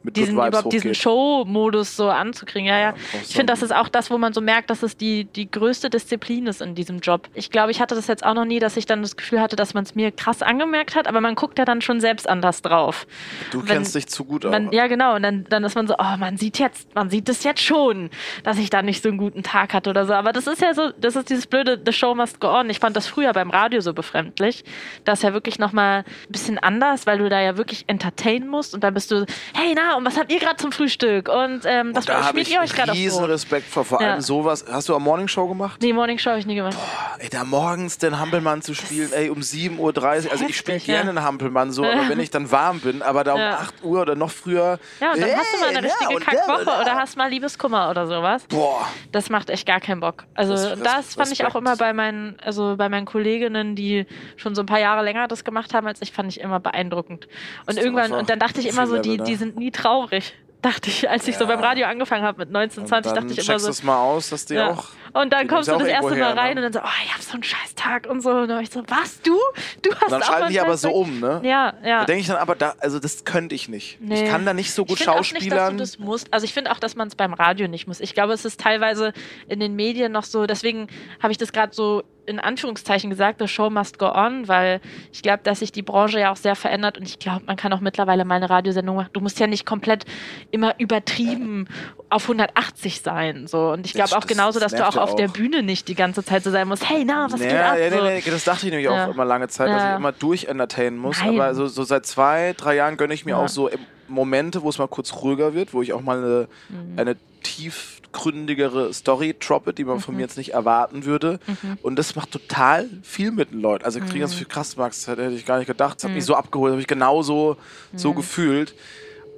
Mit 0.02 0.16
diesen, 0.16 0.34
überhaupt 0.34 0.72
diesen. 0.72 0.94
Show-Modus 0.94 1.96
so 1.96 2.08
anzukriegen. 2.08 2.66
Ja, 2.68 2.78
ja. 2.78 2.90
brauchst 2.92 3.30
Ich 3.30 3.36
finde, 3.36 3.52
das 3.52 3.62
ist 3.62 3.74
auch 3.74 3.88
das, 3.88 4.10
wo 4.10 4.18
man 4.18 4.32
so 4.32 4.40
merkt, 4.40 4.70
dass 4.70 4.82
es 4.82 4.96
die, 4.96 5.24
die 5.24 5.50
größte 5.50 5.90
Disziplin 5.90 6.46
ist 6.46 6.60
in 6.60 6.74
diesem 6.74 7.00
Job. 7.00 7.28
Ich 7.34 7.50
glaube, 7.50 7.70
ich 7.70 7.80
hatte 7.80 7.94
das 7.94 8.06
jetzt 8.06 8.24
auch 8.24 8.34
noch 8.34 8.44
nie, 8.44 8.58
dass 8.58 8.76
ich 8.76 8.86
dann 8.86 9.02
das 9.02 9.16
Gefühl 9.16 9.40
hatte, 9.40 9.56
dass 9.56 9.74
man 9.74 9.84
es 9.84 9.94
mir 9.94 10.10
krass 10.12 10.42
angemerkt 10.42 10.94
hat, 10.94 11.06
aber 11.06 11.20
man 11.20 11.34
guckt 11.34 11.58
ja 11.58 11.64
dann 11.64 11.80
schon 11.80 12.00
selbst 12.00 12.28
anders 12.28 12.62
drauf. 12.62 13.06
Du 13.50 13.60
wenn- 13.60 13.66
kennst 13.66 13.94
dich 13.94 14.06
zu 14.08 14.24
gut 14.24 14.44
aus. 14.46 14.54
ja, 14.72 14.86
genau. 14.86 15.14
Und 15.16 15.22
dann, 15.22 15.44
dann 15.48 15.64
ist 15.64 15.74
man 15.74 15.86
so, 15.86 15.94
oh, 15.98 16.16
man 16.18 16.36
sieht 16.36 16.58
jetzt, 16.58 16.94
man 16.94 17.10
sieht 17.10 17.28
es 17.28 17.44
jetzt 17.44 17.62
schon, 17.62 18.10
dass 18.44 18.58
ich 18.58 18.70
da 18.70 18.82
nicht 18.82 19.02
so 19.02 19.08
einen 19.08 19.18
guten 19.18 19.42
Tag 19.42 19.74
hatte 19.74 19.90
oder 19.90 20.06
so. 20.06 20.12
Aber 20.14 20.32
das 20.32 20.46
ist 20.46 20.60
ja 20.60 20.74
so, 20.74 20.90
das 21.00 21.16
ist 21.16 21.30
dieses 21.30 21.46
blöde, 21.46 21.80
the 21.84 21.92
show 21.92 22.14
must 22.14 22.40
go 22.40 22.48
on. 22.48 22.70
Ich 22.70 22.78
fand 22.78 22.96
das 22.96 23.06
früher 23.06 23.32
beim 23.32 23.50
Radio 23.50 23.80
so 23.80 23.92
befremdlich. 23.92 24.64
Das 25.04 25.20
ist 25.20 25.22
ja 25.22 25.32
wirklich 25.32 25.58
nochmal 25.58 26.00
ein 26.00 26.04
bisschen 26.32 26.58
anders, 26.58 27.06
weil 27.06 27.18
du 27.18 27.28
da 27.28 27.40
ja 27.40 27.56
wirklich 27.56 27.84
entertainen 27.86 28.48
musst 28.48 28.74
und 28.74 28.82
dann 28.84 28.94
bist 28.94 29.10
du, 29.10 29.26
hey, 29.54 29.72
na, 29.76 29.91
und 29.96 30.04
was 30.04 30.16
habt 30.18 30.30
ihr 30.32 30.38
gerade 30.38 30.56
zum 30.56 30.72
Frühstück? 30.72 31.28
Und 31.28 31.62
ähm, 31.64 31.92
das 31.92 32.04
Und 32.04 32.08
da 32.08 32.30
ich 32.34 32.50
ihr 32.52 32.60
euch 32.60 32.72
gerade 32.72 32.92
auf 32.92 32.96
riesen 32.96 33.18
Brot. 33.20 33.30
Respekt 33.30 33.66
vor. 33.68 33.84
Vor 33.84 34.00
Ja. 34.00 34.12
allem 34.12 34.20
sowas. 34.20 34.64
Hast 34.70 34.88
du 34.88 34.94
am 34.96 35.02
Morning 35.02 35.28
Show 35.28 35.46
gemacht? 35.48 35.80
Nee, 35.82 35.92
Morning 35.92 36.18
Show 36.18 36.30
habe 36.30 36.40
ich 36.40 36.46
nie 36.46 36.54
gemacht. 36.54 36.76
Ey, 37.18 37.28
da 37.28 37.44
morgens 37.44 37.98
den 37.98 38.18
Hampelmann 38.18 38.62
zu 38.62 38.74
spielen, 38.74 39.12
ey, 39.12 39.30
um 39.30 39.38
7.30 39.40 39.78
Uhr. 39.78 40.32
Also 40.32 40.44
ich 40.46 40.56
spiele 40.56 40.76
heftig, 40.76 40.86
ja. 40.88 40.94
gerne 41.02 41.10
einen 41.10 41.22
Hampelmann 41.22 41.70
so, 41.72 41.84
aber 41.84 42.08
wenn 42.08 42.20
ich 42.20 42.30
dann 42.30 42.50
warm 42.50 42.80
bin, 42.80 43.02
aber 43.02 43.24
da 43.24 43.34
um 43.34 43.40
Ja. 43.40 43.58
8 43.58 43.74
Uhr 43.82 44.00
oder 44.02 44.14
noch 44.14 44.30
früher. 44.30 44.78
Ja, 45.00 45.12
und 45.12 45.20
dann 45.20 45.28
ey, 45.28 45.34
hast 45.36 45.54
du 45.54 45.60
mal 45.60 45.68
eine 45.76 45.86
ja, 45.86 45.92
richtige 45.94 46.20
der- 46.20 46.20
Kackwoche 46.20 46.80
oder 46.80 46.94
hast 46.94 47.16
mal 47.16 47.28
Liebeskummer 47.30 47.90
oder 47.90 48.06
sowas. 48.06 48.44
Boah. 48.48 48.86
Das 49.12 49.30
macht 49.30 49.50
echt 49.50 49.66
gar 49.66 49.80
keinen 49.80 50.00
Bock. 50.00 50.24
Also 50.34 50.52
Das- 50.54 50.68
das, 50.70 50.80
das- 50.82 51.14
fand 51.14 51.32
ich 51.32 51.44
auch 51.44 51.54
immer 51.56 51.76
bei 51.76 51.92
meinen, 51.92 52.36
also 52.44 52.76
bei 52.76 52.88
meinen 52.88 53.06
Kolleginnen, 53.06 53.74
die 53.76 54.06
schon 54.36 54.54
so 54.54 54.62
ein 54.62 54.66
paar 54.66 54.80
Jahre 54.80 55.02
länger 55.04 55.28
das 55.28 55.44
gemacht 55.44 55.74
haben 55.74 55.86
als 55.86 56.00
ich, 56.02 56.12
fand 56.12 56.30
ich 56.30 56.40
immer 56.40 56.60
beeindruckend. 56.60 57.28
Und 57.66 57.76
irgendwann, 57.78 58.12
und 58.12 58.30
dann 58.30 58.38
dachte 58.38 58.60
ich 58.60 58.66
immer 58.68 58.86
so, 58.86 58.98
die, 58.98 59.10
Level, 59.10 59.24
ne? 59.24 59.24
die 59.24 59.34
sind 59.36 59.56
nie 59.56 59.70
traurig. 59.82 60.34
Dachte 60.62 60.90
ich, 60.90 61.10
als 61.10 61.26
ich 61.26 61.36
so 61.36 61.44
Ja. 61.44 61.48
beim 61.48 61.60
Radio 61.60 61.86
angefangen 61.86 62.22
habe 62.24 62.38
mit 62.38 62.50
19, 62.50 62.86
20, 62.86 63.10
Und 63.10 63.16
dann 63.16 63.24
dachte 63.28 63.32
ich 63.40 63.46
immer 63.46 63.54
checkst 63.58 63.64
so. 63.64 63.68
du 63.68 63.72
es 63.72 63.82
mal 63.82 63.98
aus, 64.00 64.30
dass 64.30 64.46
die 64.46 64.54
Ja. 64.54 64.70
auch. 64.70 64.84
Und 65.12 65.32
dann 65.32 65.46
kommst 65.48 65.68
du 65.68 65.76
das 65.76 65.88
erste 65.88 66.10
Mal 66.10 66.16
her, 66.16 66.36
rein 66.36 66.54
ne? 66.54 66.66
und 66.66 66.72
dann 66.72 66.82
so, 66.82 66.86
oh, 66.86 67.02
ich 67.04 67.12
hab 67.12 67.22
so 67.22 67.34
einen 67.34 67.42
scheiß 67.42 67.74
Tag 67.74 68.06
und 68.06 68.20
so. 68.22 68.30
Und 68.30 68.48
dann 68.48 68.62
ich 68.62 68.70
so, 68.70 68.82
was, 68.88 69.20
du? 69.22 69.38
Du 69.82 69.94
hast 69.94 70.04
Und 70.04 70.10
dann 70.12 70.22
schalten 70.22 70.52
die 70.52 70.60
aber 70.60 70.76
so 70.76 70.90
um, 70.90 71.20
ne? 71.20 71.40
Ja, 71.44 71.74
ja. 71.84 72.00
Da 72.00 72.04
denke 72.06 72.20
ich 72.20 72.26
dann 72.26 72.36
aber, 72.36 72.54
da, 72.54 72.74
also 72.78 72.98
das 72.98 73.24
könnte 73.24 73.54
ich 73.54 73.68
nicht. 73.68 73.98
Nee. 74.00 74.24
Ich 74.24 74.30
kann 74.30 74.46
da 74.46 74.54
nicht 74.54 74.72
so 74.72 74.84
gut 74.84 74.98
ich 74.98 75.04
finde 75.04 75.12
auch 75.12 75.20
nicht, 75.20 75.34
dass 75.34 75.42
schauspielern. 75.42 75.76
du 75.76 75.82
das 75.82 75.98
musst. 75.98 76.32
Also 76.32 76.44
ich 76.44 76.54
finde 76.54 76.72
auch, 76.72 76.78
dass 76.78 76.96
man 76.96 77.08
es 77.08 77.14
beim 77.14 77.34
Radio 77.34 77.68
nicht 77.68 77.86
muss. 77.86 78.00
Ich 78.00 78.14
glaube, 78.14 78.32
es 78.32 78.44
ist 78.44 78.60
teilweise 78.60 79.12
in 79.48 79.60
den 79.60 79.76
Medien 79.76 80.12
noch 80.12 80.24
so, 80.24 80.46
deswegen 80.46 80.88
habe 81.20 81.32
ich 81.32 81.38
das 81.38 81.52
gerade 81.52 81.74
so 81.74 82.02
in 82.26 82.38
Anführungszeichen 82.38 83.10
gesagt, 83.10 83.40
the 83.40 83.48
show 83.48 83.68
must 83.68 83.98
go 83.98 84.06
on, 84.06 84.46
weil 84.46 84.80
ich 85.12 85.22
glaube, 85.22 85.40
dass 85.42 85.58
sich 85.58 85.72
die 85.72 85.82
Branche 85.82 86.20
ja 86.20 86.30
auch 86.30 86.36
sehr 86.36 86.54
verändert 86.54 86.96
und 86.98 87.08
ich 87.08 87.18
glaube, 87.18 87.44
man 87.46 87.56
kann 87.56 87.72
auch 87.72 87.80
mittlerweile 87.80 88.24
mal 88.24 88.36
eine 88.36 88.48
Radiosendung 88.48 88.96
machen. 88.96 89.10
Du 89.12 89.20
musst 89.20 89.40
ja 89.40 89.46
nicht 89.46 89.66
komplett 89.66 90.04
immer 90.50 90.74
übertrieben 90.78 91.68
auf 92.12 92.24
180 92.28 93.00
sein. 93.02 93.46
So. 93.46 93.70
Und 93.72 93.86
ich 93.86 93.92
Das- 93.92 94.10
glaube 94.10 94.16
auch 94.18 94.26
das- 94.26 94.28
genauso, 94.36 94.60
das 94.60 94.72
dass 94.72 94.80
du 94.80 94.86
auch 94.86 94.96
auf 95.02 95.16
der 95.16 95.28
auch. 95.28 95.32
Bühne 95.32 95.62
nicht 95.62 95.88
die 95.88 95.94
ganze 95.94 96.24
Zeit 96.24 96.44
so 96.44 96.50
sein 96.50 96.68
musst, 96.68 96.88
hey, 96.88 97.04
na, 97.04 97.26
was 97.30 97.40
geht 97.40 97.50
ja, 97.52 97.72
ab? 97.72 97.78
ja, 97.78 97.90
nee, 97.90 97.96
so. 97.96 98.02
nee, 98.04 98.22
das 98.26 98.44
dachte 98.44 98.66
ich 98.66 98.72
nämlich 98.72 98.86
Ja. 98.90 99.06
auch 99.08 99.14
immer 99.14 99.24
lange 99.24 99.48
Zeit, 99.48 99.68
dass 99.68 99.82
Ja. 99.82 99.92
ich 99.92 99.98
immer 99.98 100.12
durch 100.12 100.44
entertainen 100.44 100.96
muss. 100.98 101.18
Nein. 101.20 101.40
Aber 101.40 101.54
so, 101.54 101.66
so 101.66 101.82
seit 101.84 102.06
zwei, 102.06 102.54
drei 102.56 102.76
Jahren 102.76 102.96
gönne 102.96 103.14
ich 103.14 103.24
mir 103.24 103.36
auch 103.38 103.48
so 103.48 103.70
Momente, 104.08 104.62
wo 104.62 104.68
es 104.68 104.78
mal 104.78 104.88
kurz 104.88 105.14
ruhiger 105.14 105.54
wird, 105.54 105.72
wo 105.72 105.80
ich 105.82 105.92
auch 105.94 106.02
mal 106.02 106.18
eine, 106.18 106.48
Mhm. 106.68 106.98
eine 106.98 107.16
tiefgründigere 107.42 108.92
Story 108.92 109.34
droppe, 109.38 109.72
die 109.72 109.84
man 109.84 110.00
von 110.00 110.14
Mhm. 110.14 110.18
mir 110.18 110.22
jetzt 110.24 110.36
nicht 110.36 110.52
erwarten 110.52 111.04
würde. 111.04 111.38
Und 111.82 111.98
das 111.98 112.14
macht 112.14 112.30
total 112.30 112.88
viel 113.02 113.30
mit 113.30 113.52
den 113.52 113.60
Leuten. 113.60 113.84
Also 113.84 113.98
ich 113.98 114.04
kriege 114.04 114.18
Mhm. 114.18 114.20
ganz 114.22 114.34
viel 114.34 114.46
krass, 114.46 114.76
Max, 114.76 115.04
das 115.04 115.16
hätte 115.16 115.30
ich 115.34 115.46
gar 115.46 115.58
nicht 115.58 115.66
gedacht. 115.66 115.96
Das 115.96 116.04
hat 116.04 116.10
mich 116.12 116.24
so 116.24 116.34
abgeholt, 116.34 116.72
habe 116.72 116.80
ich 116.80 116.86
genauso 116.86 117.56
Mhm. 117.92 117.98
so 117.98 118.12
gefühlt. 118.12 118.74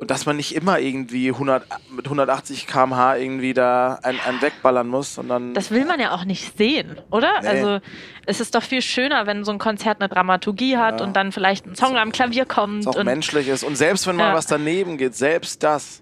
Und 0.01 0.11
dass 0.11 0.27
man 0.27 0.37
nicht 0.37 0.55
immer 0.55 0.81
irgendwie 0.81 1.29
100, 1.31 1.65
mit 1.91 2.05
180 2.07 2.67
km/h 2.67 3.17
irgendwie 3.17 3.55
da 3.55 4.01
einen, 4.03 4.19
einen 4.21 4.43
wegballern 4.43 4.89
muss, 4.89 5.15
sondern 5.15 5.55
Das 5.55 5.71
will 5.71 5.85
man 5.85 6.01
ja 6.01 6.11
auch 6.13 6.25
nicht 6.25 6.59
sehen, 6.59 6.99
oder? 7.11 7.41
Nee. 7.41 7.49
Also 7.49 7.79
es 8.27 8.41
ist 8.41 8.55
doch 8.57 8.63
viel 8.63 8.83
schöner, 8.83 9.27
wenn 9.27 9.45
so 9.45 9.53
ein 9.53 9.59
Konzert 9.59 10.01
eine 10.01 10.09
Dramaturgie 10.09 10.77
hat 10.77 11.01
Ja. 11.01 11.07
und 11.07 11.15
dann 11.15 11.31
vielleicht 11.31 11.65
ein 11.67 11.77
Song 11.77 11.97
am 11.97 12.11
Klavier 12.13 12.45
kommt. 12.45 12.81
es 12.81 12.87
auch 12.89 12.97
und 12.97 13.05
menschlich 13.07 13.47
ist. 13.49 13.63
Und 13.63 13.77
selbst 13.77 14.07
wenn 14.07 14.17
mal 14.17 14.25
Ja. 14.25 14.29
Hm. 14.31 14.37
was 14.37 14.47
daneben 14.47 14.99
geht, 14.99 15.15
selbst 15.15 15.63
das 15.63 16.01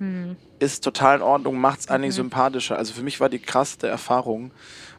ist 0.59 0.83
total 0.83 1.17
in 1.17 1.23
Ordnung, 1.23 1.59
macht 1.61 1.81
es 1.81 1.89
eigentlich 1.89 2.15
sympathischer. 2.15 2.79
Also 2.79 2.95
für 2.95 3.03
mich 3.03 3.21
war 3.21 3.29
die 3.29 3.41
krasseste 3.41 3.89
Erfahrung, 3.89 4.53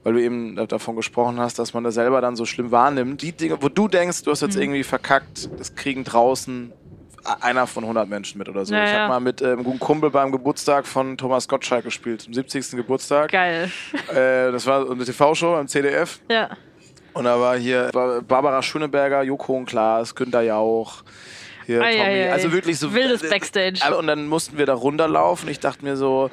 weil 0.04 0.14
du 0.14 0.22
eben 0.22 0.56
da- 0.56 0.68
davon 0.68 0.96
gesprochen 0.96 1.40
hast, 1.40 1.58
dass 1.58 1.74
man 1.74 1.84
das 1.84 1.96
selber 1.96 2.22
dann 2.22 2.36
so 2.36 2.46
schlimm 2.46 2.70
wahrnimmt. 2.72 3.22
Die 3.24 3.32
Dinge, 3.32 3.62
wo 3.62 3.70
du 3.70 3.88
denkst, 3.88 4.22
du 4.24 4.32
hast 4.32 4.42
Hm. 4.44 4.50
jetzt 4.50 4.58
irgendwie 4.58 4.84
verkackt, 4.84 5.50
das 5.58 5.74
kriegen 5.76 6.04
draußen 6.04 6.72
einer 7.42 7.68
von 7.68 7.84
100 7.84 8.08
Menschen 8.10 8.38
mit 8.38 8.50
oder 8.50 8.66
so. 8.66 8.74
Ja, 8.76 8.84
ich 8.86 8.92
habe 8.94 9.08
mal 9.10 9.20
mit 9.20 9.42
ähm, 9.42 9.48
einem 9.54 9.64
guten 9.64 9.80
Kumpel 9.80 10.10
beim 10.10 10.32
Geburtstag 10.32 10.86
von 10.88 11.18
Thomas 11.18 11.48
Gottschalk 11.48 11.84
gespielt, 11.86 12.22
zum 12.22 12.34
70. 12.34 12.72
Geburtstag. 12.72 13.32
Geil. 13.32 13.72
Äh, 14.12 14.52
das 14.52 14.66
war 14.66 14.90
eine 14.90 15.04
TV-Show 15.06 15.56
am 15.56 15.68
CDF. 15.68 16.20
Ja. 16.30 16.50
Und 17.14 17.26
da 17.26 17.40
war 17.40 17.58
hier 17.58 17.90
Bar- 17.94 18.22
Barbara 18.22 18.62
Schöneberger, 18.62 19.22
Joko 19.24 19.54
und 19.58 19.66
Klaas, 19.66 20.16
Günter 20.16 20.42
Jauch, 20.42 21.04
hier 21.66 21.82
Ei, 21.82 21.92
Tommy. 21.94 22.04
ei, 22.04 22.26
ei. 22.28 22.32
Also 22.34 22.52
wirklich 22.52 22.78
so. 22.80 22.94
Wildes 22.94 23.30
Backstage. 23.30 23.80
Aber- 23.86 24.00
Und 24.00 24.08
dann 24.08 24.28
mussten 24.28 24.58
wir 24.58 24.66
da 24.66 24.74
runterlaufen. 24.74 25.48
Ich 25.50 25.60
dachte 25.60 25.86
mir 25.86 25.96
so, 25.96 26.30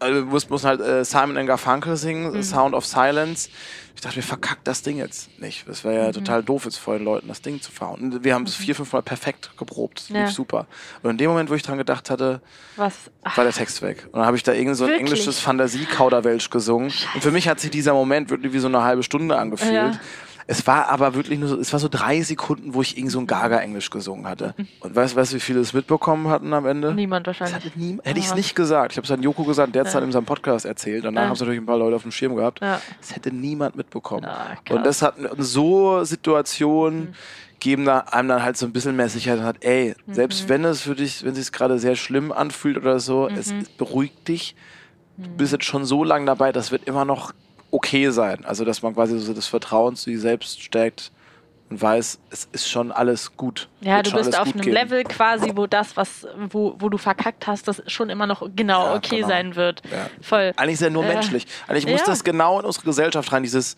Also 0.00 0.14
wir 0.14 0.22
mussten, 0.26 0.52
mussten 0.52 0.68
halt 0.68 0.80
äh, 0.80 1.04
Simon 1.04 1.44
Garfunkel 1.46 1.96
singen, 1.96 2.32
Mhm. 2.32 2.42
Sound 2.44 2.72
of 2.74 2.86
Silence. 2.86 3.50
Ich 3.98 4.02
dachte, 4.02 4.14
wir 4.14 4.22
verkackt 4.22 4.64
das 4.68 4.82
Ding 4.82 4.96
jetzt 4.96 5.40
nicht. 5.40 5.68
Das 5.68 5.82
wäre 5.82 5.96
ja 5.96 6.06
Mhm. 6.06 6.12
total 6.12 6.44
doof, 6.44 6.66
jetzt 6.66 6.76
vor 6.78 6.94
den 6.96 7.04
Leuten 7.04 7.26
das 7.26 7.42
Ding 7.42 7.60
zu 7.60 7.72
fahren. 7.72 8.00
Und 8.00 8.22
wir 8.22 8.32
haben 8.32 8.44
es 8.44 8.54
vier, 8.54 8.76
fünf 8.76 8.92
Mal 8.92 9.02
perfekt 9.02 9.50
geprobt. 9.58 9.98
Das 10.02 10.08
Ja. 10.10 10.20
lief 10.20 10.30
super. 10.30 10.68
Und 11.02 11.10
in 11.10 11.18
dem 11.18 11.30
Moment, 11.30 11.50
wo 11.50 11.54
ich 11.54 11.64
dran 11.64 11.78
gedacht 11.78 12.08
hatte, 12.08 12.40
Was? 12.76 12.94
Ach, 13.24 13.36
war 13.36 13.42
der 13.42 13.52
Text 13.52 13.82
weg. 13.82 14.04
Und 14.12 14.20
dann 14.20 14.26
habe 14.26 14.36
ich 14.36 14.44
da 14.44 14.52
irgend 14.52 14.76
so 14.76 14.84
ein 14.84 14.90
Wirklich? 14.90 15.08
englisches 15.08 15.40
Fantasie-Kauderwelsch 15.40 16.48
gesungen. 16.50 16.92
Und 17.14 17.22
für 17.22 17.32
mich 17.32 17.48
hat 17.48 17.58
sich 17.58 17.72
dieser 17.72 17.92
Moment 17.92 18.30
wirklich 18.30 18.52
wie 18.52 18.60
so 18.60 18.68
eine 18.68 18.82
halbe 18.84 19.02
Stunde 19.02 19.36
angefühlt. 19.36 19.72
Ja. 19.72 19.98
Es 20.50 20.66
war 20.66 20.88
aber 20.88 21.14
wirklich 21.14 21.38
nur 21.38 21.48
so, 21.50 21.60
es 21.60 21.72
war 21.74 21.78
so 21.78 21.88
drei 21.88 22.22
Sekunden, 22.22 22.72
wo 22.72 22.80
ich 22.80 22.96
irgend 22.96 23.12
so 23.12 23.18
ein 23.20 23.26
Gaga-Englisch 23.26 23.90
gesungen 23.90 24.26
hatte. 24.26 24.54
Und 24.80 24.96
weißt 24.96 25.14
du, 25.14 25.36
wie 25.36 25.40
viele 25.40 25.60
es 25.60 25.74
mitbekommen 25.74 26.28
hatten 26.28 26.52
am 26.54 26.64
Ende? 26.64 26.94
niemand 26.94 27.26
wahrscheinlich. 27.26 27.76
nie, 27.76 27.98
hätte 28.02 28.18
ich 28.18 28.24
es 28.26 28.34
nicht 28.34 28.54
gesagt. 28.56 28.92
Ich 28.92 28.96
habe 28.96 29.04
es 29.04 29.10
an 29.10 29.22
Joko 29.22 29.44
gesagt, 29.44 29.74
der 29.74 29.80
hat 29.80 29.88
es 29.88 29.92
dann 29.92 30.04
in 30.04 30.10
seinem 30.12 30.24
Podcast 30.24 30.64
erzählt. 30.64 31.04
Danach 31.04 31.20
Ja. 31.20 31.26
haben 31.26 31.34
es 31.34 31.40
natürlich 31.40 31.60
ein 31.60 31.66
paar 31.66 31.76
Leute 31.76 31.96
auf 31.96 32.02
dem 32.02 32.12
Schirm 32.12 32.34
gehabt. 32.34 32.62
Ja. 32.62 32.80
Das 32.98 33.14
hätte 33.14 33.30
niemand 33.30 33.76
mitbekommen. 33.76 34.24
Ah, 34.24 34.56
krass. 34.64 34.76
und 34.78 34.86
das 34.86 35.02
hat 35.02 35.16
so 35.36 36.02
Situationen 36.04 37.14
geben 37.60 37.84
da 37.84 37.98
einem 37.98 38.28
dann 38.28 38.42
halt 38.42 38.56
so 38.56 38.64
ein 38.64 38.72
bisschen 38.72 38.96
mehr 38.96 39.08
Sicherheit 39.10 39.40
und 39.40 39.44
hat, 39.44 39.56
ey, 39.64 39.94
Mhm. 40.06 40.14
selbst 40.14 40.48
wenn 40.48 40.64
es 40.64 40.80
für 40.80 40.94
dich, 40.94 41.24
wenn 41.24 41.32
es 41.32 41.38
sich 41.38 41.52
gerade 41.52 41.78
sehr 41.78 41.96
schlimm 41.96 42.32
anfühlt 42.32 42.76
oder 42.78 43.00
so, 43.00 43.28
es 43.28 43.52
Mhm. 43.52 43.64
beruhigt 43.76 44.28
dich. 44.28 44.54
Du 45.18 45.28
bist 45.28 45.52
jetzt 45.52 45.64
schon 45.64 45.84
so 45.84 46.04
lange 46.04 46.24
dabei, 46.26 46.52
das 46.52 46.70
wird 46.70 46.84
immer 46.86 47.04
noch 47.04 47.32
okay 47.70 48.10
sein. 48.10 48.44
Also, 48.44 48.64
dass 48.64 48.82
man 48.82 48.94
quasi 48.94 49.18
so 49.18 49.32
das 49.34 49.46
Vertrauen 49.46 49.96
zu 49.96 50.04
sich 50.10 50.20
selbst 50.20 50.62
stärkt 50.62 51.12
und 51.70 51.82
weiß, 51.82 52.18
es 52.30 52.48
ist 52.52 52.70
schon 52.70 52.90
alles 52.90 53.36
gut. 53.36 53.68
Ja, 53.82 54.00
du 54.02 54.10
bist 54.12 54.38
auf 54.38 54.46
einem 54.54 54.62
gehen. 54.62 54.72
Level 54.72 55.04
quasi, 55.04 55.52
wo 55.54 55.66
das, 55.66 55.98
was, 55.98 56.26
wo, 56.48 56.74
wo 56.78 56.88
du 56.88 56.96
verkackt 56.96 57.46
hast, 57.46 57.68
das 57.68 57.82
schon 57.86 58.08
immer 58.08 58.26
noch 58.26 58.48
genau 58.56 58.86
Ja, 58.86 58.94
okay 58.94 59.16
genau. 59.16 59.28
sein 59.28 59.54
wird. 59.54 59.82
Ja. 59.92 60.08
Voll. 60.22 60.54
Eigentlich 60.56 60.74
ist 60.74 60.80
ja 60.80 60.88
nur 60.88 61.04
Ja. 61.04 61.12
menschlich. 61.12 61.46
Eigentlich 61.66 61.86
muss 61.86 62.00
Ja. 62.00 62.06
das 62.06 62.24
genau 62.24 62.58
in 62.60 62.64
unsere 62.64 62.86
Gesellschaft 62.86 63.30
rein, 63.32 63.42
dieses, 63.42 63.76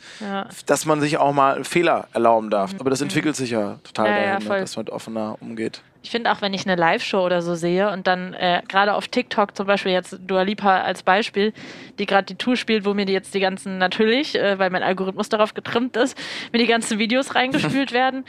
dass 0.67 0.87
man 0.87 1.01
sich 1.01 1.19
auch 1.19 1.33
mal 1.33 1.65
Fehler 1.65 2.07
erlauben 2.13 2.49
darf. 2.49 2.71
Aber 2.79 2.91
das 2.91 3.01
entwickelt 3.01 3.35
sich 3.35 3.51
ja 3.51 3.81
total 3.83 4.09
Mhm. 4.09 4.15
Dahin, 4.15 4.41
voll. 4.47 4.61
dass 4.61 4.77
man 4.77 4.89
offener 4.89 5.37
umgeht. 5.41 5.83
Ich 6.03 6.11
finde 6.11 6.33
auch, 6.33 6.41
wenn 6.41 6.55
ich 6.55 6.67
eine 6.67 6.77
Live-Show 6.77 7.25
oder 7.25 7.43
so 7.43 7.55
sehe 7.55 7.91
und 7.91 8.07
dann 8.07 8.33
äh, 8.35 8.63
gerade 8.69 8.95
auf 8.95 9.09
TikTok 9.09 9.55
zum 9.55 9.67
Beispiel 9.67 9.93
jetzt 9.93 10.19
Dua 10.27 10.43
Lipa 10.43 10.81
als 10.81 11.03
Beispiel, 11.03 11.53
die 11.99 12.07
gerade 12.07 12.25
die 12.25 12.37
Tour 12.37 12.57
spielt, 12.57 12.87
wo 12.87 12.95
mir 12.95 13.05
die 13.05 13.13
jetzt 13.13 13.35
die 13.35 13.41
ganzen 13.41 13.79
natürlich, 13.79 14.35
äh, 14.35 14.59
weil 14.59 14.71
mein 14.71 14.83
Algorithmus 14.83 15.29
darauf 15.29 15.53
getrimmt 15.53 15.97
ist, 15.97 16.17
mir 16.53 16.59
die 16.59 16.67
ganzen 16.67 16.99
Videos 16.99 17.35
reingespült 17.35 17.93
werden, 17.93 18.25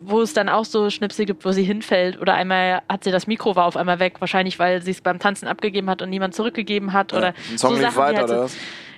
wo 0.00 0.20
es 0.20 0.32
dann 0.32 0.48
auch 0.48 0.64
so 0.64 0.90
Schnipsel 0.90 1.26
gibt, 1.26 1.44
wo 1.44 1.50
sie 1.50 1.64
hinfällt 1.64 2.20
oder 2.20 2.34
einmal 2.34 2.82
hat 2.88 3.02
sie 3.02 3.10
das 3.10 3.26
Mikro 3.26 3.56
war 3.56 3.66
auf 3.66 3.76
einmal 3.76 3.98
weg, 3.98 4.20
wahrscheinlich 4.20 4.58
weil 4.60 4.80
sie 4.82 4.92
es 4.92 5.00
beim 5.00 5.18
Tanzen 5.18 5.48
abgegeben 5.48 5.90
hat 5.90 6.02
und 6.02 6.10
niemand 6.10 6.34
zurückgegeben 6.34 6.92
hat 6.92 7.12
oder 7.12 7.34
Ein 7.50 7.58
Song 7.58 7.74
so 7.74 7.80
Sachen, 7.80 7.96
weiter, 7.96 8.18
halt 8.20 8.28
so, 8.28 8.34
oder? 8.34 8.48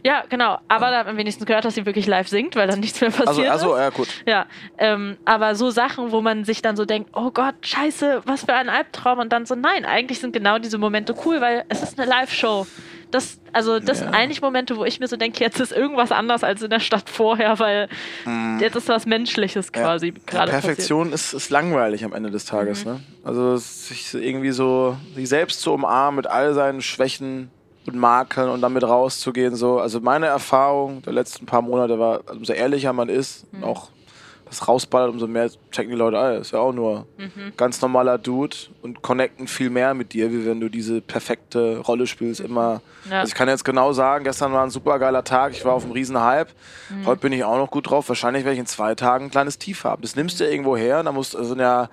Ja, 0.03 0.25
genau. 0.29 0.59
Aber 0.69 0.91
da 0.91 0.99
hat 0.99 1.07
man 1.07 1.17
wenigstens 1.17 1.47
gehört, 1.47 1.65
dass 1.65 1.75
sie 1.75 1.87
wirklich 1.87 2.07
live 2.07 2.29
singt, 2.29 2.57
weil 2.57 2.67
dann 2.69 2.81
nichts 2.81 3.01
mehr 3.01 3.11
passiert 3.11 3.51
Also, 3.51 3.75
also 3.75 3.77
ja, 3.79 3.91
gut. 3.91 4.09
Ja, 4.27 4.47
ähm, 4.79 5.17
aber 5.25 5.55
so 5.55 5.71
Sachen, 5.71 6.13
wo 6.13 6.21
man 6.21 6.45
sich 6.45 6.63
dann 6.63 6.77
so 6.77 6.85
denkt, 6.85 7.11
oh 7.15 7.31
Gott, 7.31 7.55
scheiße, 7.63 8.23
was 8.27 8.45
für 8.45 8.55
ein 8.55 8.69
Albtraum. 8.69 9.19
Und 9.19 9.33
dann 9.33 9.47
so, 9.47 9.55
nein, 9.55 9.85
eigentlich 9.85 10.21
sind 10.21 10.33
genau 10.33 10.59
diese 10.59 10.79
Momente 10.79 11.15
cool, 11.25 11.41
weil 11.41 11.65
es 11.69 11.83
ist 11.83 11.99
eine 12.01 12.09
Live-Show. 12.09 12.67
Das, 13.11 13.41
also, 13.53 13.81
das 13.81 13.99
Ja. 13.99 14.05
sind 14.07 14.15
eigentlich 14.15 14.41
Momente, 14.41 14.77
wo 14.77 14.85
ich 14.85 15.01
mir 15.01 15.09
so 15.09 15.17
denke, 15.17 15.41
jetzt 15.43 15.59
ist 15.59 15.73
irgendwas 15.73 16.13
anders 16.13 16.45
als 16.45 16.63
in 16.63 16.71
der 16.71 16.79
Stadt 16.79 17.11
vorher, 17.11 17.59
weil 17.59 17.89
jetzt 18.61 18.77
ist 18.77 18.89
was 18.89 19.05
Menschliches 19.05 19.73
quasi 19.73 20.13
Mhm. 20.13 20.17
Ja, 20.19 20.23
gerade. 20.27 20.51
Perfektion 20.53 21.13
ist, 21.13 21.33
ist 21.33 21.51
langweilig 21.51 22.05
am 22.05 22.13
Ende 22.13 22.31
des 22.31 22.45
Tages. 22.45 22.85
Mhm. 22.85 22.93
Ne? 22.93 23.01
Also 23.25 23.57
sich 23.57 24.15
irgendwie 24.15 24.53
so, 24.53 24.97
sich 25.17 25.29
selbst 25.29 25.61
zu 25.61 25.73
umarmen 25.73 26.17
mit 26.17 26.29
all 26.29 26.55
seinen 26.55 26.83
Schwächen 26.83 27.51
und 27.87 27.97
Makeln 27.97 28.49
und 28.51 28.61
damit 28.61 28.85
rauszugehen. 28.85 29.55
So. 29.57 29.79
Also 29.81 30.01
meine 30.01 30.27
Erfahrung 30.27 31.03
der 31.03 31.13
letzten 31.13 31.47
paar 31.47 31.63
Monate 31.63 31.99
war, 31.99 32.21
also 32.27 32.39
umso 32.39 32.53
ehrlicher 32.53 32.93
man 32.93 33.09
ist, 33.09 33.51
Mhm. 33.53 33.65
auch 33.65 33.89
das 34.47 34.67
rausballert, 34.67 35.11
umso 35.11 35.29
mehr 35.29 35.49
checken 35.71 35.93
die 35.93 35.97
Leute, 35.97 36.19
ah, 36.19 36.33
ist 36.35 36.51
ja 36.51 36.59
auch 36.59 36.73
nur 36.73 37.07
Mhm. 37.19 37.53
ganz 37.57 37.81
normaler 37.81 38.19
Dude 38.19 38.57
und 38.83 39.01
connecten 39.01 39.47
viel 39.47 39.71
mehr 39.71 39.95
mit 39.95 40.13
dir, 40.13 40.33
wie 40.33 40.45
wenn 40.45 40.59
du 40.59 40.69
diese 40.69 41.01
perfekte 41.01 41.79
Rolle 41.79 42.09
spielst. 42.09 42.41
Immer. 42.41 42.81
Ja. 43.09 43.21
Also 43.21 43.29
ich 43.31 43.35
kann 43.37 43.49
jetzt 43.49 43.65
genau 43.65 43.93
sagen, 43.93 44.25
gestern 44.25 44.53
war 44.53 44.65
ein 44.65 44.71
super 44.71 44.99
geiler 44.99 45.23
Tag, 45.23 45.53
ich 45.53 45.65
war 45.65 45.75
auf 45.75 45.85
einem 45.85 45.93
riesen 45.93 46.21
Hype. 46.21 46.49
Mhm. 46.91 47.07
Heute 47.07 47.21
bin 47.21 47.33
ich 47.33 47.45
auch 47.45 47.59
noch 47.59 47.71
gut 47.71 47.89
drauf. 47.91 48.09
Wahrscheinlich 48.09 48.43
werde 48.45 48.55
ich 48.55 48.61
in 48.61 48.67
zwei 48.67 48.97
Tagen 48.97 49.27
ein 49.27 49.31
kleines 49.31 49.57
Tief 49.59 49.85
haben. 49.85 50.03
Das 50.03 50.17
nimmst 50.17 50.41
du 50.41 50.45
irgendwo 50.45 50.77
her, 50.77 51.01
da 51.05 51.13
musst, 51.13 51.31
sind 51.33 51.61
ja 51.61 51.89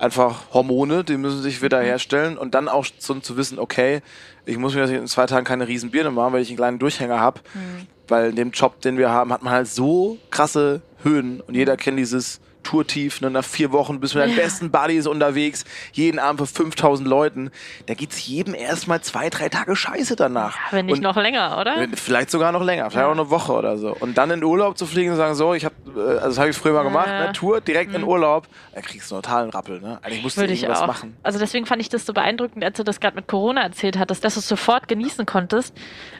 einfach 0.00 0.52
Hormone, 0.52 1.04
die 1.04 1.16
müssen 1.16 1.42
sich 1.42 1.60
Mhm. 1.60 1.64
wieder 1.66 1.80
herstellen 1.80 2.38
und 2.38 2.54
dann 2.54 2.68
auch 2.68 2.86
so 2.98 3.14
zu 3.14 3.36
wissen, 3.36 3.58
okay, 3.58 4.00
ich 4.46 4.56
muss 4.56 4.74
mir 4.74 4.84
in 4.84 5.06
zwei 5.06 5.26
Tagen 5.26 5.44
keine 5.44 5.68
riesen 5.68 5.90
Birne 5.90 6.10
machen, 6.10 6.32
weil 6.32 6.42
ich 6.42 6.48
einen 6.48 6.56
kleinen 6.56 6.78
Durchhänger 6.78 7.20
habe. 7.20 7.40
Mhm. 7.54 7.86
Weil 8.08 8.30
in 8.30 8.36
dem 8.36 8.50
Job, 8.50 8.80
den 8.80 8.98
wir 8.98 9.10
haben, 9.10 9.32
hat 9.32 9.42
man 9.42 9.52
halt 9.52 9.68
so 9.68 10.18
krasse 10.30 10.82
Höhen 11.04 11.40
und 11.40 11.54
jeder 11.54 11.76
kennt 11.76 11.98
dieses 11.98 12.40
Tourtief, 12.62 13.20
ne, 13.20 13.30
nach 13.30 13.44
vier 13.44 13.72
Wochen 13.72 14.00
bist 14.00 14.14
du 14.14 14.18
mit 14.18 14.28
deinen 14.28 14.36
Ja. 14.36 14.42
besten 14.44 14.70
Buddies 14.70 15.06
unterwegs, 15.06 15.64
jeden 15.92 16.18
Abend 16.18 16.40
für 16.40 16.46
5000 16.46 17.08
Leuten. 17.08 17.50
Da 17.86 17.94
geht's 17.94 18.26
jedem 18.26 18.54
erstmal 18.54 19.00
zwei, 19.00 19.30
drei 19.30 19.48
Tage 19.48 19.74
scheiße 19.76 20.16
danach. 20.16 20.56
Wenn 20.70 20.86
nicht 20.86 20.96
Und 20.96 21.02
noch 21.02 21.16
länger, 21.16 21.58
oder? 21.60 21.86
Vielleicht 21.94 22.30
sogar 22.30 22.52
noch 22.52 22.62
länger, 22.62 22.90
vielleicht 22.90 23.06
auch 23.06 23.12
eine 23.12 23.30
Woche 23.30 23.52
oder 23.52 23.76
so. 23.78 23.96
Und 23.98 24.18
dann 24.18 24.30
in 24.30 24.44
Urlaub 24.44 24.76
zu 24.78 24.86
fliegen 24.86 25.10
und 25.10 25.16
sagen, 25.16 25.34
so, 25.34 25.54
ich 25.54 25.64
habe, 25.64 25.74
also 25.96 26.28
das 26.28 26.38
habe 26.38 26.50
ich 26.50 26.56
früher 26.56 26.72
mal 26.72 26.82
gemacht, 26.82 27.08
Ja. 27.08 27.26
ne, 27.26 27.32
Tour, 27.32 27.60
direkt 27.60 27.94
in 27.94 28.04
Urlaub, 28.04 28.46
dann 28.74 28.82
kriegst 28.82 29.10
du 29.10 29.14
einen 29.16 29.22
totalen 29.22 29.50
Rappel. 29.50 29.80
Ne? 29.80 29.98
Eigentlich 30.02 30.22
musst 30.22 30.36
du 30.36 30.42
irgendwas 30.42 30.86
machen. 30.86 31.16
Also 31.22 31.38
deswegen 31.38 31.66
fand 31.66 31.80
ich 31.80 31.88
das 31.88 32.06
so 32.06 32.12
beeindruckend, 32.12 32.64
als 32.64 32.76
du 32.76 32.84
das 32.84 33.00
gerade 33.00 33.16
mit 33.16 33.26
Corona 33.26 33.62
erzählt 33.62 33.98
hattest, 33.98 34.24
dass 34.24 34.34
du 34.34 34.40
es 34.40 34.48
sofort 34.48 34.88
genießen 34.88 35.26
konntest. 35.26 35.74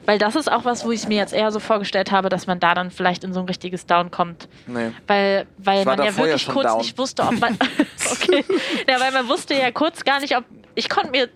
Weil 0.07 0.19
das 0.19 0.35
ist 0.37 0.51
auch 0.51 0.65
was, 0.65 0.85
wo 0.85 0.91
ich 0.91 1.07
mir 1.07 1.17
jetzt 1.19 1.33
eher 1.33 1.51
so 1.53 1.61
vorgestellt 1.61 2.11
habe, 2.11 2.29
dass 2.29 2.47
man 2.47 2.59
da 2.61 2.75
dann 2.75 2.91
vielleicht 2.91 3.25
in 3.25 3.33
so 3.33 3.41
ein 3.41 3.47
richtiges 3.47 3.87
Down 3.87 4.11
kommt. 4.11 4.49
Nee. 4.67 4.93
Weil, 5.07 5.47
weil 5.59 5.85
man 5.85 5.99
ja 5.99 6.07
davor 6.07 6.27
ja 6.31 6.39
schon 6.39 6.55
kurz 6.55 6.67
down. 6.67 6.79
nicht 6.79 6.99
wusste, 6.99 7.23
ob 7.23 7.39
man. 7.41 7.59
okay. 8.13 8.45
Ja, 8.89 9.01
weil 9.01 9.13
man 9.13 9.29
wusste 9.29 9.55
ja 9.55 9.71
kurz 9.71 10.05
gar 10.05 10.21
nicht, 10.21 10.37
ob. 10.37 10.45
Ich 10.75 10.89
konnte 10.89 11.11
mir 11.11 11.29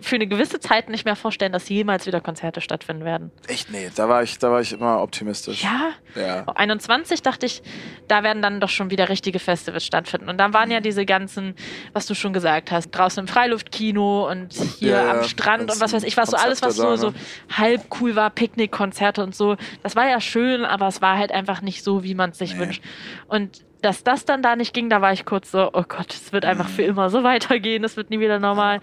für 0.00 0.16
eine 0.16 0.26
gewisse 0.26 0.58
Zeit 0.58 0.88
nicht 0.88 1.04
mehr 1.04 1.14
vorstellen, 1.14 1.52
dass 1.52 1.68
jemals 1.68 2.04
wieder 2.04 2.20
Konzerte 2.20 2.60
stattfinden 2.60 3.04
werden. 3.04 3.30
Echt, 3.46 3.70
nee, 3.70 3.88
da 3.94 4.08
war 4.08 4.24
ich, 4.24 4.38
da 4.38 4.50
war 4.50 4.60
ich 4.60 4.72
immer 4.72 5.00
optimistisch. 5.00 5.62
Ja. 5.62 5.90
Ja. 6.16 6.44
21 6.52 7.22
dachte 7.22 7.46
ich, 7.46 7.62
da 8.08 8.24
werden 8.24 8.42
dann 8.42 8.60
doch 8.60 8.70
schon 8.70 8.90
wieder 8.90 9.08
richtige 9.08 9.38
Festivals 9.38 9.84
stattfinden. 9.86 10.28
Und 10.28 10.38
dann 10.38 10.52
waren 10.52 10.68
ja 10.72 10.80
diese 10.80 11.04
ganzen, 11.06 11.54
was 11.92 12.06
du 12.06 12.14
schon 12.16 12.32
gesagt 12.32 12.72
hast, 12.72 12.90
draußen 12.90 13.20
im 13.20 13.28
Freiluftkino 13.28 14.28
und 14.28 14.52
hier 14.80 14.90
Ja, 14.96 15.10
am 15.12 15.22
Strand 15.24 15.70
und 15.70 15.80
was 15.80 15.92
weiß 15.92 16.02
ich, 16.02 16.16
was 16.16 16.30
so 16.30 16.36
alles, 16.36 16.60
was 16.62 16.74
so, 16.74 16.96
so 16.96 17.14
halb 17.56 17.82
cool 18.00 18.16
war, 18.16 18.30
Picknickkonzerte 18.30 19.22
und 19.22 19.34
so. 19.36 19.56
Das 19.84 19.94
war 19.94 20.08
ja 20.08 20.20
schön, 20.20 20.64
aber 20.64 20.88
es 20.88 21.02
war 21.02 21.16
halt 21.18 21.30
einfach 21.30 21.62
nicht 21.62 21.84
so, 21.84 22.02
wie 22.02 22.16
man 22.16 22.30
es 22.30 22.38
sich 22.38 22.54
Nee. 22.54 22.60
wünscht. 22.60 22.82
Und 23.28 23.64
dass 23.84 24.02
das 24.04 24.24
dann 24.24 24.42
da 24.42 24.56
nicht 24.56 24.72
ging, 24.74 24.88
da 24.90 25.00
war 25.02 25.12
ich 25.12 25.24
kurz 25.24 25.50
so, 25.50 25.70
oh 25.72 25.84
Gott, 25.86 26.12
es 26.14 26.32
wird 26.32 26.44
einfach 26.44 26.68
für 26.68 26.82
immer 26.82 27.10
so 27.10 27.22
weitergehen, 27.22 27.84
es 27.84 27.96
wird 27.96 28.10
nie 28.10 28.20
wieder 28.20 28.38
normal. 28.38 28.80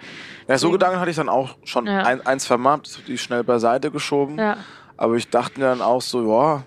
Ja, 0.48 0.58
so 0.58 0.68
So. 0.68 0.72
Gedanken 0.74 1.00
hatte 1.00 1.10
ich 1.12 1.18
dann 1.18 1.30
auch 1.30 1.56
schon 1.64 1.88
Ja. 1.88 2.04
ein, 2.04 2.26
ein, 2.26 2.40
zwei 2.40 2.58
Mal, 2.58 2.78
das 2.84 3.00
die 3.08 3.18
schnell 3.18 3.44
beiseite 3.44 3.92
geschoben. 3.92 4.38
Ja. 4.38 4.58
Aber 4.98 5.16
ich 5.16 5.30
dachte 5.30 5.60
mir 5.60 5.66
dann 5.66 5.82
auch 5.82 6.02
so, 6.02 6.22
ja, 6.32 6.64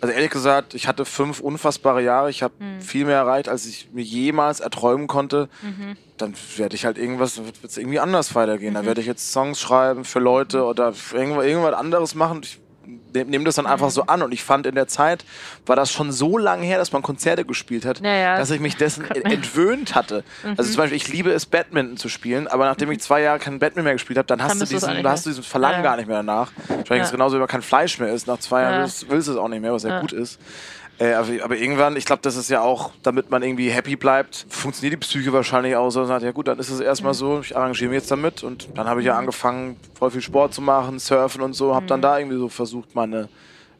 also 0.00 0.14
ehrlich 0.14 0.30
gesagt, 0.30 0.74
ich 0.74 0.86
hatte 0.86 1.04
fünf 1.04 1.40
unfassbare 1.40 2.02
Jahre. 2.02 2.30
Ich 2.30 2.42
habe 2.44 2.54
Hm. 2.58 2.80
viel 2.80 3.04
mehr 3.04 3.16
erreicht, 3.16 3.48
als 3.48 3.66
ich 3.66 3.90
mir 3.92 4.02
jemals 4.04 4.60
erträumen 4.60 5.08
konnte. 5.08 5.48
Mhm. 5.60 5.96
Dann 6.18 6.34
werde 6.56 6.76
ich 6.76 6.84
halt 6.86 6.98
irgendwas, 6.98 7.38
wird 7.44 7.56
es 7.64 7.76
irgendwie 7.76 7.98
anders 7.98 8.34
weitergehen. 8.36 8.70
Mhm. 8.70 8.74
Dann 8.76 8.86
werde 8.86 9.00
ich 9.00 9.06
jetzt 9.08 9.32
Songs 9.32 9.60
schreiben 9.60 10.04
für 10.04 10.20
Leute 10.20 10.64
oder 10.64 10.92
irgendwas, 11.12 11.44
irgendwas 11.44 11.74
anderes 11.74 12.14
machen. 12.14 12.40
Ich 12.44 12.60
nehme 13.14 13.30
nehm 13.30 13.44
das 13.44 13.56
dann 13.56 13.66
einfach 13.66 13.86
Mhm. 13.86 13.90
so 13.92 14.02
an. 14.06 14.22
Und 14.22 14.32
ich 14.32 14.42
fand 14.42 14.66
in 14.66 14.74
der 14.74 14.86
Zeit, 14.88 15.24
war 15.66 15.76
das 15.76 15.90
schon 15.92 16.12
so 16.12 16.38
lange 16.38 16.64
her, 16.64 16.78
dass 16.78 16.92
man 16.92 17.02
Konzerte 17.02 17.44
gespielt 17.44 17.84
hat, 17.84 18.00
Ja, 18.00 18.14
ja. 18.14 18.38
dass 18.38 18.50
ich 18.50 18.60
mich 18.60 18.76
dessen. 18.76 19.04
Mhm. 19.04 19.22
entwöhnt 19.30 19.94
hatte. 19.94 20.24
Also 20.56 20.64
zum 20.70 20.76
Beispiel, 20.78 20.96
ich 20.96 21.08
liebe 21.08 21.30
es, 21.30 21.46
Badminton 21.46 21.96
zu 21.96 22.08
spielen, 22.08 22.46
aber 22.48 22.64
nachdem 22.66 22.90
ich 22.90 23.00
zwei 23.00 23.20
Jahre 23.22 23.38
kein 23.38 23.58
Badminton 23.58 23.84
mehr 23.84 23.92
gespielt 23.94 24.18
habe, 24.18 24.26
dann 24.26 24.42
hast 24.42 24.52
Dann 24.52 24.58
du 24.60 24.66
diesen, 24.66 25.06
hast 25.08 25.26
du 25.26 25.30
diesen 25.30 25.44
Verlangen 25.44 25.78
Ja. 25.78 25.82
gar 25.82 25.96
nicht 25.96 26.06
mehr 26.08 26.16
danach. 26.18 26.50
Wahrscheinlich 26.68 26.88
Ja. 26.90 26.96
ist 26.96 27.02
es 27.08 27.12
genauso, 27.12 27.36
wie 27.36 27.40
man 27.40 27.48
kein 27.48 27.62
Fleisch 27.62 27.98
mehr 27.98 28.12
isst. 28.12 28.26
Nach 28.26 28.38
zwei 28.38 28.62
Jahren 28.62 28.74
Ja. 28.74 28.80
willst, 28.82 29.10
willst 29.10 29.28
du 29.28 29.32
es 29.32 29.38
auch 29.38 29.48
nicht 29.48 29.60
mehr, 29.60 29.72
was 29.72 29.82
Ja. 29.82 30.00
gut 30.00 30.12
ist. 30.12 30.38
Äh, 30.98 31.12
aber, 31.12 31.28
aber 31.44 31.56
irgendwann, 31.56 31.96
ich 31.96 32.04
glaube, 32.04 32.22
das 32.22 32.36
ist 32.36 32.50
ja 32.50 32.60
auch, 32.60 32.90
damit 33.02 33.30
man 33.30 33.42
irgendwie 33.42 33.70
happy 33.70 33.94
bleibt, 33.94 34.46
funktioniert 34.48 34.94
die 34.94 35.06
Psyche 35.06 35.32
wahrscheinlich 35.32 35.76
auch 35.76 35.90
so 35.90 36.00
und 36.00 36.08
sagt, 36.08 36.24
ja 36.24 36.32
gut, 36.32 36.48
dann 36.48 36.58
ist 36.58 36.70
es 36.70 36.80
erstmal 36.80 37.14
so, 37.14 37.40
ich 37.40 37.56
arrangiere 37.56 37.90
mich 37.90 37.98
jetzt 37.98 38.10
damit 38.10 38.42
und 38.42 38.68
dann 38.74 38.88
habe 38.88 39.00
ich 39.00 39.06
ja 39.06 39.16
angefangen, 39.16 39.76
voll 39.94 40.10
viel 40.10 40.22
Sport 40.22 40.54
zu 40.54 40.60
machen, 40.60 40.98
surfen 40.98 41.42
und 41.42 41.52
so, 41.52 41.74
habe 41.74 41.86
dann 41.86 42.02
da 42.02 42.18
irgendwie 42.18 42.38
so 42.38 42.48
versucht, 42.48 42.96
meine 42.96 43.28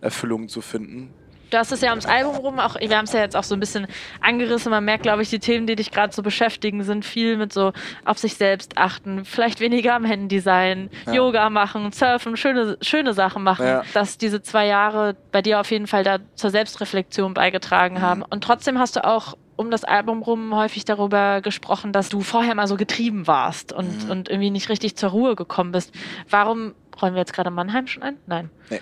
Erfüllung 0.00 0.48
zu 0.48 0.60
finden. 0.60 1.12
Du 1.50 1.56
hast 1.56 1.72
es 1.72 1.80
ja 1.80 1.90
ums 1.90 2.06
Album 2.06 2.36
rum, 2.36 2.58
auch, 2.58 2.76
wir 2.78 2.96
haben 2.96 3.04
es 3.04 3.12
ja 3.12 3.20
jetzt 3.20 3.36
auch 3.36 3.44
so 3.44 3.54
ein 3.54 3.60
bisschen 3.60 3.86
angerissen. 4.20 4.70
Man 4.70 4.84
merkt, 4.84 5.02
glaube 5.02 5.22
ich, 5.22 5.30
die 5.30 5.38
Themen, 5.38 5.66
die 5.66 5.76
dich 5.76 5.90
gerade 5.90 6.12
so 6.12 6.22
beschäftigen, 6.22 6.82
sind 6.82 7.04
viel 7.04 7.36
mit 7.36 7.52
so 7.52 7.72
auf 8.04 8.18
sich 8.18 8.34
selbst 8.34 8.76
achten, 8.76 9.24
vielleicht 9.24 9.60
weniger 9.60 9.94
am 9.94 10.04
Handy 10.04 10.40
sein, 10.40 10.90
Ja. 11.06 11.14
Yoga 11.14 11.50
machen, 11.50 11.90
surfen, 11.92 12.36
schöne, 12.36 12.76
schöne 12.82 13.14
Sachen 13.14 13.42
machen. 13.42 13.66
Ja. 13.66 13.82
Dass 13.94 14.18
diese 14.18 14.42
zwei 14.42 14.66
Jahre 14.66 15.16
bei 15.32 15.42
dir 15.42 15.60
auf 15.60 15.70
jeden 15.70 15.86
Fall 15.86 16.04
da 16.04 16.18
zur 16.34 16.50
Selbstreflexion 16.50 17.34
beigetragen 17.34 18.00
haben. 18.02 18.22
Und 18.22 18.44
trotzdem 18.44 18.78
hast 18.78 18.96
du 18.96 19.04
auch 19.04 19.36
um 19.56 19.70
das 19.72 19.82
Album 19.84 20.22
rum 20.22 20.54
häufig 20.54 20.84
darüber 20.84 21.40
gesprochen, 21.40 21.92
dass 21.92 22.08
du 22.08 22.20
vorher 22.20 22.54
mal 22.54 22.68
so 22.68 22.76
getrieben 22.76 23.26
warst 23.26 23.72
und, 23.72 24.08
und 24.08 24.28
irgendwie 24.28 24.50
nicht 24.50 24.68
richtig 24.68 24.96
zur 24.96 25.10
Ruhe 25.10 25.34
gekommen 25.34 25.72
bist. 25.72 25.92
Warum 26.30 26.74
räumen 27.02 27.14
wir 27.16 27.20
jetzt 27.20 27.32
gerade 27.32 27.50
Mannheim 27.50 27.86
schon 27.88 28.04
ein? 28.04 28.16
Nein. 28.26 28.50
Nee. 28.70 28.80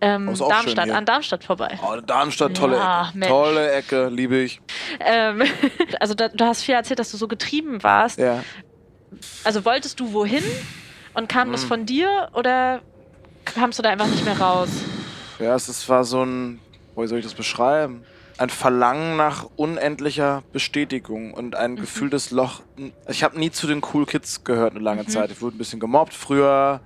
Ähm, 0.00 0.34
Darmstadt, 0.36 0.90
an 0.90 1.06
Darmstadt 1.06 1.44
vorbei. 1.44 1.78
Oh, 1.82 1.96
Darmstadt, 2.00 2.54
tolle 2.54 2.76
Ja, 2.76 3.08
Ecke. 3.08 3.18
Mensch. 3.18 3.28
Tolle 3.30 3.72
Ecke, 3.72 4.08
liebe 4.08 4.36
ich. 4.38 4.60
Ähm, 5.00 5.42
also 6.00 6.14
da, 6.14 6.28
du 6.28 6.44
hast 6.44 6.62
viel 6.62 6.74
erzählt, 6.74 6.98
dass 6.98 7.10
du 7.10 7.16
so 7.16 7.26
getrieben 7.28 7.82
warst. 7.82 8.18
Ja. 8.18 8.42
Also 9.44 9.64
wolltest 9.64 9.98
du 10.00 10.12
wohin 10.12 10.42
und 11.14 11.28
kam 11.28 11.50
das 11.52 11.62
Hm. 11.62 11.68
von 11.68 11.86
dir 11.86 12.28
oder 12.34 12.80
kamst 13.46 13.78
du 13.78 13.82
da 13.82 13.88
einfach 13.90 14.06
nicht 14.08 14.24
mehr 14.24 14.38
raus? 14.38 14.68
Ja, 15.38 15.54
es 15.54 15.68
ist- 15.68 15.88
war 15.88 16.04
so 16.04 16.22
ein, 16.24 16.60
wie 16.96 17.06
soll 17.06 17.18
ich 17.18 17.24
das 17.24 17.34
beschreiben? 17.34 18.04
Ein 18.38 18.50
Verlangen 18.50 19.16
nach 19.16 19.46
unendlicher 19.56 20.42
Bestätigung 20.52 21.32
und 21.32 21.54
ein 21.56 21.72
Mhm. 21.72 21.76
gefühltes 21.76 22.30
Loch. 22.32 22.60
Ich 23.08 23.24
habe 23.24 23.38
nie 23.38 23.50
zu 23.50 23.66
den 23.66 23.80
Cool 23.94 24.04
Kids 24.04 24.44
gehört 24.44 24.72
eine 24.74 24.80
lange 24.84 25.04
Mhm. 25.04 25.08
Zeit. 25.08 25.30
Ich 25.30 25.40
wurde 25.40 25.56
ein 25.56 25.58
bisschen 25.58 25.80
gemobbt 25.80 26.12
früher. 26.12 26.80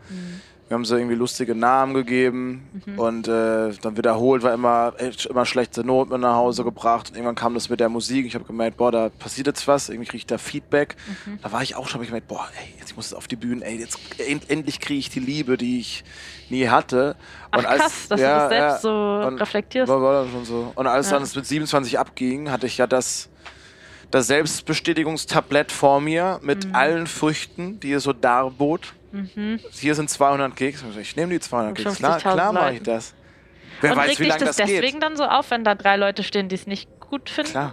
Wir 0.71 0.77
haben 0.77 0.85
so 0.85 0.95
irgendwie 0.97 1.17
lustige 1.17 1.57
Namen 1.57 1.95
gegeben 1.95 2.63
Mhm. 2.87 2.99
und 3.01 3.27
äh, 3.27 3.73
dann 3.83 3.97
wiederholt 3.97 4.45
war 4.45 4.55
immer, 4.55 4.95
immer 5.29 5.45
schlechte 5.45 5.83
Noten 5.83 6.13
mit 6.13 6.21
nach 6.21 6.37
Hause 6.37 6.63
gebracht. 6.63 7.09
Und 7.11 7.17
irgendwann 7.17 7.35
kam 7.35 7.55
das 7.55 7.69
mit 7.71 7.81
der 7.81 7.89
Musik. 7.89 8.25
Ich 8.25 8.37
habe 8.37 8.45
gemerkt, 8.45 8.77
boah, 8.77 8.93
da 8.93 9.09
passiert 9.09 9.49
jetzt 9.49 9.67
was. 9.67 9.89
Irgendwie 9.89 10.07
kriege 10.07 10.19
ich 10.19 10.27
da 10.27 10.39
Feedback. 10.39 10.95
Mhm. 11.27 11.41
Da 11.43 11.51
war 11.51 11.61
ich 11.63 11.75
auch 11.75 11.89
schon, 11.89 11.95
hab 11.99 12.03
ich 12.03 12.09
gemerkt, 12.11 12.29
boah, 12.29 12.47
ey, 12.57 12.73
jetzt 12.79 12.95
muss 12.95 13.07
es 13.07 13.15
auf 13.15 13.27
die 13.27 13.35
Bühne. 13.35 13.65
Ey, 13.65 13.81
jetzt 13.81 13.99
end, 14.21 14.49
endlich 14.49 14.79
kriege 14.79 15.01
ich 15.01 15.11
die 15.11 15.19
Liebe, 15.19 15.57
die 15.57 15.81
ich 15.81 16.05
nie 16.51 16.69
hatte. 16.69 17.17
Ach 17.51 17.65
krass, 17.65 18.07
dass 18.07 18.21
du 18.21 18.25
das 18.27 18.49
selbst 18.51 18.83
so 18.83 18.91
Und 19.27 19.41
reflektierst. 19.41 19.89
War, 19.91 20.01
war 20.01 20.23
dann 20.23 20.31
schon 20.31 20.45
so. 20.45 20.71
Und 20.77 20.87
als 20.87 21.09
Ja. 21.11 21.15
dann 21.17 21.25
es 21.25 21.35
mit 21.35 21.47
27 21.47 21.99
abging, 21.99 22.49
hatte 22.49 22.67
ich 22.69 22.79
ja 22.79 22.87
das, 22.87 23.29
das 24.13 24.29
Selbstbestätigungstablett 24.29 25.73
vor 25.73 26.01
mir 26.01 26.39
mit 26.45 26.69
Mhm. 26.69 26.75
allen 26.77 27.07
Früchten, 27.09 27.81
die 27.81 27.91
es 27.91 28.05
so 28.05 28.13
darbot. 28.13 28.95
Hier 29.73 29.95
sind 29.95 30.09
200 30.11 30.55
Gigs. 30.57 30.85
Ich 31.01 31.17
nehme 31.17 31.33
die 31.33 31.41
200 31.41 31.71
Und 31.71 31.85
Gigs. 31.85 31.97
Klar, 31.99 32.19
50.000 32.19 32.21
klar 32.21 32.53
mache 32.53 32.73
ich 32.75 32.83
das. 32.83 33.15
Wer 33.81 33.93
und 33.93 33.99
weiß, 33.99 34.19
wie 34.21 34.25
lange 34.27 34.45
das 34.45 34.57
das, 34.57 34.69
deswegen 34.69 35.01
geht. 35.01 35.03
dann 35.03 35.17
so 35.17 35.25
auf, 35.25 35.51
wenn 35.51 35.65
da 35.65 35.75
drei 35.75 35.97
Leute 35.97 36.23
stehen, 36.23 36.49
die 36.49 36.55
es 36.55 36.67
nicht 36.67 36.89
gut 37.01 37.31
finden? 37.31 37.51
Klar. 37.53 37.73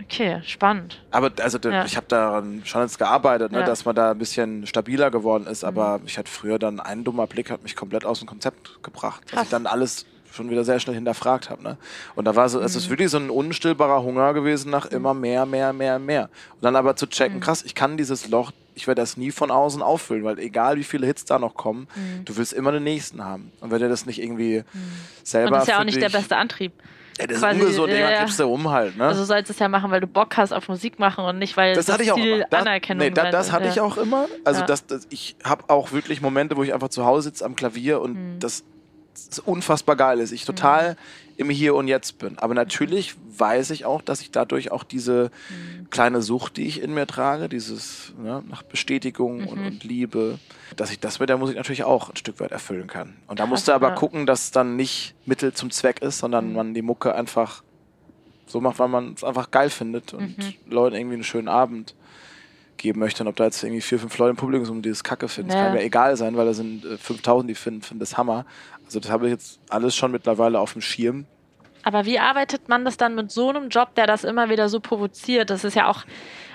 Okay, 0.00 0.40
spannend. 0.46 1.02
Aber 1.10 1.30
also, 1.42 1.58
Ja. 1.68 1.84
ich 1.84 1.96
habe 1.96 2.06
daran 2.06 2.62
schon 2.64 2.82
jetzt 2.82 2.98
gearbeitet, 2.98 3.50
ne, 3.52 3.60
Ja. 3.60 3.66
dass 3.66 3.84
man 3.84 3.94
da 3.96 4.12
ein 4.12 4.18
bisschen 4.18 4.66
stabiler 4.66 5.10
geworden 5.10 5.46
ist. 5.46 5.62
Mhm. 5.62 5.68
Aber 5.68 6.00
ich 6.06 6.16
hatte 6.16 6.30
früher 6.30 6.58
dann 6.58 6.80
ein 6.80 7.04
dummer 7.04 7.26
Blick, 7.26 7.50
hat 7.50 7.62
mich 7.62 7.74
komplett 7.76 8.04
aus 8.04 8.20
dem 8.20 8.28
Konzept 8.28 8.82
gebracht. 8.82 9.22
Dass 9.24 9.32
Krass. 9.32 9.42
ich 9.44 9.50
dann 9.50 9.66
alles 9.66 10.06
schon 10.32 10.50
wieder 10.50 10.64
sehr 10.64 10.78
schnell 10.80 10.94
hinterfragt 10.94 11.50
habe. 11.50 11.62
Ne? 11.62 11.76
Und 12.14 12.24
da 12.26 12.36
war 12.36 12.48
so, 12.48 12.60
es 12.60 12.74
Mhm. 12.74 12.78
ist 12.78 12.90
wirklich 12.90 13.10
so 13.10 13.18
ein 13.18 13.30
unstillbarer 13.30 14.02
Hunger 14.02 14.34
gewesen 14.34 14.70
nach 14.70 14.86
immer 14.86 15.14
mehr, 15.14 15.46
mehr, 15.46 15.72
mehr, 15.72 15.98
mehr. 15.98 16.24
Und 16.54 16.62
dann 16.62 16.76
aber 16.76 16.96
zu 16.96 17.06
Mhm. 17.06 17.10
checken, 17.10 17.40
krass, 17.40 17.62
ich 17.64 17.74
kann 17.74 17.96
dieses 17.96 18.28
Loch, 18.28 18.52
ich 18.74 18.86
werde 18.86 19.00
das 19.02 19.16
nie 19.16 19.30
von 19.32 19.50
außen 19.50 19.82
auffüllen, 19.82 20.24
weil 20.24 20.38
egal 20.38 20.76
wie 20.76 20.84
viele 20.84 21.06
Hits 21.06 21.24
da 21.24 21.38
noch 21.38 21.54
kommen, 21.54 21.88
Mhm. 21.96 22.24
du 22.24 22.36
willst 22.36 22.52
immer 22.52 22.70
den 22.72 22.84
nächsten 22.84 23.24
haben. 23.24 23.50
Und 23.60 23.70
wenn 23.70 23.80
du 23.80 23.88
das 23.88 24.06
nicht 24.06 24.22
irgendwie 24.22 24.62
selber 25.24 25.48
Und 25.48 25.52
das 25.54 25.62
ist 25.64 25.68
ja 25.70 25.80
auch 25.80 25.84
nicht 25.84 26.00
der 26.00 26.10
beste 26.10 26.36
Antrieb. 26.36 26.72
Ja, 27.20 27.26
das 27.26 27.38
ist 27.38 27.42
quasi, 27.42 27.60
ungesund, 27.60 27.92
ja, 27.92 28.10
ja. 28.10 28.18
kippst 28.20 28.38
du 28.38 28.46
um 28.46 28.70
halt. 28.70 28.96
Ne? 28.96 29.06
Also 29.06 29.22
du 29.22 29.26
sollst 29.26 29.50
es 29.50 29.58
ja 29.58 29.68
machen, 29.68 29.90
weil 29.90 30.00
du 30.00 30.06
Bock 30.06 30.36
hast 30.36 30.52
auf 30.52 30.68
Musik 30.68 31.00
machen 31.00 31.24
und 31.24 31.38
nicht, 31.40 31.56
weil 31.56 31.74
das 31.74 31.88
hatte 31.88 32.04
ich 32.04 32.12
auch 32.12 32.16
Ziel 32.16 32.36
immer. 32.36 32.44
Das, 32.48 32.60
Anerkennung 32.60 33.04
nee, 33.04 33.10
da, 33.10 33.28
das 33.32 33.46
ist. 33.48 33.52
hatte 33.52 33.64
ja. 33.64 33.70
ich 33.72 33.80
auch 33.80 33.96
immer. 33.96 34.26
Also 34.44 34.60
Ja. 34.60 34.66
das, 34.66 34.86
das, 34.86 35.08
ich 35.10 35.34
habe 35.42 35.64
auch 35.66 35.90
wirklich 35.90 36.20
Momente, 36.20 36.56
wo 36.56 36.62
ich 36.62 36.72
einfach 36.72 36.90
zu 36.90 37.04
Hause 37.04 37.22
sitze 37.30 37.44
am 37.44 37.56
Klavier 37.56 38.00
und 38.00 38.14
Mhm. 38.14 38.38
das, 38.38 38.62
unfassbar 39.44 39.96
geil 39.96 40.20
ist. 40.20 40.32
Ich 40.32 40.44
total 40.44 40.96
im 41.36 41.50
Hier 41.50 41.74
und 41.74 41.86
Jetzt 41.86 42.18
bin. 42.18 42.38
Aber 42.38 42.54
natürlich 42.54 43.14
weiß 43.36 43.70
ich 43.70 43.84
auch, 43.84 44.02
dass 44.02 44.20
ich 44.20 44.30
dadurch 44.32 44.72
auch 44.72 44.82
diese 44.82 45.30
Mhm. 45.50 45.90
kleine 45.90 46.22
Sucht, 46.22 46.56
die 46.56 46.66
ich 46.66 46.80
in 46.82 46.94
mir 46.94 47.06
trage, 47.06 47.48
dieses 47.48 48.12
ne, 48.18 48.42
nach 48.48 48.62
Bestätigung 48.62 49.46
und, 49.46 49.60
Mhm. 49.60 49.66
und 49.66 49.84
Liebe, 49.84 50.38
dass 50.76 50.90
ich 50.90 50.98
das 50.98 51.20
mit 51.20 51.28
der 51.28 51.36
Musik 51.36 51.56
natürlich 51.56 51.84
auch 51.84 52.10
ein 52.10 52.16
Stück 52.16 52.40
weit 52.40 52.50
erfüllen 52.52 52.86
kann. 52.88 53.16
Und 53.28 53.38
da 53.38 53.46
musst 53.46 53.68
du 53.68 53.72
aber 53.72 53.90
ja. 53.90 53.94
gucken, 53.94 54.26
dass 54.26 54.44
es 54.44 54.50
dann 54.50 54.76
nicht 54.76 55.14
Mittel 55.26 55.52
zum 55.52 55.70
Zweck 55.70 56.00
ist, 56.02 56.18
sondern 56.18 56.48
Mhm. 56.48 56.54
man 56.54 56.74
die 56.74 56.82
Mucke 56.82 57.14
einfach 57.14 57.62
so 58.46 58.60
macht, 58.60 58.78
weil 58.78 58.88
man 58.88 59.12
es 59.14 59.22
einfach 59.24 59.50
geil 59.50 59.70
findet 59.70 60.14
und 60.14 60.38
Mhm. 60.38 60.54
Leuten 60.72 60.96
irgendwie 60.96 61.14
einen 61.14 61.24
schönen 61.24 61.48
Abend 61.48 61.94
geben 62.78 63.00
möchte. 63.00 63.22
Und 63.24 63.28
ob 63.28 63.36
da 63.36 63.44
jetzt 63.44 63.62
irgendwie 63.62 63.80
vier, 63.82 63.98
fünf 63.98 64.16
Leute 64.18 64.30
im 64.30 64.36
Publikum 64.36 64.64
sind, 64.64 64.84
die 64.84 64.88
das 64.88 65.02
Kacke 65.04 65.28
finden, 65.28 65.48
das 65.50 65.56
Ja. 65.56 65.64
kann 65.64 65.72
mir 65.72 65.82
egal 65.82 66.16
sein, 66.16 66.36
weil 66.36 66.46
da 66.46 66.54
sind 66.54 66.84
äh, 66.84 66.96
5000, 66.96 67.50
die 67.50 67.54
finden, 67.56 67.82
finden 67.82 67.98
das 68.00 68.16
Hammer. 68.16 68.46
Also 68.88 69.00
das 69.00 69.10
habe 69.10 69.26
ich 69.26 69.32
jetzt 69.32 69.60
alles 69.68 69.94
schon 69.94 70.10
mittlerweile 70.12 70.58
auf 70.58 70.72
dem 70.72 70.80
Schirm. 70.80 71.26
Aber 71.82 72.06
wie 72.06 72.18
arbeitet 72.18 72.68
man 72.70 72.86
das 72.86 72.96
dann 72.96 73.14
mit 73.14 73.30
so 73.30 73.50
einem 73.50 73.68
Job, 73.68 73.94
der 73.96 74.06
das 74.06 74.24
immer 74.24 74.48
wieder 74.48 74.70
so 74.70 74.80
provoziert? 74.80 75.50
Das 75.50 75.62
ist 75.62 75.74
ja 75.74 75.88
auch 75.88 76.04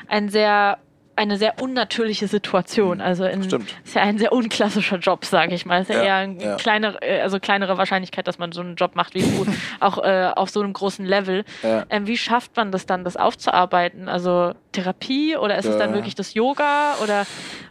ein 0.08 0.30
sehr, 0.30 0.80
eine 1.16 1.38
sehr 1.38 1.62
unnatürliche 1.62 2.28
Situation. 2.28 3.02
Also 3.02 3.24
in, 3.26 3.44
Stimmt. 3.44 3.76
ist 3.86 3.94
ja 3.96 4.02
ein 4.02 4.18
sehr 4.18 4.34
unklassischer 4.34 4.98
Job, 4.98 5.26
sage 5.26 5.54
ich 5.54 5.68
mal. 5.68 5.82
Es 5.84 5.90
ist 5.90 5.96
ja, 5.96 6.02
Ja, 6.02 6.06
eher 6.08 6.16
eine 6.16 6.44
ja. 6.44 6.56
kleinere, 6.56 7.00
äh, 7.04 7.22
also 7.22 7.40
kleinere 7.40 7.78
Wahrscheinlichkeit, 7.78 8.28
dass 8.28 8.40
man 8.40 8.52
so 8.52 8.62
einen 8.62 8.76
Job 8.76 8.96
macht 8.96 9.14
wie 9.14 9.22
du, 9.22 9.46
auch 9.80 10.00
äh, 10.04 10.32
auf 10.36 10.50
so 10.50 10.60
einem 10.60 10.74
großen 10.74 11.06
Level. 11.06 11.46
Ja. 11.62 11.86
Ähm, 11.92 12.08
wie 12.08 12.18
schafft 12.18 12.56
man 12.58 12.72
das 12.72 12.88
dann, 12.88 13.04
das 13.04 13.16
aufzuarbeiten? 13.16 14.10
Also 14.10 14.54
Therapie 14.72 15.38
oder 15.38 15.56
ist 15.60 15.66
es 15.66 15.78
dann 15.78 15.92
Ja. 15.92 15.96
wirklich 15.98 16.16
das 16.16 16.34
Yoga 16.34 16.96
oder, 17.04 17.28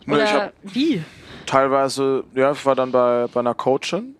Nee, 0.06 0.14
oder 0.14 0.32
hab- 0.32 0.52
wie? 0.62 1.02
Teilweise, 1.46 2.22
ja, 2.34 2.52
ich 2.52 2.64
war 2.64 2.76
dann 2.76 2.92
bei, 2.92 3.26
bei 3.32 3.40
einer 3.40 3.54
Coachin. 3.54 4.14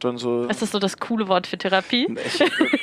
Dann 0.00 0.18
so. 0.18 0.46
Ist 0.46 0.60
das 0.60 0.72
so 0.72 0.80
das 0.80 0.96
coole 0.98 1.28
Wort 1.28 1.46
für 1.46 1.56
Therapie? 1.56 2.08
Ich, 2.26 2.40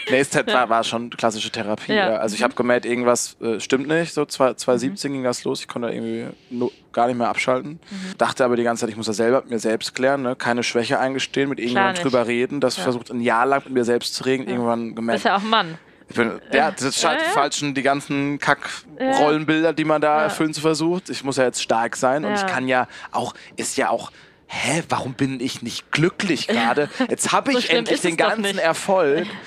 nee, 0.10 0.20
es 0.20 0.34
war, 0.48 0.70
war 0.70 0.84
schon 0.86 1.10
klassische 1.10 1.50
Therapie. 1.52 1.92
Ja. 1.92 2.12
Ja. 2.12 2.16
Also 2.18 2.34
ich 2.36 2.44
habe 2.44 2.54
gemerkt, 2.54 2.86
irgendwas 2.86 3.36
äh, 3.42 3.60
stimmt 3.60 3.90
nicht. 3.90 4.14
So 4.14 4.24
zwei- 4.26 4.54
2017 4.54 5.12
ging 5.12 5.24
das 5.26 5.44
los. 5.44 5.60
Ich 5.60 5.68
konnte 5.68 5.90
irgendwie 5.90 6.28
no, 6.50 6.72
gar 6.94 7.08
nicht 7.08 7.18
mehr 7.18 7.28
abschalten. 7.28 7.82
Dachte 8.18 8.46
aber 8.46 8.56
die 8.56 8.64
ganze 8.64 8.82
Zeit, 8.82 8.90
ich 8.92 8.96
muss 8.96 9.08
das 9.08 9.18
selber 9.18 9.42
mit 9.42 9.50
mir 9.50 9.60
selbst 9.60 9.94
klären. 9.96 10.22
Ne? 10.22 10.38
Keine 10.38 10.64
Schwäche 10.64 10.98
eingestehen, 10.98 11.50
mit 11.50 11.60
irgendjemandem 11.60 12.04
drüber 12.04 12.26
reden. 12.26 12.62
Das 12.62 12.78
Ja. 12.78 12.84
versucht 12.84 13.12
ein 13.12 13.20
Jahr 13.20 13.46
lang 13.46 13.64
mit 13.66 13.74
mir 13.74 13.84
selbst 13.84 14.16
zu 14.16 14.24
reden. 14.24 14.48
Irgendwann 14.48 14.90
Das 14.92 14.96
gemerkt, 14.96 15.18
ist 15.20 15.26
ja 15.26 15.36
auch 15.36 15.42
ein 15.44 15.50
Mann. 15.50 15.78
ich 16.08 16.16
bin, 16.16 16.40
ja, 16.54 16.72
das 16.72 16.84
ist 16.84 17.04
halt 17.06 17.20
Ja, 17.20 17.26
ja. 17.26 17.32
falschen, 17.34 17.74
die 17.74 17.82
ganzen 17.84 18.40
Kack-Rollenbilder, 18.40 19.74
die 19.74 19.84
man 19.84 20.02
da 20.02 20.20
Ja. 20.20 20.24
erfüllen 20.24 20.54
zu 20.54 20.62
versucht. 20.62 21.10
Ich 21.10 21.24
muss 21.26 21.36
ja 21.36 21.44
jetzt 21.44 21.62
stark 21.62 21.98
sein 21.98 22.24
und 22.24 22.34
ich 22.34 22.46
kann 22.46 22.70
ja 22.70 22.88
auch, 23.12 23.34
ist 23.58 23.76
ja 23.76 23.90
auch, 23.90 24.12
hä, 24.50 24.84
warum 24.90 25.14
bin 25.14 25.40
ich 25.40 25.62
nicht 25.62 25.92
glücklich 25.92 26.48
gerade? 26.48 26.90
Jetzt 27.10 27.32
habe 27.32 27.52
So 27.54 27.60
ich 27.60 27.66
schlimm 27.66 27.80
endlich 27.80 28.02
den 28.02 28.18
ganzen. 28.18 28.58
Erfolg. 28.58 29.28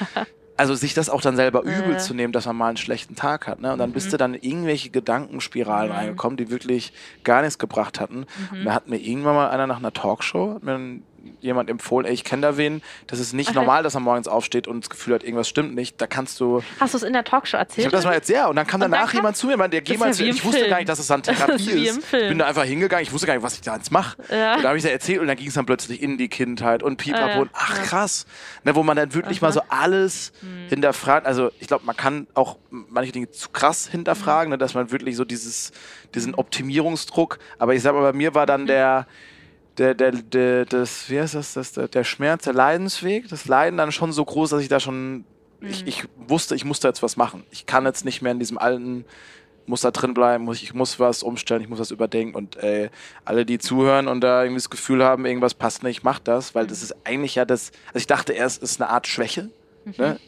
Also 0.55 0.75
sich 0.75 0.93
das 0.93 1.09
auch 1.09 1.23
dann 1.23 1.35
selber 1.35 1.63
übel 1.63 1.93
Ja. 1.93 1.99
zu 1.99 2.13
nehmen, 2.15 2.33
dass 2.33 2.45
man 2.45 2.55
mal 2.55 2.69
einen 2.69 2.77
schlechten 2.77 3.17
Tag 3.17 3.49
hat. 3.49 3.61
Ne? 3.61 3.73
Und 3.73 3.79
dann 3.79 3.89
Mhm. 3.89 3.95
bist 3.95 4.13
du 4.13 4.19
dann 4.19 4.35
in 4.35 4.43
irgendwelche 4.43 4.91
Gedankenspiralen 4.91 5.91
reingekommen, 5.91 6.37
die 6.37 6.51
wirklich 6.51 6.93
gar 7.25 7.41
nichts 7.41 7.59
gebracht 7.59 7.99
hatten. 7.99 8.27
Mhm. 8.51 8.59
Und 8.59 8.65
da 8.67 8.75
hat 8.75 8.87
mir 8.87 8.99
irgendwann 8.99 9.35
mal 9.35 9.49
einer 9.51 9.67
nach 9.67 9.79
einer 9.79 9.93
Talkshow, 9.95 10.55
hat 10.57 10.63
mir 10.63 10.75
ein- 10.75 11.03
jemand 11.41 11.71
empfohlen, 11.71 12.07
ey, 12.07 12.13
ich 12.15 12.25
kenne 12.25 12.43
da 12.43 12.57
wen, 12.57 12.83
das 13.07 13.19
ist 13.21 13.33
nicht 13.33 13.51
Okay. 13.51 13.59
normal, 13.59 13.83
dass 13.83 13.95
er 13.95 14.01
morgens 14.01 14.27
aufsteht 14.29 14.67
und 14.67 14.85
das 14.85 14.91
Gefühl 14.91 15.15
hat, 15.15 15.23
irgendwas 15.23 15.49
stimmt 15.49 15.75
nicht. 15.75 16.01
Da 16.01 16.07
kannst 16.07 16.41
du 16.41 16.63
Hast 16.81 16.95
du 16.95 16.99
es 16.99 17.03
in 17.05 17.13
der 17.13 17.25
Talkshow 17.25 17.57
ich 17.57 17.61
erzählt? 17.61 17.87
habe 17.87 17.97
das 17.97 18.05
mal 18.05 18.13
erzählt 18.15 18.47
und 18.49 18.57
dann 18.57 18.67
kam 18.67 18.83
Und 18.83 18.91
danach 18.91 19.07
dann 19.07 19.17
jemand 19.17 19.37
zu 19.37 19.47
mir, 19.47 19.57
meinte, 19.57 19.77
der 19.77 19.83
geh 19.83 19.97
mal 19.99 20.07
ja 20.07 20.13
zu, 20.13 20.25
ich 20.25 20.45
wusste 20.45 20.59
Film. 20.61 20.71
gar 20.71 20.77
nicht, 20.79 20.89
dass 20.89 20.99
es 20.99 21.07
dann 21.07 21.23
Therapie 21.23 21.71
ist 21.71 21.99
ist. 21.99 22.13
Ich 22.13 22.29
bin 22.29 22.39
da 22.39 22.47
einfach 22.47 22.65
hingegangen, 22.65 23.03
ich 23.05 23.13
wusste 23.13 23.27
gar 23.27 23.35
nicht, 23.35 23.43
was 23.43 23.55
ich 23.55 23.61
da 23.61 23.77
jetzt 23.77 23.91
mache. 23.93 24.17
Ja. 24.31 24.57
Und 24.57 24.63
da 24.63 24.69
habe 24.69 24.79
ich 24.79 24.85
da 24.85 24.91
erzählt 24.91 25.21
und 25.21 25.27
dann 25.29 25.37
ging 25.37 25.49
es 25.49 25.55
dann 25.55 25.67
plötzlich 25.67 26.03
in 26.03 26.19
die 26.19 26.29
Kindheit 26.29 26.83
und 26.83 26.97
Pipapo 26.97 27.25
Ah, 27.25 27.29
ja. 27.35 27.41
und 27.41 27.51
ach 27.53 27.77
Ja. 27.77 27.83
krass, 27.85 28.27
ne, 28.65 28.75
wo 28.75 28.83
man 28.83 28.97
dann 28.97 29.15
wirklich 29.15 29.39
Aha. 29.39 29.47
mal 29.47 29.53
so 29.53 29.61
alles 29.69 30.33
Mhm. 30.43 30.69
hinterfragt. 30.69 31.27
Also 31.27 31.51
ich 31.61 31.67
glaube, 31.69 31.85
man 31.85 31.97
kann 31.97 32.27
auch 32.35 32.59
manche 32.71 33.13
Dinge 33.13 33.31
zu 33.31 33.51
krass 33.51 33.87
hinterfragen, 33.87 34.49
Mhm. 34.49 34.55
ne, 34.55 34.59
dass 34.59 34.75
man 34.75 34.91
wirklich 34.91 35.17
so 35.17 35.25
dieses, 35.25 35.73
diesen 36.15 36.35
Optimierungsdruck, 36.35 37.39
aber 37.59 37.75
ich 37.75 37.83
sag 37.83 37.95
mal, 37.95 38.03
bei 38.03 38.13
mir 38.13 38.35
war 38.35 38.43
Mhm. 38.45 38.49
dann 38.49 38.67
der 38.67 39.07
der, 39.79 39.95
der, 39.95 40.13
der, 40.13 40.65
das, 40.65 41.09
wie 41.11 41.21
heißt 41.21 41.35
das, 41.35 41.55
das, 41.55 41.73
der, 41.73 41.89
der 41.89 42.05
Schmerz, 42.05 42.45
der 42.45 42.55
Leidensweg, 42.55 43.29
das 43.29 43.47
Leiden 43.47 43.77
dann 43.79 43.93
schon 43.93 44.13
so 44.13 44.25
groß, 44.25 44.51
dass 44.51 44.63
ich 44.63 44.69
da 44.69 44.81
schon, 44.81 45.25
Mhm. 45.63 45.69
ich, 45.69 45.87
ich 45.87 46.05
wusste, 46.17 46.55
ich 46.55 46.65
muss 46.65 46.81
da 46.81 46.89
jetzt 46.89 47.03
was 47.03 47.17
machen. 47.17 47.45
Ich 47.51 47.67
kann 47.67 47.85
jetzt 47.85 48.05
nicht 48.05 48.21
mehr 48.21 48.33
in 48.33 48.39
diesem 48.39 48.59
alten 48.59 49.05
Muster 49.67 49.93
drin 49.93 50.13
bleiben, 50.13 50.45
muss, 50.45 50.61
ich 50.61 50.75
muss 50.75 50.99
was 50.99 51.23
umstellen, 51.23 51.63
ich 51.63 51.69
muss 51.69 51.79
was 51.79 51.93
überdenken 51.93 52.35
und 52.35 52.57
ey, 52.57 52.91
alle, 53.25 53.47
die 53.47 53.59
zuhören 53.59 54.09
und 54.09 54.21
da 54.21 54.43
irgendwie 54.43 54.59
das 54.59 54.71
Gefühl 54.71 55.05
haben, 55.05 55.25
irgendwas 55.25 55.55
passt 55.55 55.85
nicht, 55.85 56.03
macht 56.03 56.27
das, 56.27 56.55
weil 56.57 56.67
das 56.67 56.83
ist 56.83 56.97
eigentlich 57.05 57.37
ja 57.37 57.45
das, 57.45 57.71
also 57.89 57.99
ich 57.99 58.09
dachte 58.09 58.33
erst, 58.33 58.61
es 58.63 58.73
ist 58.73 58.83
eine 58.83 58.91
Art 58.91 59.07
Schwäche, 59.07 59.51
ne? 59.85 60.19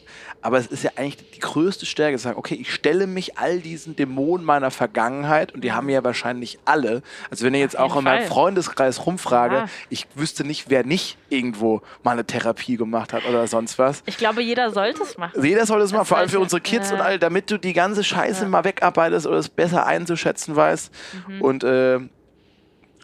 aber 0.41 0.57
es 0.59 0.67
ist 0.67 0.83
ja 0.83 0.91
eigentlich 0.95 1.17
die 1.31 1.39
größte 1.39 1.85
Stärke, 1.85 2.17
zu 2.17 2.23
sagen, 2.23 2.37
okay, 2.37 2.55
ich 2.55 2.73
stelle 2.73 3.07
mich 3.07 3.37
all 3.37 3.59
diesen 3.59 3.95
Dämonen 3.95 4.45
meiner 4.45 4.69
Vergangenheit 4.71 5.53
und 5.53 5.63
die 5.63 5.71
haben 5.71 5.87
wir 5.87 5.95
ja 5.95 6.03
wahrscheinlich 6.03 6.59
alle. 6.65 7.01
Also 7.31 7.45
wenn 7.45 7.53
ich 7.53 7.59
jetzt 7.61 7.77
Auf 7.77 7.91
auch 7.93 7.97
in 7.97 8.03
meinem. 8.03 8.27
Freundeskreis 8.27 9.05
rumfrage, 9.05 9.55
Ja. 9.55 9.65
ich 9.89 10.07
wüsste 10.15 10.43
nicht, 10.43 10.69
wer 10.69 10.83
nicht 10.85 11.17
irgendwo 11.29 11.81
mal 12.03 12.11
eine 12.11 12.25
Therapie 12.25 12.77
gemacht 12.77 13.11
hat 13.13 13.25
oder 13.27 13.47
sonst 13.47 13.79
was. 13.79 14.03
Ich 14.05 14.17
glaube, 14.17 14.41
jeder 14.41 14.71
sollte 14.71 15.03
es 15.03 15.17
machen. 15.17 15.43
Jeder 15.43 15.65
soll 15.65 15.79
das 15.79 15.91
machen, 15.91 16.05
vor 16.05 16.17
allem 16.17 16.27
für 16.29 16.33
sollte- 16.33 16.43
unsere 16.43 16.61
Kids 16.61 16.89
ja. 16.89 16.95
und 16.95 17.01
all, 17.01 17.17
damit 17.19 17.49
du 17.49 17.57
die 17.57 17.73
ganze 17.73 18.03
Scheiße 18.03 18.43
Ja. 18.43 18.49
mal 18.49 18.63
wegarbeitest 18.63 19.25
oder 19.27 19.37
es 19.37 19.49
besser 19.49 19.85
einzuschätzen 19.85 20.55
weißt. 20.55 20.91
Mhm. 21.27 21.41
Und 21.41 21.63
äh, 21.63 21.99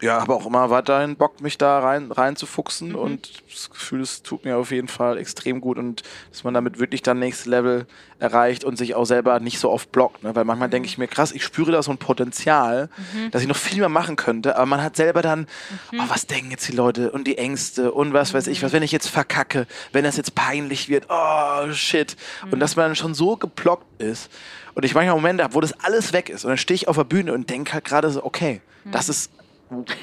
ja, 0.02 0.20
habe 0.20 0.34
auch 0.34 0.46
immer 0.46 0.68
weiterhin 0.68 1.14
Bock, 1.14 1.40
mich 1.40 1.58
da 1.58 1.78
rein 1.78 2.10
reinzufuchsen 2.10 2.90
mhm. 2.90 2.94
und 2.96 3.42
das 3.50 3.70
Gefühl, 3.70 4.00
es 4.00 4.22
tut 4.22 4.44
mir 4.44 4.56
auf 4.56 4.72
jeden 4.72 4.88
Fall 4.88 5.16
extrem 5.16 5.60
gut 5.60 5.78
und 5.78 6.02
dass 6.30 6.42
man 6.42 6.54
damit 6.54 6.80
wirklich 6.80 7.02
dann 7.02 7.20
nächstes 7.20 7.46
Level 7.46 7.86
erreicht 8.18 8.64
und 8.64 8.76
sich 8.76 8.96
auch 8.96 9.04
selber 9.04 9.38
nicht 9.38 9.60
so 9.60 9.70
oft 9.70 9.92
blockt. 9.92 10.24
Ne? 10.24 10.34
Weil 10.34 10.44
manchmal 10.44 10.68
mhm. 10.68 10.72
denke 10.72 10.88
ich 10.88 10.98
mir, 10.98 11.06
krass, 11.06 11.30
ich 11.30 11.44
spüre 11.44 11.70
da 11.70 11.82
so 11.84 11.92
ein 11.92 11.98
Potenzial, 11.98 12.88
mhm. 13.14 13.30
dass 13.30 13.42
ich 13.42 13.48
noch 13.48 13.56
viel 13.56 13.78
mehr 13.78 13.88
machen 13.88 14.16
könnte, 14.16 14.56
aber 14.56 14.66
man 14.66 14.82
hat 14.82 14.96
selber 14.96 15.22
dann, 15.22 15.46
mhm. 15.92 16.00
oh, 16.00 16.04
was 16.08 16.26
denken 16.26 16.50
jetzt 16.50 16.66
die 16.66 16.76
Leute 16.76 17.12
und 17.12 17.28
die 17.28 17.38
Ängste 17.38 17.92
und 17.92 18.12
was 18.12 18.34
weiß 18.34 18.48
ich, 18.48 18.60
was, 18.64 18.72
wenn 18.72 18.82
ich 18.82 18.92
jetzt 18.92 19.08
verkacke, 19.08 19.68
wenn 19.92 20.02
das 20.02 20.16
jetzt 20.16 20.34
peinlich 20.34 20.88
wird, 20.88 21.06
oh 21.10 21.72
shit. 21.72 22.16
Und 22.42 22.54
mhm. 22.54 22.60
dass 22.60 22.74
man 22.74 22.86
dann 22.86 22.96
schon 22.96 23.14
so 23.14 23.36
geblockt 23.36 24.02
ist. 24.02 24.30
Und 24.74 24.84
ich 24.84 24.94
manchmal 24.94 25.14
Momente 25.14 25.44
habe, 25.44 25.54
wo 25.54 25.60
das 25.60 25.74
alles 25.84 26.12
weg 26.12 26.28
ist 26.28 26.44
und 26.44 26.48
dann 26.48 26.58
stehe 26.58 26.74
ich 26.74 26.88
auf 26.88 26.96
der 26.96 27.04
Bühne 27.04 27.32
und 27.34 27.50
denke 27.50 27.74
halt 27.74 27.84
gerade 27.84 28.10
so, 28.10 28.24
okay, 28.24 28.60
das 28.90 29.06
mhm. 29.06 29.10
ist 29.10 29.30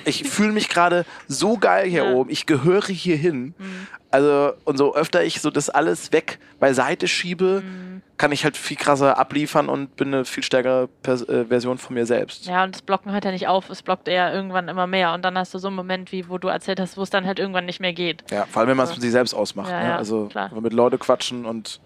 ich 0.05 0.29
fühle 0.29 0.51
mich 0.51 0.69
gerade 0.69 1.05
so 1.27 1.57
geil 1.57 1.87
hier 1.87 2.05
ja. 2.05 2.13
oben. 2.13 2.29
Ich 2.29 2.45
gehöre 2.45 2.87
hier 2.87 3.15
hin. 3.15 3.53
Mhm. 3.57 3.87
Also, 4.11 4.53
und 4.65 4.77
so 4.77 4.95
öfter 4.95 5.23
ich 5.23 5.39
so 5.39 5.51
das 5.51 5.69
alles 5.69 6.11
weg 6.11 6.39
beiseite 6.59 7.07
schiebe, 7.07 7.61
mhm. 7.63 8.01
kann 8.17 8.31
ich 8.31 8.43
halt 8.43 8.57
viel 8.57 8.77
krasser 8.77 9.17
abliefern 9.17 9.69
und 9.69 9.95
bin 9.95 10.13
eine 10.13 10.25
viel 10.25 10.43
stärkere 10.43 10.89
Pers 11.03 11.21
äh, 11.29 11.45
Version 11.45 11.77
von 11.77 11.93
mir 11.93 12.05
selbst. 12.05 12.47
Ja, 12.47 12.63
und 12.63 12.75
das 12.75 12.81
Blocken 12.81 13.11
hört 13.11 13.25
ja 13.25 13.31
nicht 13.31 13.47
auf. 13.47 13.69
Es 13.69 13.83
blockt 13.83 14.07
eher 14.07 14.33
irgendwann 14.33 14.67
immer 14.67 14.87
mehr. 14.87 15.13
Und 15.13 15.23
dann 15.23 15.37
hast 15.37 15.53
du 15.53 15.59
so 15.59 15.67
einen 15.67 15.75
Moment, 15.75 16.11
wie 16.11 16.27
wo 16.27 16.37
du 16.37 16.47
erzählt 16.47 16.79
hast, 16.79 16.97
wo 16.97 17.03
es 17.03 17.09
dann 17.09 17.25
halt 17.25 17.37
irgendwann 17.39 17.65
nicht 17.65 17.79
mehr 17.79 17.93
geht. 17.93 18.23
Ja, 18.31 18.45
vor 18.45 18.61
allem, 18.61 18.69
wenn 18.69 18.77
man 18.77 18.85
es 18.85 18.91
also. 18.91 18.99
mit 18.99 19.03
sich 19.03 19.11
selbst 19.11 19.33
ausmacht. 19.33 19.69
Ja, 19.69 19.83
ne? 19.83 19.95
Also, 19.97 20.25
klar. 20.27 20.51
mit 20.59 20.73
Leute 20.73 20.97
quatschen 20.97 21.45
und 21.45 21.79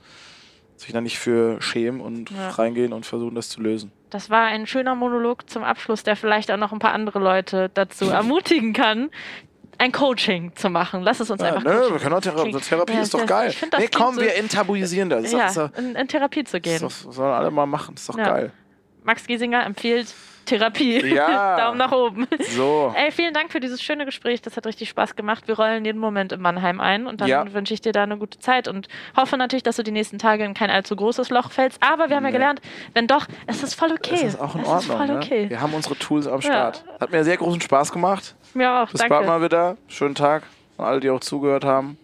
sich 0.77 0.93
da 0.93 1.01
nicht 1.01 1.19
für 1.19 1.61
schämen 1.61 2.01
und 2.01 2.31
reingehen 2.57 2.93
und 2.93 3.05
versuchen, 3.05 3.35
das 3.35 3.49
zu 3.49 3.61
lösen. 3.61 3.91
Das 4.13 4.29
war 4.29 4.45
ein 4.45 4.67
schöner 4.67 4.93
Monolog 4.93 5.49
zum 5.49 5.63
Abschluss, 5.63 6.03
der 6.03 6.15
vielleicht 6.15 6.51
auch 6.51 6.57
noch 6.57 6.71
ein 6.71 6.79
paar 6.79 6.93
andere 6.93 7.17
Leute 7.19 7.71
dazu 7.73 8.05
ermutigen 8.09 8.73
kann, 8.73 9.09
ein 9.79 9.91
Coaching 9.91 10.55
zu 10.55 10.69
machen. 10.69 11.01
Lass 11.01 11.19
es 11.19 11.31
uns 11.31 11.41
ja, 11.41 11.47
einfach. 11.47 11.63
Ne, 11.63 11.81
wir 11.89 11.99
können 11.99 12.13
auch 12.13 12.21
Thera 12.21 12.43
Therapie 12.43 12.93
ja, 12.93 13.01
ist 13.01 13.13
doch 13.13 13.25
geil. 13.25 13.53
Das, 13.71 13.79
nee, 13.79 13.89
komm, 13.91 14.17
wir 14.17 14.35
enttabuisieren 14.35 15.09
das. 15.09 15.31
Ja, 15.31 15.71
in, 15.77 15.95
in, 15.95 16.07
Therapie 16.07 16.43
zu 16.43 16.61
gehen. 16.61 16.79
Das 16.81 17.01
sollen 17.01 17.33
alle 17.33 17.49
mal 17.49 17.65
machen, 17.65 17.95
das 17.95 18.03
ist 18.03 18.09
doch 18.09 18.17
geil. 18.17 18.51
Max 19.03 19.25
Giesinger 19.25 19.65
empfiehlt 19.65 20.13
Therapie. 20.45 21.05
Ja. 21.05 21.57
Daumen 21.57 21.77
nach 21.77 21.91
oben. 21.91 22.27
So. 22.49 22.93
Ey, 22.95 23.11
vielen 23.11 23.33
Dank 23.33 23.51
für 23.51 23.59
dieses 23.59 23.81
schöne 23.81 24.05
Gespräch. 24.05 24.41
Das 24.41 24.57
hat 24.57 24.65
richtig 24.65 24.89
Spaß 24.89 25.15
gemacht. 25.15 25.47
Wir 25.47 25.55
rollen 25.55 25.85
jeden 25.85 25.99
Moment 25.99 26.31
in 26.31 26.41
Mannheim 26.41 26.79
ein 26.79 27.07
und 27.07 27.21
dann 27.21 27.27
ja. 27.27 27.53
wünsche 27.53 27.73
ich 27.73 27.81
dir 27.81 27.91
da 27.91 28.03
eine 28.03 28.17
gute 28.17 28.39
Zeit 28.39 28.67
und 28.67 28.87
hoffe 29.15 29.37
natürlich, 29.37 29.63
dass 29.63 29.75
du 29.75 29.83
die 29.83 29.91
nächsten 29.91 30.19
Tage 30.19 30.43
in 30.43 30.53
kein 30.53 30.69
allzu 30.69 30.95
großes 30.95 31.29
Loch 31.29 31.51
fällst. 31.51 31.81
Aber 31.81 32.09
wir 32.09 32.15
haben 32.15 32.23
nee. 32.23 32.29
ja 32.29 32.33
gelernt, 32.33 32.61
wenn 32.93 33.07
doch, 33.07 33.27
es 33.47 33.63
ist 33.63 33.75
voll 33.75 33.91
okay. 33.91 34.15
Es 34.15 34.35
ist 34.35 34.41
auch 34.41 34.55
in 34.55 34.61
es 34.61 34.67
Ordnung. 34.67 35.07
Ne? 35.07 35.17
Okay. 35.17 35.49
Wir 35.49 35.61
haben 35.61 35.73
unsere 35.73 35.95
Tools 35.95 36.27
am 36.27 36.41
Start. 36.41 36.83
Ja. 36.87 36.99
Hat 36.99 37.11
mir 37.11 37.23
sehr 37.23 37.37
großen 37.37 37.61
Spaß 37.61 37.91
gemacht. 37.91 38.35
Mir 38.53 38.71
auch. 38.71 38.89
Bis 38.89 38.99
danke. 38.99 39.15
bald 39.15 39.27
mal 39.27 39.41
wieder. 39.41 39.77
Schönen 39.87 40.15
Tag. 40.15 40.43
Und 40.77 40.85
alle, 40.85 40.99
die 40.99 41.09
auch 41.09 41.19
zugehört 41.19 41.65
haben 41.65 41.97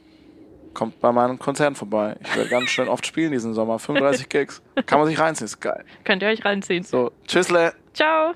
kommt 0.74 1.00
bei 1.02 1.12
meinem 1.12 1.38
Konzern 1.40 1.76
vorbei. 1.76 2.16
Ich 2.22 2.36
werde 2.38 2.50
ganz 2.50 2.70
schön 2.70 2.88
oft 2.88 3.06
spielen 3.06 3.32
diesen 3.32 3.54
Sommer. 3.54 3.80
35 3.80 4.30
Gigs. 4.30 4.62
Kann 4.86 5.00
man 5.00 5.08
sich 5.08 5.20
reinziehen, 5.20 5.46
ist 5.46 5.60
geil. 5.60 5.84
Könnt 6.06 6.24
ihr 6.24 6.30
euch 6.30 6.46
reinziehen. 6.46 6.84
So, 6.84 7.12
tschüssle. 7.28 7.74
Ciao. 8.00 8.34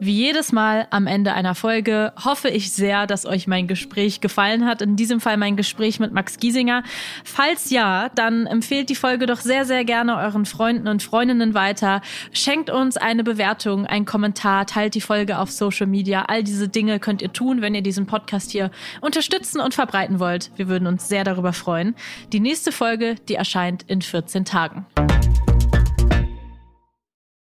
Wie 0.00 0.14
jedes 0.14 0.52
Mal 0.52 0.86
am 0.88 1.06
Ende 1.06 1.34
einer 1.34 1.54
Folge 1.54 2.14
hoffe 2.24 2.48
ich 2.48 2.72
sehr, 2.72 3.06
dass 3.06 3.26
euch 3.26 3.46
mein 3.46 3.68
Gespräch 3.68 4.22
gefallen 4.22 4.64
hat. 4.64 4.80
In 4.80 4.96
diesem 4.96 5.20
Fall 5.20 5.36
mein 5.36 5.56
Gespräch 5.56 6.00
mit 6.00 6.14
Max 6.14 6.38
Giesinger. 6.38 6.82
Falls 7.24 7.68
ja, 7.68 8.08
dann 8.14 8.46
empfehlt 8.46 8.88
die 8.88 8.94
Folge 8.94 9.26
doch 9.26 9.40
sehr, 9.40 9.66
sehr 9.66 9.84
gerne 9.84 10.16
euren 10.16 10.46
Freunden 10.46 10.88
und 10.88 11.02
Freundinnen 11.02 11.52
weiter. 11.52 12.00
Schenkt 12.32 12.70
uns 12.70 12.96
eine 12.96 13.22
Bewertung, 13.22 13.84
einen 13.84 14.06
Kommentar, 14.06 14.64
teilt 14.64 14.94
die 14.94 15.02
Folge 15.02 15.38
auf 15.38 15.50
Social 15.50 15.86
Media. 15.86 16.24
All 16.26 16.42
diese 16.42 16.70
Dinge 16.70 17.00
könnt 17.00 17.20
ihr 17.20 17.34
tun, 17.34 17.60
wenn 17.60 17.74
ihr 17.74 17.82
diesen 17.82 18.06
Podcast 18.06 18.50
hier 18.50 18.70
unterstützen 19.02 19.60
und 19.60 19.74
verbreiten 19.74 20.20
wollt. 20.20 20.50
Wir 20.56 20.68
würden 20.68 20.88
uns 20.88 21.06
sehr 21.06 21.24
darüber 21.24 21.52
freuen. 21.52 21.94
Die 22.32 22.40
nächste 22.40 22.72
Folge, 22.72 23.16
die 23.28 23.34
erscheint 23.34 23.84
in 23.88 24.00
14 24.00 24.46
Tagen. 24.46 24.86